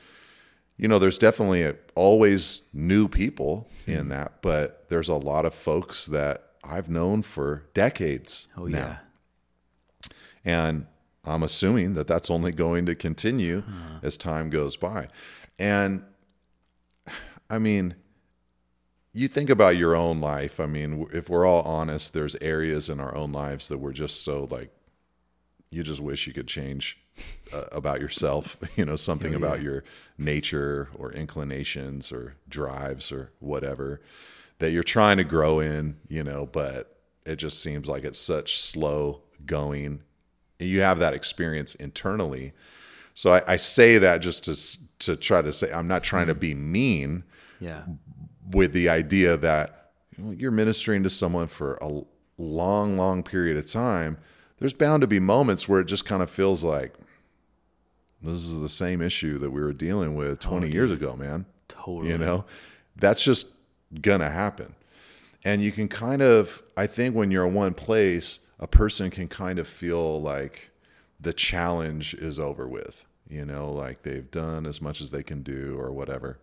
You 0.75 0.89
know, 0.89 0.99
there's 0.99 1.17
definitely 1.17 1.63
a, 1.63 1.75
always 1.95 2.63
new 2.73 3.07
people 3.07 3.69
in 3.87 4.03
hmm. 4.03 4.09
that, 4.09 4.41
but 4.41 4.89
there's 4.89 5.07
a 5.07 5.15
lot 5.15 5.45
of 5.45 5.53
folks 5.53 6.05
that 6.07 6.43
I've 6.65 6.89
known 6.89 7.21
for 7.21 7.63
decades. 7.73 8.49
Oh, 8.57 8.65
now. 8.65 8.77
yeah. 8.77 10.09
And 10.43 10.87
I'm 11.23 11.43
assuming 11.43 11.93
that 11.93 12.07
that's 12.07 12.29
only 12.29 12.51
going 12.51 12.85
to 12.87 12.95
continue 12.95 13.63
as 14.01 14.17
time 14.17 14.49
goes 14.49 14.75
by. 14.75 15.07
And 15.57 16.03
I 17.49 17.59
mean, 17.59 17.95
you 19.13 19.27
think 19.27 19.49
about 19.49 19.77
your 19.77 19.95
own 19.95 20.19
life. 20.19 20.59
I 20.59 20.65
mean, 20.65 21.07
if 21.13 21.29
we're 21.29 21.45
all 21.45 21.61
honest, 21.63 22.13
there's 22.13 22.35
areas 22.37 22.89
in 22.89 22.99
our 22.99 23.15
own 23.15 23.31
lives 23.31 23.67
that 23.67 23.77
we're 23.77 23.93
just 23.93 24.23
so 24.23 24.47
like, 24.49 24.71
you 25.69 25.83
just 25.83 26.01
wish 26.01 26.27
you 26.27 26.33
could 26.33 26.47
change 26.47 26.97
uh, 27.53 27.65
about 27.71 27.99
yourself, 27.99 28.57
you 28.75 28.85
know, 28.85 28.95
something 28.95 29.33
about 29.35 29.61
your 29.61 29.83
nature 30.17 30.89
or 30.95 31.11
inclinations 31.11 32.11
or 32.11 32.35
drives 32.47 33.11
or 33.11 33.31
whatever 33.39 34.01
that 34.59 34.71
you're 34.71 34.83
trying 34.83 35.17
to 35.17 35.23
grow 35.23 35.59
in, 35.59 35.97
you 36.07 36.23
know, 36.23 36.45
but 36.45 36.97
it 37.25 37.35
just 37.37 37.61
seems 37.61 37.87
like 37.87 38.03
it's 38.03 38.19
such 38.19 38.59
slow 38.59 39.21
going. 39.45 40.01
You 40.59 40.81
have 40.81 40.99
that 40.99 41.13
experience 41.13 41.75
internally. 41.75 42.53
So 43.13 43.33
I, 43.33 43.53
I 43.53 43.55
say 43.57 43.97
that 43.97 44.19
just 44.19 44.45
to 44.45 45.05
to 45.05 45.15
try 45.15 45.41
to 45.41 45.51
say 45.51 45.71
I'm 45.71 45.87
not 45.87 46.03
trying 46.03 46.27
to 46.27 46.35
be 46.35 46.53
mean 46.53 47.23
Yeah. 47.63 47.83
with 48.51 48.73
the 48.73 48.89
idea 48.89 49.37
that 49.37 49.91
you're 50.17 50.51
ministering 50.51 51.03
to 51.03 51.09
someone 51.09 51.47
for 51.47 51.75
a 51.81 52.01
long, 52.37 52.97
long 52.97 53.23
period 53.23 53.57
of 53.57 53.69
time. 53.71 54.17
There's 54.59 54.73
bound 54.73 55.01
to 55.01 55.07
be 55.07 55.19
moments 55.19 55.67
where 55.67 55.79
it 55.79 55.85
just 55.85 56.05
kind 56.05 56.21
of 56.21 56.29
feels 56.29 56.63
like 56.63 56.93
this 58.21 58.39
is 58.39 58.61
the 58.61 58.69
same 58.69 59.01
issue 59.01 59.37
that 59.39 59.51
we 59.51 59.61
were 59.61 59.73
dealing 59.73 60.15
with 60.15 60.39
20 60.39 60.69
years 60.69 60.91
ago, 60.91 61.15
man. 61.15 61.45
Totally. 61.67 62.11
You 62.11 62.17
know, 62.17 62.45
that's 62.95 63.23
just 63.23 63.47
gonna 64.01 64.29
happen. 64.29 64.75
And 65.43 65.61
you 65.61 65.71
can 65.71 65.87
kind 65.87 66.21
of, 66.21 66.63
I 66.77 66.87
think 66.87 67.15
when 67.15 67.31
you're 67.31 67.45
in 67.45 67.53
one 67.53 67.73
place, 67.73 68.39
a 68.59 68.67
person 68.67 69.09
can 69.09 69.27
kind 69.27 69.59
of 69.59 69.67
feel 69.67 70.21
like 70.21 70.71
the 71.19 71.33
challenge 71.33 72.13
is 72.13 72.39
over 72.39 72.67
with, 72.67 73.05
you 73.27 73.45
know, 73.45 73.71
like 73.71 74.03
they've 74.03 74.29
done 74.31 74.65
as 74.65 74.81
much 74.81 75.01
as 75.01 75.09
they 75.09 75.23
can 75.23 75.43
do 75.43 75.75
or 75.77 75.91
whatever. 75.91 76.37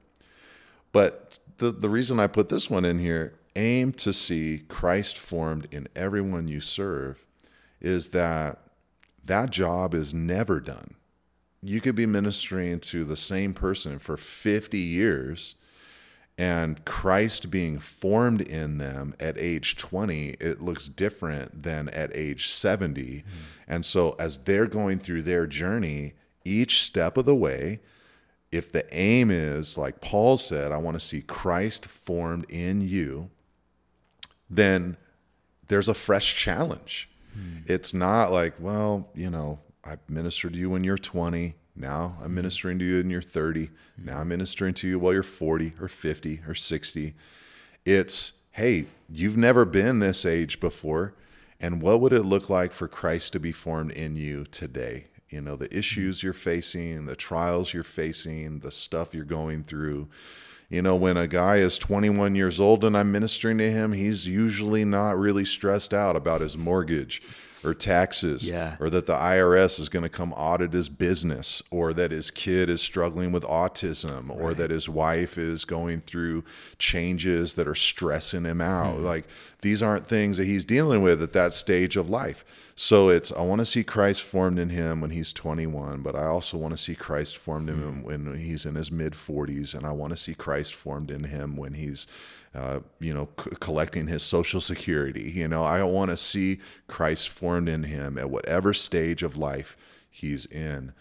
But 0.93 1.39
the, 1.59 1.71
the 1.71 1.89
reason 1.89 2.19
I 2.19 2.27
put 2.27 2.49
this 2.49 2.69
one 2.71 2.85
in 2.85 2.99
here, 2.99 3.35
aim 3.57 3.93
to 3.95 4.13
see 4.13 4.63
Christ 4.69 5.19
formed 5.19 5.69
in 5.71 5.89
everyone 5.95 6.49
you 6.49 6.61
serve, 6.61 7.25
is 7.81 8.09
that 8.09 8.59
that 9.25 9.51
job 9.51 9.95
is 9.95 10.15
never 10.15 10.61
done. 10.61 10.95
You 11.63 11.81
could 11.81 11.95
be 11.95 12.07
ministering 12.07 12.81
to 12.81 13.05
the 13.05 13.17
same 13.17 13.53
person 13.53 13.99
for 13.99 14.17
50 14.17 14.79
years 14.79 15.57
and 16.41 16.83
Christ 16.87 17.51
being 17.51 17.79
formed 17.79 18.41
in 18.41 18.79
them 18.79 19.15
at 19.21 19.37
age 19.37 19.77
20, 19.77 20.37
it 20.41 20.63
looks 20.63 20.89
different 20.89 21.65
than 21.65 21.91
at 21.91 22.17
age 22.17 22.49
70. 22.49 23.03
Mm-hmm. 23.03 23.23
And 23.69 23.85
so, 23.85 24.17
as 24.19 24.39
they're 24.39 24.67
going 24.67 25.01
through 25.01 25.21
their 25.21 25.47
journey, 25.47 26.15
each 26.43 26.83
step 26.83 27.19
of 27.19 27.27
the 27.27 27.35
way, 27.35 27.81
if 28.53 28.73
the 28.73 28.85
aim 28.95 29.31
is, 29.31 29.79
like 29.79 30.01
Paul 30.01 30.37
said, 30.37 30.73
I 30.73 30.79
want 30.79 30.99
to 30.99 31.05
see 31.05 31.23
Christ 31.23 31.87
formed 31.87 32.51
in 32.51 32.81
you, 32.81 33.31
then 34.49 34.97
there's 35.69 35.89
a 35.89 35.95
fresh 35.95 36.35
challenge. 36.35 37.09
Hmm. 37.33 37.59
It's 37.67 37.95
not 37.95 38.33
like, 38.33 38.55
well, 38.59 39.09
you 39.15 39.31
know, 39.31 39.61
I 39.85 39.97
ministered 40.09 40.55
to 40.55 40.59
you 40.59 40.71
when 40.71 40.83
you're 40.83 40.99
20. 40.99 41.55
Now 41.77 42.17
I'm 42.19 42.31
hmm. 42.31 42.35
ministering 42.35 42.79
to 42.81 42.85
you 42.85 42.99
when 42.99 43.11
you're 43.11 43.23
30. 43.23 43.67
Hmm. 43.67 44.05
Now 44.05 44.19
I'm 44.19 44.29
ministering 44.29 44.75
to 44.75 44.89
you 44.89 44.99
while 44.99 45.13
you're 45.13 45.23
40 45.23 45.75
or 45.81 45.87
50 45.87 46.43
or 46.49 46.55
60. 46.55 47.15
It's, 47.85 48.33
hey, 48.53 48.87
you've 49.09 49.37
never 49.37 49.65
been 49.65 50.01
this 50.01 50.27
age 50.27 50.59
before. 50.59 51.15
And 51.61 51.83
what 51.83 52.01
would 52.01 52.13
it 52.13 52.23
look 52.23 52.49
like 52.49 52.73
for 52.73 52.89
Christ 52.89 53.33
to 53.35 53.41
be 53.41 53.53
formed 53.53 53.93
in 53.93 54.17
you 54.17 54.45
today? 54.45 55.07
You 55.31 55.41
know, 55.41 55.57
the 55.57 55.69
mm-hmm. 55.69 55.79
issues 55.79 56.23
you're 56.23 56.33
facing, 56.33 57.07
the 57.07 57.17
trials 57.17 57.73
you're 57.73 57.85
facing, 57.85 58.61
the 58.61 58.71
stuff 58.71 59.15
you're 59.15 59.25
going 59.25 59.65
through. 59.65 60.09
You 60.69 60.83
know, 60.83 60.95
when 60.95 61.17
a 61.17 61.27
guy 61.27 61.57
is 61.57 61.79
21 61.79 62.35
years 62.35 62.61
old 62.61 62.85
and 62.85 62.97
I'm 62.97 63.11
ministering 63.11 63.59
to 63.59 63.71
him, 63.71 63.93
he's 63.93 64.27
usually 64.27 64.85
not 64.85 65.19
really 65.19 65.45
stressed 65.45 65.93
out 65.93 66.15
about 66.15 66.41
his 66.41 66.57
mortgage 66.57 67.23
or 67.63 67.75
taxes 67.75 68.49
Yeah. 68.49 68.77
or 68.81 68.89
that 68.91 69.07
the 69.07 69.15
IRS 69.15 69.79
is 69.79 69.89
going 69.89 70.03
to 70.03 70.09
come 70.09 70.33
audit 70.33 70.73
his 70.73 70.89
business 70.89 71.63
or 71.71 71.93
that 71.95 72.11
his 72.11 72.31
kid 72.31 72.71
is 72.71 72.81
struggling 72.81 73.33
with 73.33 73.43
autism 73.45 74.31
or 74.31 74.55
that 74.55 74.71
his 74.71 74.89
wife 74.89 75.37
is 75.37 75.65
going 75.65 76.01
through 76.01 76.45
changes 76.79 77.55
that 77.55 77.69
are 77.69 77.75
stressing 77.75 78.45
him 78.45 78.61
out. 78.61 78.97
Hmm. 78.97 79.05
Like 79.05 79.27
these 79.63 79.83
aren't 79.83 80.07
things 80.07 80.39
that 80.39 80.47
he's 80.47 80.65
dealing 80.65 81.03
with 81.03 81.23
at 81.23 81.33
that 81.35 81.53
stage 81.53 81.97
of 81.97 82.09
life. 82.09 82.45
So 82.77 83.11
it's 83.11 83.31
I 83.31 83.43
want 83.43 83.61
to 83.61 83.67
see 83.67 83.85
Christ 83.85 84.23
formed 84.23 84.59
in 84.59 84.71
him 84.71 85.03
when 85.03 85.11
he's 85.11 85.35
21, 85.35 86.01
but 86.01 86.15
I 86.15 86.25
also 86.27 86.57
want 86.57 86.73
hmm. 86.73 86.77
to 86.77 86.83
see 86.83 86.95
Christ 86.95 87.37
formed 87.37 87.69
in 87.69 87.83
him 87.83 88.03
when 88.03 88.39
he's 88.39 88.65
in 88.65 88.75
his 88.75 88.91
mid 88.91 89.13
40s 89.13 89.75
and 89.75 89.87
I 89.87 89.93
want 89.93 90.13
to 90.13 90.17
see 90.17 90.35
Christ 90.35 90.75
formed 90.75 91.11
in 91.11 91.25
him 91.25 91.57
when 91.57 91.75
he's 91.75 92.07
uh, 92.55 92.81
you 92.99 93.15
know, 93.15 93.29
c- 93.43 93.51
collecting 93.61 94.07
his 94.09 94.23
social 94.23 94.61
security. 94.61 95.31
You 95.31 95.49
know, 95.49 95.63
I 95.65 95.83
want 95.85 96.11
to 96.11 96.17
see 96.17 96.59
Christ 96.89 97.29
formed 97.29 97.69
in 97.69 97.85
him 97.85 98.19
at 98.19 98.31
whatever 98.31 98.75
stage 98.75 99.23
of 99.23 99.37
life 99.37 99.77
he's 100.11 100.47
in. 100.47 100.93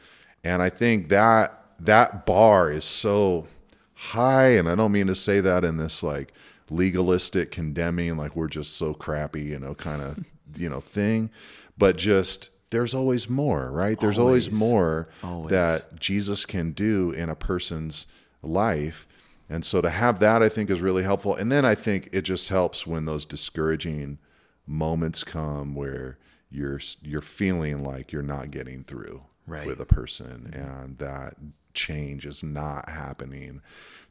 And 0.43 0.61
I 0.61 0.69
think 0.69 1.09
that 1.09 1.63
that 1.79 2.25
bar 2.25 2.69
is 2.71 2.85
so 2.85 3.47
high. 3.93 4.49
And 4.49 4.69
I 4.69 4.75
don't 4.75 4.91
mean 4.91 5.07
to 5.07 5.15
say 5.15 5.39
that 5.41 5.63
in 5.63 5.77
this 5.77 6.03
like 6.03 6.31
legalistic, 6.69 7.51
condemning, 7.51 8.15
like 8.17 8.35
we're 8.35 8.47
just 8.47 8.77
so 8.77 8.93
crappy, 8.93 9.41
you 9.41 9.59
know, 9.59 9.73
kind 9.75 10.01
of, 10.01 10.19
you 10.55 10.69
know, 10.69 10.79
thing. 10.79 11.29
But 11.77 11.97
just 11.97 12.49
there's 12.69 12.93
always 12.93 13.27
more, 13.29 13.71
right? 13.71 13.99
There's 13.99 14.19
always, 14.19 14.47
Always. 14.47 14.59
more 14.59 15.09
Always. 15.23 15.49
that 15.51 15.99
Jesus 15.99 16.45
can 16.45 16.71
do 16.71 17.11
in 17.11 17.29
a 17.29 17.35
person's 17.35 18.05
life. 18.43 19.07
And 19.49 19.65
so 19.65 19.81
to 19.81 19.89
have 19.89 20.19
that, 20.19 20.43
I 20.43 20.49
think, 20.49 20.69
is 20.69 20.81
really 20.81 21.03
helpful. 21.03 21.35
And 21.35 21.51
then 21.51 21.65
I 21.65 21.73
think 21.75 22.09
it 22.11 22.21
just 22.21 22.49
helps 22.49 22.85
when 22.85 23.05
those 23.05 23.25
discouraging 23.25 24.19
moments 24.67 25.23
come 25.23 25.73
where 25.73 26.17
you're 26.51 26.79
you're 27.01 27.21
feeling 27.21 27.83
like 27.83 28.11
you're 28.11 28.21
not 28.21 28.51
getting 28.51 28.83
through 28.83 29.23
Right. 29.47 29.65
with 29.65 29.79
a 29.79 29.85
person, 29.85 30.51
mm-hmm. 30.51 30.61
and 30.61 30.97
that 30.99 31.33
change 31.73 32.25
is 32.25 32.43
not 32.43 32.87
happening. 32.89 33.61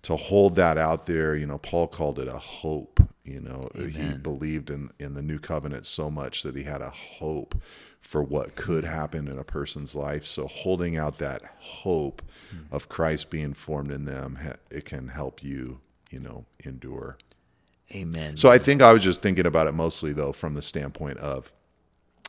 To 0.02 0.16
hold 0.16 0.54
that 0.56 0.78
out 0.78 1.06
there, 1.06 1.34
you 1.36 1.44
know, 1.46 1.58
Paul 1.58 1.86
called 1.88 2.18
it 2.18 2.28
a 2.28 2.38
hope. 2.38 3.00
You 3.24 3.40
know, 3.40 3.68
he 3.74 4.14
believed 4.14 4.70
in 4.70 4.90
in 4.98 5.12
the 5.14 5.22
new 5.22 5.38
covenant 5.38 5.84
so 5.86 6.10
much 6.10 6.42
that 6.44 6.56
he 6.56 6.62
had 6.62 6.80
a 6.80 6.88
hope 6.90 7.54
for 8.00 8.22
what 8.22 8.54
could 8.54 8.84
happen 8.84 9.28
in 9.28 9.38
a 9.38 9.44
person's 9.44 9.94
life. 9.94 10.24
So 10.24 10.46
holding 10.46 10.96
out 10.96 11.18
that 11.18 11.42
hope 11.58 12.22
of 12.70 12.88
Christ 12.88 13.28
being 13.28 13.52
formed 13.52 13.90
in 13.90 14.06
them, 14.06 14.38
it 14.70 14.86
can 14.86 15.08
help 15.08 15.42
you, 15.42 15.80
you 16.10 16.20
know, 16.20 16.46
endure. 16.64 17.18
Amen. 17.94 18.36
So 18.36 18.48
I 18.50 18.56
think 18.58 18.80
I 18.80 18.92
was 18.94 19.02
just 19.02 19.20
thinking 19.20 19.46
about 19.46 19.66
it 19.66 19.72
mostly 19.74 20.12
though 20.12 20.32
from 20.32 20.54
the 20.54 20.62
standpoint 20.62 21.18
of 21.18 21.52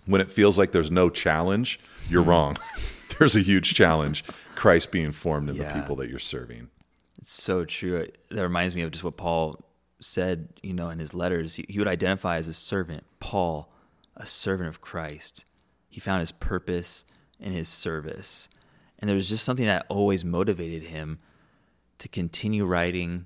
when 0.05 0.19
it 0.21 0.31
feels 0.31 0.57
like 0.57 0.71
there's 0.71 0.91
no 0.91 1.09
challenge, 1.09 1.79
you're 2.09 2.23
Hmm. 2.23 2.29
wrong. 2.29 2.57
there's 3.19 3.35
a 3.35 3.41
huge 3.41 3.73
challenge. 3.73 4.23
Christ 4.55 4.91
being 4.91 5.11
formed 5.13 5.49
in 5.49 5.55
Yeah. 5.55 5.71
the 5.71 5.79
people 5.79 5.95
that 5.97 6.09
you're 6.09 6.19
serving. 6.19 6.69
It's 7.19 7.31
so 7.31 7.65
true. 7.65 8.07
That 8.31 8.41
reminds 8.41 8.75
me 8.75 8.81
of 8.81 8.91
just 8.91 9.03
what 9.03 9.17
Paul 9.17 9.59
said, 9.99 10.49
you 10.63 10.73
know, 10.73 10.89
in 10.89 10.99
his 10.99 11.13
letters. 11.13 11.55
He, 11.55 11.65
he 11.67 11.79
would 11.79 11.87
identify 11.87 12.37
as 12.37 12.47
a 12.47 12.53
servant. 12.53 13.03
Paul, 13.19 13.71
a 14.15 14.25
servant 14.25 14.69
of 14.69 14.81
Christ. 14.81 15.45
He 15.89 15.99
found 15.99 16.21
his 16.21 16.31
purpose 16.31 17.05
in 17.39 17.51
his 17.51 17.67
service. 17.67 18.49
And 18.99 19.07
there 19.07 19.15
was 19.15 19.29
just 19.29 19.43
something 19.43 19.65
that 19.65 19.85
always 19.89 20.23
motivated 20.23 20.83
him 20.83 21.19
to 21.99 22.07
continue 22.07 22.65
writing, 22.65 23.25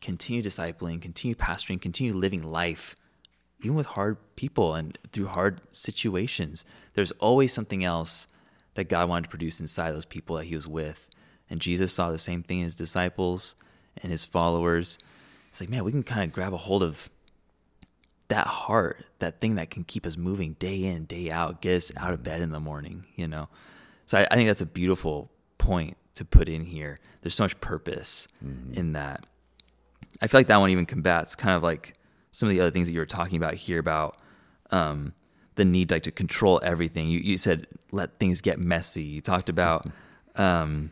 continue 0.00 0.42
discipling, 0.42 1.00
continue 1.00 1.34
pastoring, 1.34 1.80
continue 1.80 2.12
living 2.12 2.42
life, 2.42 2.96
even 3.62 3.76
with 3.76 3.86
hard 3.88 4.16
people 4.36 4.74
and 4.74 4.98
through 5.12 5.26
hard 5.28 5.60
situations. 5.72 6.64
There's 6.94 7.12
always 7.12 7.52
something 7.52 7.84
else 7.84 8.26
that 8.74 8.88
God 8.88 9.08
wanted 9.08 9.24
to 9.24 9.30
produce 9.30 9.60
inside 9.60 9.92
those 9.92 10.04
people 10.04 10.36
that 10.36 10.46
he 10.46 10.54
was 10.54 10.66
with. 10.66 11.08
And 11.50 11.60
Jesus 11.60 11.92
saw 11.92 12.10
the 12.10 12.18
same 12.18 12.42
thing 12.42 12.58
in 12.58 12.64
his 12.64 12.74
disciples 12.74 13.54
and 14.02 14.10
his 14.10 14.24
followers. 14.24 14.98
It's 15.50 15.60
like, 15.60 15.70
man, 15.70 15.84
we 15.84 15.92
can 15.92 16.02
kind 16.02 16.24
of 16.24 16.32
grab 16.32 16.52
a 16.52 16.56
hold 16.56 16.82
of 16.82 17.10
that 18.28 18.46
heart, 18.46 19.04
that 19.18 19.40
thing 19.40 19.56
that 19.56 19.70
can 19.70 19.84
keep 19.84 20.06
us 20.06 20.16
moving 20.16 20.54
day 20.54 20.84
in, 20.84 21.04
day 21.04 21.30
out, 21.30 21.60
get 21.60 21.76
us 21.76 21.92
out 21.96 22.14
of 22.14 22.22
bed 22.22 22.40
in 22.40 22.50
the 22.50 22.60
morning, 22.60 23.04
you 23.16 23.28
know? 23.28 23.48
So 24.06 24.18
I, 24.18 24.26
I 24.30 24.34
think 24.34 24.48
that's 24.48 24.60
a 24.60 24.66
beautiful 24.66 25.30
point 25.58 25.96
to 26.14 26.24
put 26.24 26.48
in 26.48 26.64
here. 26.64 26.98
There's 27.20 27.34
so 27.34 27.44
much 27.44 27.60
purpose 27.60 28.28
in 28.72 28.92
that. 28.92 29.26
I 30.20 30.26
feel 30.26 30.40
like 30.40 30.46
that 30.46 30.56
one 30.58 30.70
even 30.70 30.86
combats 30.86 31.34
kind 31.34 31.56
of 31.56 31.62
like 31.62 31.94
some 32.30 32.48
of 32.48 32.54
the 32.54 32.60
other 32.60 32.70
things 32.70 32.86
that 32.86 32.92
you 32.92 33.00
were 33.00 33.06
talking 33.06 33.36
about 33.36 33.54
here 33.54 33.78
about 33.78 34.16
um, 34.70 35.12
the 35.54 35.64
need 35.64 35.90
like 35.90 36.02
to 36.04 36.10
control 36.10 36.60
everything. 36.62 37.08
You 37.08 37.20
you 37.20 37.36
said 37.36 37.66
let 37.92 38.18
things 38.18 38.40
get 38.40 38.58
messy. 38.58 39.02
You 39.02 39.20
talked 39.20 39.48
about 39.48 39.86
um, 40.36 40.90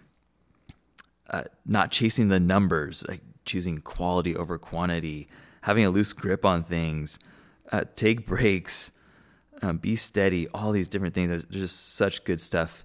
uh, 1.33 1.45
not 1.67 1.91
chasing 1.91 2.29
the 2.29 2.41
numbers, 2.41 3.05
like 3.09 3.21
choosing 3.45 3.79
quality 3.79 4.37
over 4.37 4.59
quantity, 4.59 5.29
having 5.63 5.85
a 5.85 5.91
loose 5.91 6.13
grip 6.13 6.45
on 6.45 6.63
things, 6.63 7.19
uh, 7.73 7.85
take 7.95 8.27
breaks, 8.27 8.93
um, 9.63 9.79
be 9.79 9.97
steady. 9.97 10.49
All 10.49 10.73
these 10.73 10.89
different 10.89 11.15
things. 11.15 11.31
There's, 11.31 11.45
just 11.45 11.95
such 11.95 12.25
good 12.25 12.41
stuff 12.41 12.85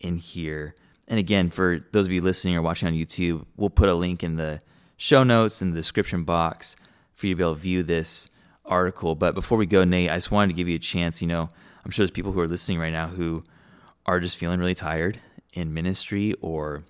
in 0.00 0.16
here. 0.16 0.74
And 1.06 1.18
again, 1.18 1.50
for 1.50 1.80
those 1.92 2.06
of 2.06 2.12
you 2.12 2.22
listening 2.22 2.56
or 2.56 2.62
watching 2.62 2.88
on 2.88 2.94
YouTube, 2.94 3.44
we'll 3.56 3.70
put 3.70 3.88
a 3.88 3.94
link 3.94 4.22
in 4.24 4.36
the 4.36 4.60
show 4.96 5.22
notes 5.22 5.60
in 5.60 5.70
the 5.70 5.76
description 5.76 6.24
box 6.24 6.76
for 7.12 7.26
you 7.26 7.34
to 7.34 7.36
be 7.36 7.42
able 7.42 7.54
to 7.54 7.60
view 7.60 7.82
this 7.82 8.30
article. 8.64 9.14
But 9.14 9.34
before 9.34 9.58
we 9.58 9.66
go, 9.66 9.84
Nate, 9.84 10.10
I 10.10 10.14
just 10.14 10.30
wanted 10.30 10.48
to 10.48 10.54
give 10.54 10.68
you 10.68 10.76
a 10.76 10.80
chance. 10.80 11.20
You 11.20 11.28
know, 11.28 11.50
I'm 11.84 11.90
sure 11.90 12.04
there's 12.04 12.10
people 12.10 12.32
who 12.32 12.40
are 12.40 12.48
listening 12.48 12.78
right 12.78 12.92
now 12.92 13.06
who 13.06 13.44
are 14.06 14.18
just 14.18 14.36
feeling 14.36 14.58
really 14.58 14.74
tired 14.74 15.20
in 15.52 15.74
ministry 15.74 16.34
or 16.40 16.84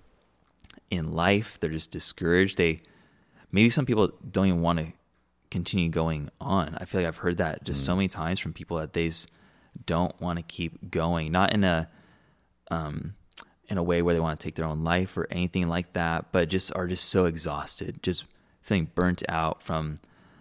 in 0.94 1.12
life. 1.14 1.58
They're 1.60 1.70
just 1.70 1.90
discouraged. 1.90 2.58
They 2.58 2.82
maybe 3.52 3.70
some 3.70 3.86
people 3.86 4.12
don't 4.30 4.46
even 4.46 4.62
want 4.62 4.78
to 4.80 4.92
continue 5.50 5.88
going 5.88 6.30
on. 6.40 6.76
I 6.80 6.84
feel 6.84 7.00
like 7.00 7.08
I've 7.08 7.18
heard 7.18 7.36
that 7.36 7.64
just 7.64 7.84
so 7.84 7.94
many 7.94 8.08
times 8.08 8.40
from 8.40 8.52
people 8.52 8.78
that 8.78 8.92
they 8.92 9.10
don't 9.86 10.18
want 10.20 10.38
to 10.38 10.42
keep 10.42 10.90
going. 10.90 11.32
Not 11.32 11.52
in 11.52 11.64
a 11.64 11.88
um 12.70 13.14
in 13.68 13.78
a 13.78 13.82
way 13.82 14.02
where 14.02 14.14
they 14.14 14.20
want 14.20 14.38
to 14.38 14.44
take 14.44 14.56
their 14.56 14.66
own 14.66 14.84
life 14.84 15.16
or 15.16 15.26
anything 15.30 15.68
like 15.68 15.92
that, 15.94 16.32
but 16.32 16.48
just 16.48 16.74
are 16.76 16.86
just 16.86 17.08
so 17.08 17.24
exhausted, 17.24 18.02
just 18.02 18.24
feeling 18.60 18.90
burnt 18.94 19.22
out 19.28 19.62
from 19.62 20.00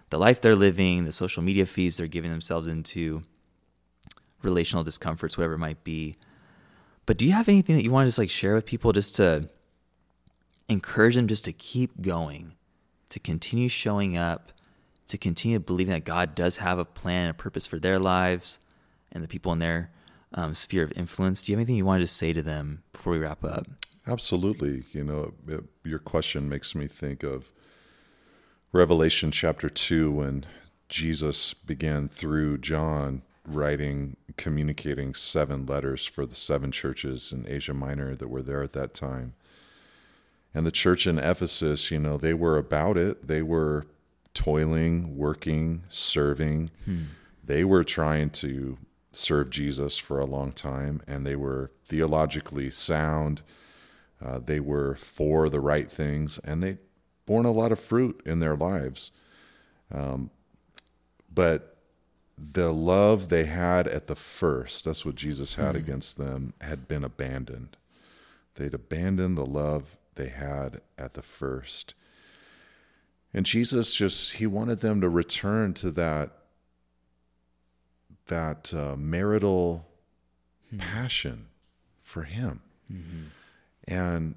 the 0.10 0.18
life 0.18 0.42
they're 0.42 0.56
living, 0.56 1.06
the 1.06 1.12
social 1.12 1.42
media 1.42 1.66
feeds 1.66 1.98
they're 1.98 2.08
giving 2.08 2.32
themselves 2.32 2.68
into, 2.68 3.24
relational 4.44 4.84
discomforts, 4.84 5.38
whatever 5.38 5.54
it 5.54 5.60
might 5.60 5.84
be. 5.84 6.18
But 7.06 7.18
do 7.18 7.26
you 7.26 7.32
have 7.32 7.50
anything 7.50 7.76
that 7.76 7.84
you 7.84 7.92
want 7.92 8.06
to 8.06 8.08
just 8.08 8.20
like 8.20 8.30
share 8.30 8.56
with 8.56 8.66
people 8.66 8.94
just 8.94 9.16
to 9.16 9.50
encourage 10.68 11.16
them 11.16 11.28
just 11.28 11.46
to 11.46 11.54
keep 11.54 12.02
going, 12.02 12.54
to 13.10 13.20
continue 13.20 13.70
showing 13.70 14.18
up, 14.18 14.52
to 15.08 15.18
continue 15.18 15.60
believing 15.60 15.94
that 15.94 16.06
God 16.06 16.36
does 16.36 16.58
have 16.58 16.80
a 16.80 16.86
plan 16.86 17.24
and 17.24 17.32
a 17.32 17.34
purpose 17.34 17.66
for 17.66 17.80
their 17.80 18.00
lives 18.00 18.60
and 19.12 19.24
the 19.24 19.28
people 19.28 19.52
in 19.52 19.60
their 19.60 19.92
um, 20.34 20.54
sphere 20.54 20.84
of 20.84 20.92
influence? 20.96 21.44
Do 21.44 21.52
you 21.52 21.58
have 21.58 21.62
anything 21.62 21.76
you 21.76 21.86
want 21.86 22.02
to 22.02 22.08
say 22.08 22.34
to 22.34 22.42
them 22.42 22.84
before 22.92 23.14
we 23.14 23.20
wrap 23.20 23.44
up? 23.44 23.68
Absolutely. 24.08 24.84
You 24.92 25.04
know, 25.04 25.34
it, 25.48 25.64
your 25.84 26.00
question 26.00 26.50
makes 26.50 26.76
me 26.76 26.88
think 26.88 27.24
of 27.24 27.52
Revelation 28.72 29.32
chapter 29.32 29.70
2 29.70 30.12
when 30.12 30.46
Jesus 30.90 31.54
began 31.54 32.10
through 32.10 32.58
John 32.58 33.22
writing, 33.48 34.18
communicating 34.38 35.14
seven 35.14 35.66
letters 35.66 36.06
for 36.06 36.26
the 36.26 36.36
seven 36.36 36.72
churches 36.72 37.32
in 37.32 37.46
Asia 37.48 37.74
Minor 37.74 38.16
that 38.16 38.30
were 38.30 38.42
there 38.42 38.64
at 38.64 38.74
that 38.74 38.94
time. 38.94 39.34
And 40.54 40.66
the 40.66 40.72
church 40.72 41.08
in 41.08 41.18
Ephesus, 41.18 41.90
you 41.90 42.00
know, 42.00 42.18
they 42.18 42.34
were 42.34 42.58
about 42.58 42.98
it. 42.98 43.28
They 43.28 43.42
were 43.42 43.86
toiling, 44.34 45.18
working, 45.18 45.84
serving. 45.90 46.70
They 47.44 47.64
were 47.64 47.84
trying 47.84 48.30
to 48.32 48.78
serve 49.12 49.50
Jesus 49.50 49.98
for 49.98 50.20
a 50.20 50.26
long 50.26 50.52
time, 50.52 51.02
and 51.08 51.26
they 51.26 51.36
were 51.36 51.72
theologically 51.86 52.72
sound. 52.72 53.42
Uh, 54.24 54.40
they 54.40 54.60
were 54.60 54.96
for 54.96 55.50
the 55.50 55.60
right 55.60 55.90
things, 55.92 56.40
and 56.40 56.64
they 56.64 56.78
borne 57.26 57.46
a 57.46 57.52
lot 57.52 57.72
of 57.72 57.80
fruit 57.80 58.22
in 58.26 58.40
their 58.40 58.56
lives. 58.56 59.12
Um, 59.92 60.30
but 61.34 61.78
the 62.38 62.74
love 62.74 63.30
they 63.30 63.46
had 63.46 63.88
at 63.88 64.08
the 64.08 64.16
first, 64.16 64.86
that's 64.86 65.06
what 65.06 65.16
Jesus 65.16 65.56
had 65.56 65.76
against 65.76 66.18
them, 66.18 66.54
had 66.62 66.88
been 66.88 67.04
abandoned. 67.04 67.78
They'd 68.56 68.74
abandoned 68.74 69.38
the 69.38 69.46
love 69.46 69.98
they 70.16 70.30
had 70.30 70.82
at 70.98 71.14
the 71.14 71.22
first. 71.22 71.96
And 73.34 73.46
Jesus 73.46 73.96
just, 73.96 74.34
he 74.34 74.46
wanted 74.46 74.82
them 74.82 75.02
to 75.02 75.10
return 75.10 75.74
to 75.76 75.92
that, 75.92 76.32
that 78.28 78.74
uh, 78.74 78.96
marital 78.96 79.88
passion 80.78 81.48
for 82.02 82.24
Him. 82.24 82.62
And 83.88 84.36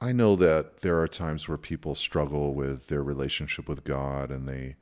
I 0.00 0.12
know 0.12 0.36
that 0.36 0.80
there 0.80 0.98
are 1.00 1.08
times 1.08 1.48
where 1.48 1.58
people 1.58 1.94
struggle 1.94 2.54
with 2.54 2.88
their 2.88 3.02
relationship 3.02 3.68
with 3.68 3.84
God 3.84 4.30
and 4.30 4.48
they, 4.48 4.76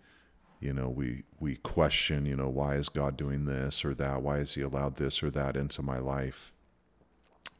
you 0.60 0.72
know, 0.72 0.88
we, 0.88 1.24
we 1.40 1.56
question, 1.56 2.26
you 2.26 2.36
know, 2.36 2.48
why 2.48 2.76
is 2.76 2.88
God 2.88 3.16
doing 3.16 3.44
this 3.44 3.84
or 3.84 3.94
that? 3.94 4.22
Why 4.22 4.38
has 4.38 4.54
He 4.54 4.62
allowed 4.62 4.96
this 4.96 5.22
or 5.22 5.30
that 5.30 5.56
into 5.56 5.82
my 5.82 5.98
life? 5.98 6.52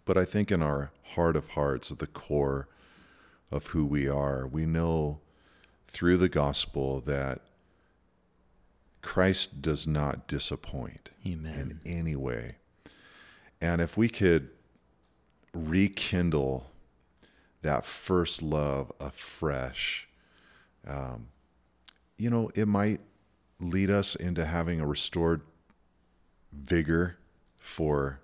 But 0.05 0.17
I 0.17 0.25
think 0.25 0.51
in 0.51 0.63
our 0.63 0.91
heart 1.15 1.37
of 1.37 1.51
hearts, 1.51 1.91
at 1.91 1.99
the 1.99 2.07
core 2.07 2.69
of 3.51 3.69
who 3.69 3.85
we 3.85 4.09
are, 4.09 4.47
we 4.47 4.67
know 4.67 5.21
through 5.89 6.17
the 6.17 6.29
gospel 6.29 7.01
that 7.01 7.41
Christ 9.03 9.61
does 9.61 9.87
not 9.87 10.27
disappoint 10.27 11.11
Amen. 11.27 11.81
in 11.85 11.93
any 11.99 12.17
way. 12.17 12.57
And 13.61 13.81
if 13.81 13.97
we 13.97 14.09
could 14.09 14.49
rekindle 15.53 16.71
that 17.63 17.85
first 17.85 18.43
love 18.43 18.91
afresh, 18.99 20.09
um, 20.87 21.29
you 22.17 22.31
know, 22.31 22.51
it 22.55 22.67
might 22.67 23.01
lead 23.61 23.91
us 23.91 24.15
into 24.15 24.45
having 24.45 24.81
a 24.81 24.87
restored 24.87 25.43
vigor 26.53 27.17
for 27.57 28.21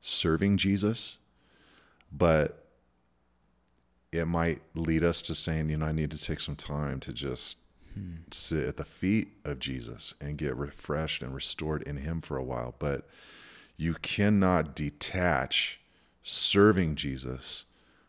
serving 0.00 0.56
Jesus, 0.56 1.18
but 2.12 2.66
it 4.12 4.26
might 4.26 4.60
lead 4.74 5.04
us 5.04 5.22
to 5.22 5.34
saying, 5.34 5.70
you 5.70 5.76
know, 5.76 5.86
I 5.86 5.92
need 5.92 6.10
to 6.10 6.22
take 6.22 6.40
some 6.40 6.56
time 6.56 7.00
to 7.00 7.12
just 7.12 7.58
sit 8.30 8.66
at 8.66 8.76
the 8.76 8.84
feet 8.84 9.28
of 9.44 9.58
Jesus 9.58 10.14
and 10.20 10.38
get 10.38 10.56
refreshed 10.56 11.22
and 11.22 11.34
restored 11.34 11.82
in 11.82 11.98
Him 11.98 12.20
for 12.20 12.36
a 12.36 12.44
while. 12.44 12.74
But 12.78 13.08
you 13.76 13.94
cannot 13.94 14.74
detach 14.74 15.80
serving 16.22 16.96
Jesus 16.96 17.64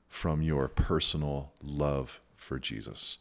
from 0.07 0.41
your 0.41 0.67
personal 0.67 1.53
love 1.61 2.21
for 2.35 2.59
Jesus. 2.59 3.17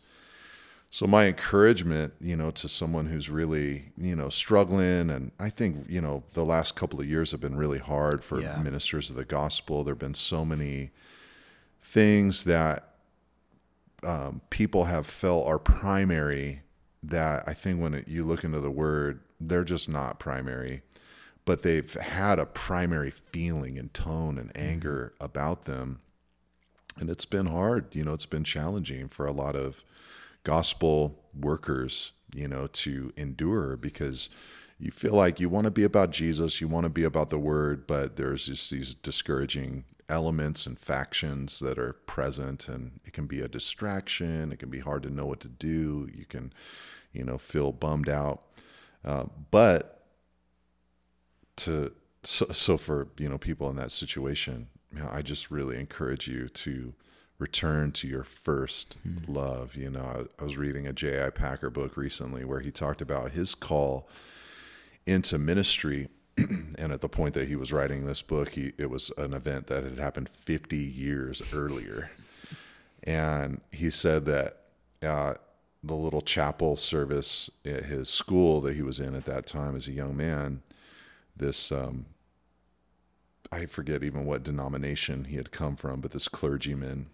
So 0.93 1.07
my 1.07 1.27
encouragement, 1.27 2.15
you 2.21 2.37
know, 2.37 2.51
to 2.51 2.69
someone 2.69 3.07
who's 3.07 3.31
really, 3.31 3.93
you 3.97 4.17
know, 4.17 4.29
struggling 4.29 5.09
and 5.09 5.31
I 5.39 5.49
think, 5.49 5.87
you 5.89 6.01
know, 6.01 6.25
the 6.35 6.45
last 6.45 6.75
couple 6.75 7.01
of 7.01 7.07
years 7.09 7.31
have 7.31 7.41
been 7.41 7.57
really 7.57 7.79
hard 7.79 8.25
for 8.25 8.41
Yeah. 8.41 8.57
ministers 8.61 9.09
of 9.09 9.15
the 9.15 9.25
gospel. 9.25 9.85
There've 9.85 9.97
been 9.99 10.15
so 10.15 10.45
many 10.45 10.91
things 11.81 12.45
that 12.45 12.89
um, 14.03 14.41
people 14.51 14.87
have 14.87 15.07
felt 15.07 15.47
are 15.47 15.59
primary 15.61 16.63
that 17.03 17.45
I 17.47 17.55
think 17.55 17.81
when 17.81 17.95
it, 17.95 18.09
you 18.09 18.25
look 18.25 18.43
into 18.45 18.61
the 18.61 18.71
word, 18.71 19.21
they're 19.41 19.65
just 19.65 19.89
not 19.89 20.19
primary, 20.19 20.83
but 21.45 21.63
they've 21.63 21.93
had 21.95 22.39
a 22.39 22.47
primary 22.47 23.11
feeling 23.11 23.79
and 23.79 23.93
tone 23.95 24.39
and 24.39 24.51
anger 24.57 25.15
about 25.21 25.67
them. 25.67 26.01
And 26.99 27.09
it's 27.09 27.25
been 27.25 27.47
hard, 27.47 27.95
you 27.95 28.03
know, 28.05 28.13
it's 28.13 28.27
been 28.27 28.45
challenging 28.45 29.07
for 29.09 29.25
a 29.25 29.33
lot 29.33 29.55
of 29.55 29.85
gospel 30.45 31.23
workers, 31.39 32.13
you 32.35 32.49
know, 32.49 32.67
to 32.69 33.13
endure 33.17 33.77
because 33.77 34.31
you 34.79 34.91
feel 34.91 35.13
like 35.13 35.41
you 35.41 35.49
want 35.49 35.67
to 35.67 35.71
be 35.71 35.85
about 35.85 36.11
Jesus, 36.11 36.61
you 36.61 36.69
want 36.69 36.85
to 36.85 36.91
be 36.91 37.05
about 37.05 37.31
the 37.31 37.39
word, 37.39 37.87
but 37.87 38.17
there's 38.17 38.47
just 38.47 38.71
these 38.71 38.95
discouraging 38.95 39.85
elements 40.09 40.67
and 40.67 40.79
factions 40.79 41.61
that 41.61 41.79
are 41.79 41.93
present 41.93 42.69
and 42.69 43.01
it 43.05 43.13
can 43.13 43.27
be 43.27 43.41
a 43.41 43.49
distraction, 43.49 44.51
it 44.53 44.59
can 44.59 44.71
be 44.71 44.81
hard 44.81 45.03
to 45.03 45.11
know 45.11 45.27
what 45.27 45.41
to 45.41 45.49
do, 45.49 46.09
you 46.15 46.25
can, 46.25 46.53
you 47.13 47.23
know, 47.23 47.39
feel 47.39 47.73
bummed 47.73 48.09
out. 48.09 48.43
Uh, 49.05 49.25
but 49.51 50.05
to 51.57 51.93
so, 52.23 52.47
so 52.53 52.77
for 52.77 53.09
you 53.19 53.29
know 53.29 53.39
people 53.39 53.71
in 53.71 53.77
that 53.77 53.93
situation, 53.93 54.69
I 55.11 55.23
just 55.23 55.51
really 55.51 55.79
encourage 55.79 56.29
you 56.29 56.49
to 56.49 56.95
return 57.41 57.91
to 57.91 58.07
your 58.07 58.23
first 58.23 58.99
love. 59.27 59.75
You 59.75 59.91
know, 59.91 60.27
I, 60.39 60.43
I 60.43 60.45
was 60.45 60.57
reading 60.57 60.87
a 60.87 60.93
J.I. 60.93 61.31
Packer 61.31 61.71
book 61.71 61.97
recently 61.97 62.45
where 62.45 62.61
he 62.61 62.71
talked 62.71 63.01
about 63.01 63.33
his 63.33 63.55
call 63.55 64.09
into 65.07 65.39
ministry. 65.39 66.09
and 66.37 66.93
at 66.93 67.01
the 67.01 67.09
point 67.09 67.35
that 67.35 67.49
he 67.49 67.57
was 67.57 67.73
writing 67.73 68.05
this 68.05 68.23
book, 68.23 68.51
he, 68.51 68.73
it 68.79 68.91
was 68.91 69.11
an 69.17 69.33
event 69.33 69.67
that 69.69 69.85
had 69.85 69.99
happened 69.99 70.29
50 70.29 70.77
years 70.77 71.43
earlier. 71.53 72.11
And 73.03 73.63
he 73.73 73.91
said 73.91 74.27
that 74.27 74.59
uh, 75.03 75.35
the 75.83 75.95
little 75.95 76.21
chapel 76.21 76.77
service 76.77 77.51
at 77.65 77.85
his 77.87 78.11
school 78.11 78.61
that 78.61 78.75
he 78.75 78.83
was 78.83 79.01
in 79.01 79.15
at 79.15 79.25
that 79.25 79.47
time 79.47 79.75
as 79.75 79.89
a 79.89 79.93
young 79.93 80.15
man, 80.15 80.63
this 81.35 81.73
um, 81.73 82.05
I 83.51 83.65
forget 83.67 84.05
even 84.05 84.27
what 84.27 84.43
denomination 84.43 85.25
he 85.25 85.37
had 85.37 85.51
come 85.51 85.75
from, 85.75 86.01
but 86.01 86.13
this 86.13 86.29
clergyman 86.29 87.07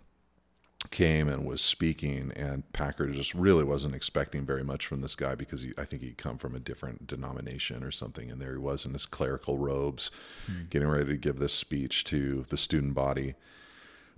came 0.91 1.29
and 1.29 1.45
was 1.45 1.61
speaking, 1.61 2.33
and 2.37 2.71
Packer 2.73 3.09
just 3.09 3.35
really 3.35 3.65
wasn't 3.65 3.95
expecting 3.95 4.45
very 4.45 4.65
much 4.65 4.87
from 4.87 5.01
this 5.01 5.17
guy 5.17 5.35
because 5.35 5.63
he, 5.63 5.73
I 5.79 5.85
think 5.85 6.03
he'd 6.03 6.19
come 6.19 6.39
from 6.39 6.55
a 6.55 6.61
different 6.61 7.07
denomination 7.07 7.83
or 7.83 7.91
something, 7.91 8.31
and 8.31 8.41
there 8.41 8.53
he 8.53 8.59
was 8.59 8.85
in 8.85 8.93
his 8.93 9.07
clerical 9.07 9.59
robes, 9.59 10.11
hmm. 10.47 10.65
getting 10.71 10.89
ready 10.89 11.07
to 11.07 11.17
give 11.17 11.39
this 11.39 11.55
speech 11.55 12.05
to 12.05 12.45
the 12.49 12.57
student 12.57 12.95
body. 12.95 13.35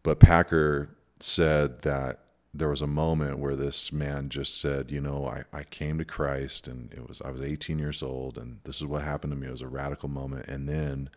But 0.03 0.21
Packer 0.21 0.91
said 1.21 1.83
that 1.83 2.21
there 2.55 2.69
was 2.69 2.83
a 2.83 2.87
moment 2.87 3.39
where 3.39 3.57
this 3.57 3.93
man 3.93 4.29
just 4.29 4.61
said, 4.61 4.91
you 4.91 5.01
know, 5.01 5.27
I, 5.27 5.45
I 5.57 5.65
came 5.65 5.99
to 5.99 6.05
Christ 6.05 6.67
and 6.67 6.93
it 6.93 7.07
was 7.07 7.21
I 7.21 7.31
was 7.31 7.43
18 7.43 7.79
years 7.79 8.03
old 8.03 8.39
and 8.39 8.61
this 8.65 8.77
is 8.77 8.87
what 8.87 9.03
happened 9.03 9.33
to 9.33 9.37
me. 9.37 9.49
It 9.49 9.53
was 9.53 9.61
a 9.61 9.69
radical 9.69 10.09
moment. 10.09 10.49
And 10.49 10.69
then 10.69 11.11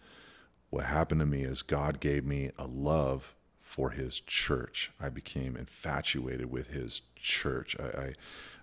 what 0.70 0.86
happened 0.86 1.20
to 1.22 1.26
me 1.26 1.44
is 1.44 1.62
God 1.62 2.00
gave 2.00 2.26
me 2.26 2.52
a 2.58 2.68
love 2.68 3.36
for 3.72 3.92
his 3.92 4.20
church. 4.20 4.92
I 5.00 5.08
became 5.08 5.56
infatuated 5.56 6.52
with 6.52 6.72
his 6.72 7.04
church. 7.16 7.74
I, 7.80 7.84
I, 7.86 8.14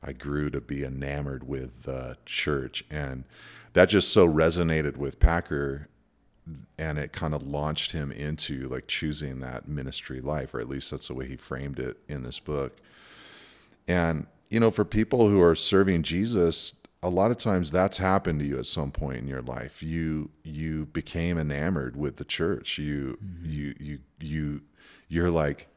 I 0.03 0.13
grew 0.13 0.51
to 0.51 0.61
be 0.61 0.85
enamored 0.85 1.49
with 1.49 1.85
the 1.85 2.19
church. 2.27 2.85
And 2.91 3.25
that 3.73 3.89
just 3.89 4.13
so 4.13 4.29
resonated 4.29 4.99
with 4.99 5.19
Packer 5.19 5.89
and 6.77 6.99
it 6.99 7.15
kind 7.15 7.33
of 7.33 7.43
launched 7.43 7.93
him 7.93 8.13
into 8.13 8.69
like 8.69 8.87
choosing 8.87 9.41
that 9.41 9.67
ministry 9.67 10.21
life, 10.21 10.53
or 10.53 10.61
at 10.61 10.69
least 10.69 10.91
that's 10.91 11.09
the 11.09 11.15
way 11.15 11.27
he 11.27 11.37
framed 11.37 11.79
it 11.79 11.97
in 12.07 12.23
this 12.23 12.39
book. 12.39 12.77
And, 13.87 14.27
you 14.51 14.61
know, 14.61 14.71
for 14.71 14.85
people 14.85 15.31
who 15.31 15.41
are 15.41 15.55
serving 15.55 16.03
Jesus, 16.03 16.75
a 17.03 17.09
lot 17.09 17.31
of 17.31 17.37
times 17.37 17.71
that's 17.71 17.99
happened 17.99 18.41
to 18.41 18.47
you 18.47 18.59
at 18.59 18.67
some 18.67 18.91
point 18.91 19.19
in 19.19 19.29
your 19.29 19.43
life. 19.43 19.83
You 19.83 20.31
you 20.43 20.87
became 20.87 21.39
enamored 21.39 21.97
with 21.97 22.17
the 22.17 22.25
church. 22.25 22.79
You 22.79 23.19
mm-hmm. 23.23 23.51
you 23.51 23.75
you 23.79 23.99
you 24.21 24.63
you're 25.09 25.31
like, 25.31 25.69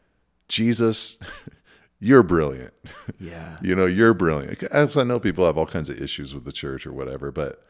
Jesus, 0.47 1.17
you're 1.99 2.24
brilliant. 2.24 2.74
Yeah. 3.19 3.57
you 3.61 3.76
know, 3.76 3.86
you're 3.86 4.15
brilliant. 4.15 4.63
As 4.63 4.97
I 4.97 5.03
know 5.03 5.19
people 5.19 5.45
have 5.45 5.55
all 5.57 5.67
kinds 5.67 5.89
of 5.91 6.01
issues 6.01 6.34
with 6.34 6.43
the 6.43 6.51
church 6.51 6.88
or 6.88 6.91
whatever, 6.93 7.32
but 7.32 7.63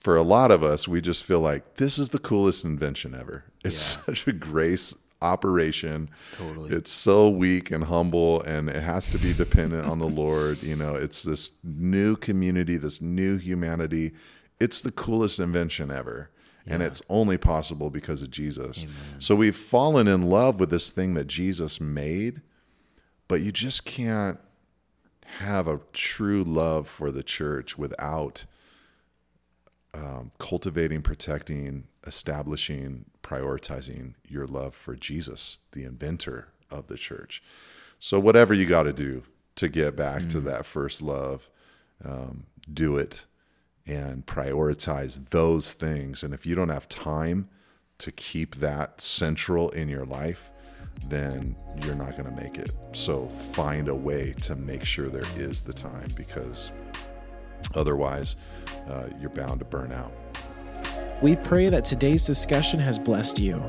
for 0.00 0.16
a 0.16 0.22
lot 0.22 0.50
of 0.50 0.62
us, 0.64 0.88
we 0.88 1.02
just 1.02 1.22
feel 1.22 1.40
like 1.40 1.74
this 1.74 1.98
is 1.98 2.10
the 2.10 2.18
coolest 2.18 2.64
invention 2.64 3.14
ever. 3.14 3.44
It's 3.62 3.94
Yeah. 3.96 4.00
such 4.06 4.26
a 4.26 4.32
grace 4.32 4.94
operation. 5.20 6.10
Totally. 6.32 6.74
It's 6.74 6.90
so 6.90 7.28
weak 7.28 7.70
and 7.70 7.84
humble, 7.84 8.42
and 8.42 8.68
it 8.68 8.82
has 8.82 9.08
to 9.08 9.18
be 9.18 9.32
dependent 9.32 9.86
on 9.86 9.98
the 9.98 10.06
Lord. 10.08 10.62
You 10.62 10.76
know, 10.76 10.94
it's 10.94 11.22
this 11.22 11.50
new 11.64 12.16
community, 12.16 12.76
this 12.76 13.00
new 13.00 13.36
humanity. 13.36 14.12
It's 14.60 14.82
the 14.82 14.92
coolest 14.92 15.38
invention 15.38 15.90
ever. 15.90 16.30
And 16.70 16.82
it's 16.82 17.00
only 17.08 17.38
possible 17.38 17.88
because 17.88 18.20
of 18.20 18.30
Jesus. 18.30 18.84
So 19.18 19.34
we've 19.34 19.56
fallen 19.56 20.06
in 20.06 20.24
love 20.24 20.60
with 20.60 20.68
this 20.68 20.90
thing 20.90 21.14
that 21.14 21.26
Jesus 21.26 21.80
made, 21.80 22.42
but 23.26 23.40
you 23.40 23.52
just 23.52 23.86
can't 23.86 24.38
have 25.38 25.66
a 25.66 25.80
true 25.94 26.44
love 26.44 26.86
for 26.86 27.10
the 27.10 27.22
church 27.22 27.78
without 27.78 28.44
um, 29.94 30.30
cultivating, 30.38 31.00
protecting, 31.00 31.84
establishing, 32.06 33.06
prioritizing 33.28 34.14
your 34.26 34.46
love 34.46 34.74
for 34.74 34.96
Jesus, 34.96 35.58
the 35.72 35.84
inventor 35.84 36.48
of 36.70 36.86
the 36.86 36.96
church. 36.96 37.42
So, 37.98 38.18
whatever 38.18 38.54
you 38.54 38.66
got 38.66 38.84
to 38.84 38.92
do 38.92 39.24
to 39.56 39.68
get 39.68 39.96
back 39.96 40.28
to 40.28 40.40
that 40.40 40.64
first 40.64 41.02
love, 41.02 41.50
um, 42.04 42.46
do 42.72 42.96
it 42.96 43.24
and 43.86 44.24
prioritize 44.24 45.30
those 45.30 45.72
things. 45.72 46.22
And 46.22 46.32
if 46.32 46.46
you 46.46 46.54
don't 46.54 46.68
have 46.68 46.88
time 46.88 47.48
to 47.98 48.12
keep 48.12 48.56
that 48.56 49.00
central 49.00 49.70
in 49.70 49.88
your 49.88 50.04
life, 50.04 50.52
then 51.06 51.56
you're 51.82 51.96
not 51.96 52.12
going 52.16 52.32
to 52.34 52.42
make 52.42 52.56
it. 52.56 52.70
So, 52.92 53.28
find 53.28 53.88
a 53.88 53.94
way 53.94 54.34
to 54.42 54.54
make 54.56 54.84
sure 54.84 55.08
there 55.08 55.22
is 55.36 55.60
the 55.60 55.72
time 55.72 56.10
because 56.14 56.70
otherwise, 57.74 58.36
uh, 58.88 59.08
you're 59.20 59.30
bound 59.30 59.58
to 59.58 59.64
burn 59.66 59.92
out. 59.92 60.12
We 61.20 61.34
pray 61.34 61.68
that 61.68 61.84
today's 61.84 62.26
discussion 62.26 62.78
has 62.80 62.98
blessed 62.98 63.40
you. 63.40 63.62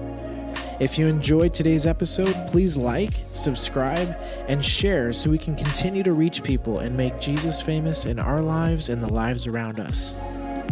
If 0.79 0.97
you 0.97 1.07
enjoyed 1.07 1.53
today's 1.53 1.85
episode, 1.85 2.35
please 2.47 2.77
like, 2.77 3.11
subscribe, 3.33 4.15
and 4.47 4.63
share 4.63 5.11
so 5.13 5.29
we 5.29 5.37
can 5.37 5.55
continue 5.55 6.03
to 6.03 6.13
reach 6.13 6.43
people 6.43 6.79
and 6.79 6.95
make 6.95 7.19
Jesus 7.19 7.59
famous 7.59 8.05
in 8.05 8.19
our 8.19 8.41
lives 8.41 8.89
and 8.89 9.03
the 9.03 9.11
lives 9.11 9.47
around 9.47 9.79
us. 9.79 10.13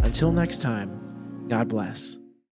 Until 0.03 0.31
next 0.31 0.61
time, 0.61 1.45
God 1.49 1.67
bless. 1.67 2.16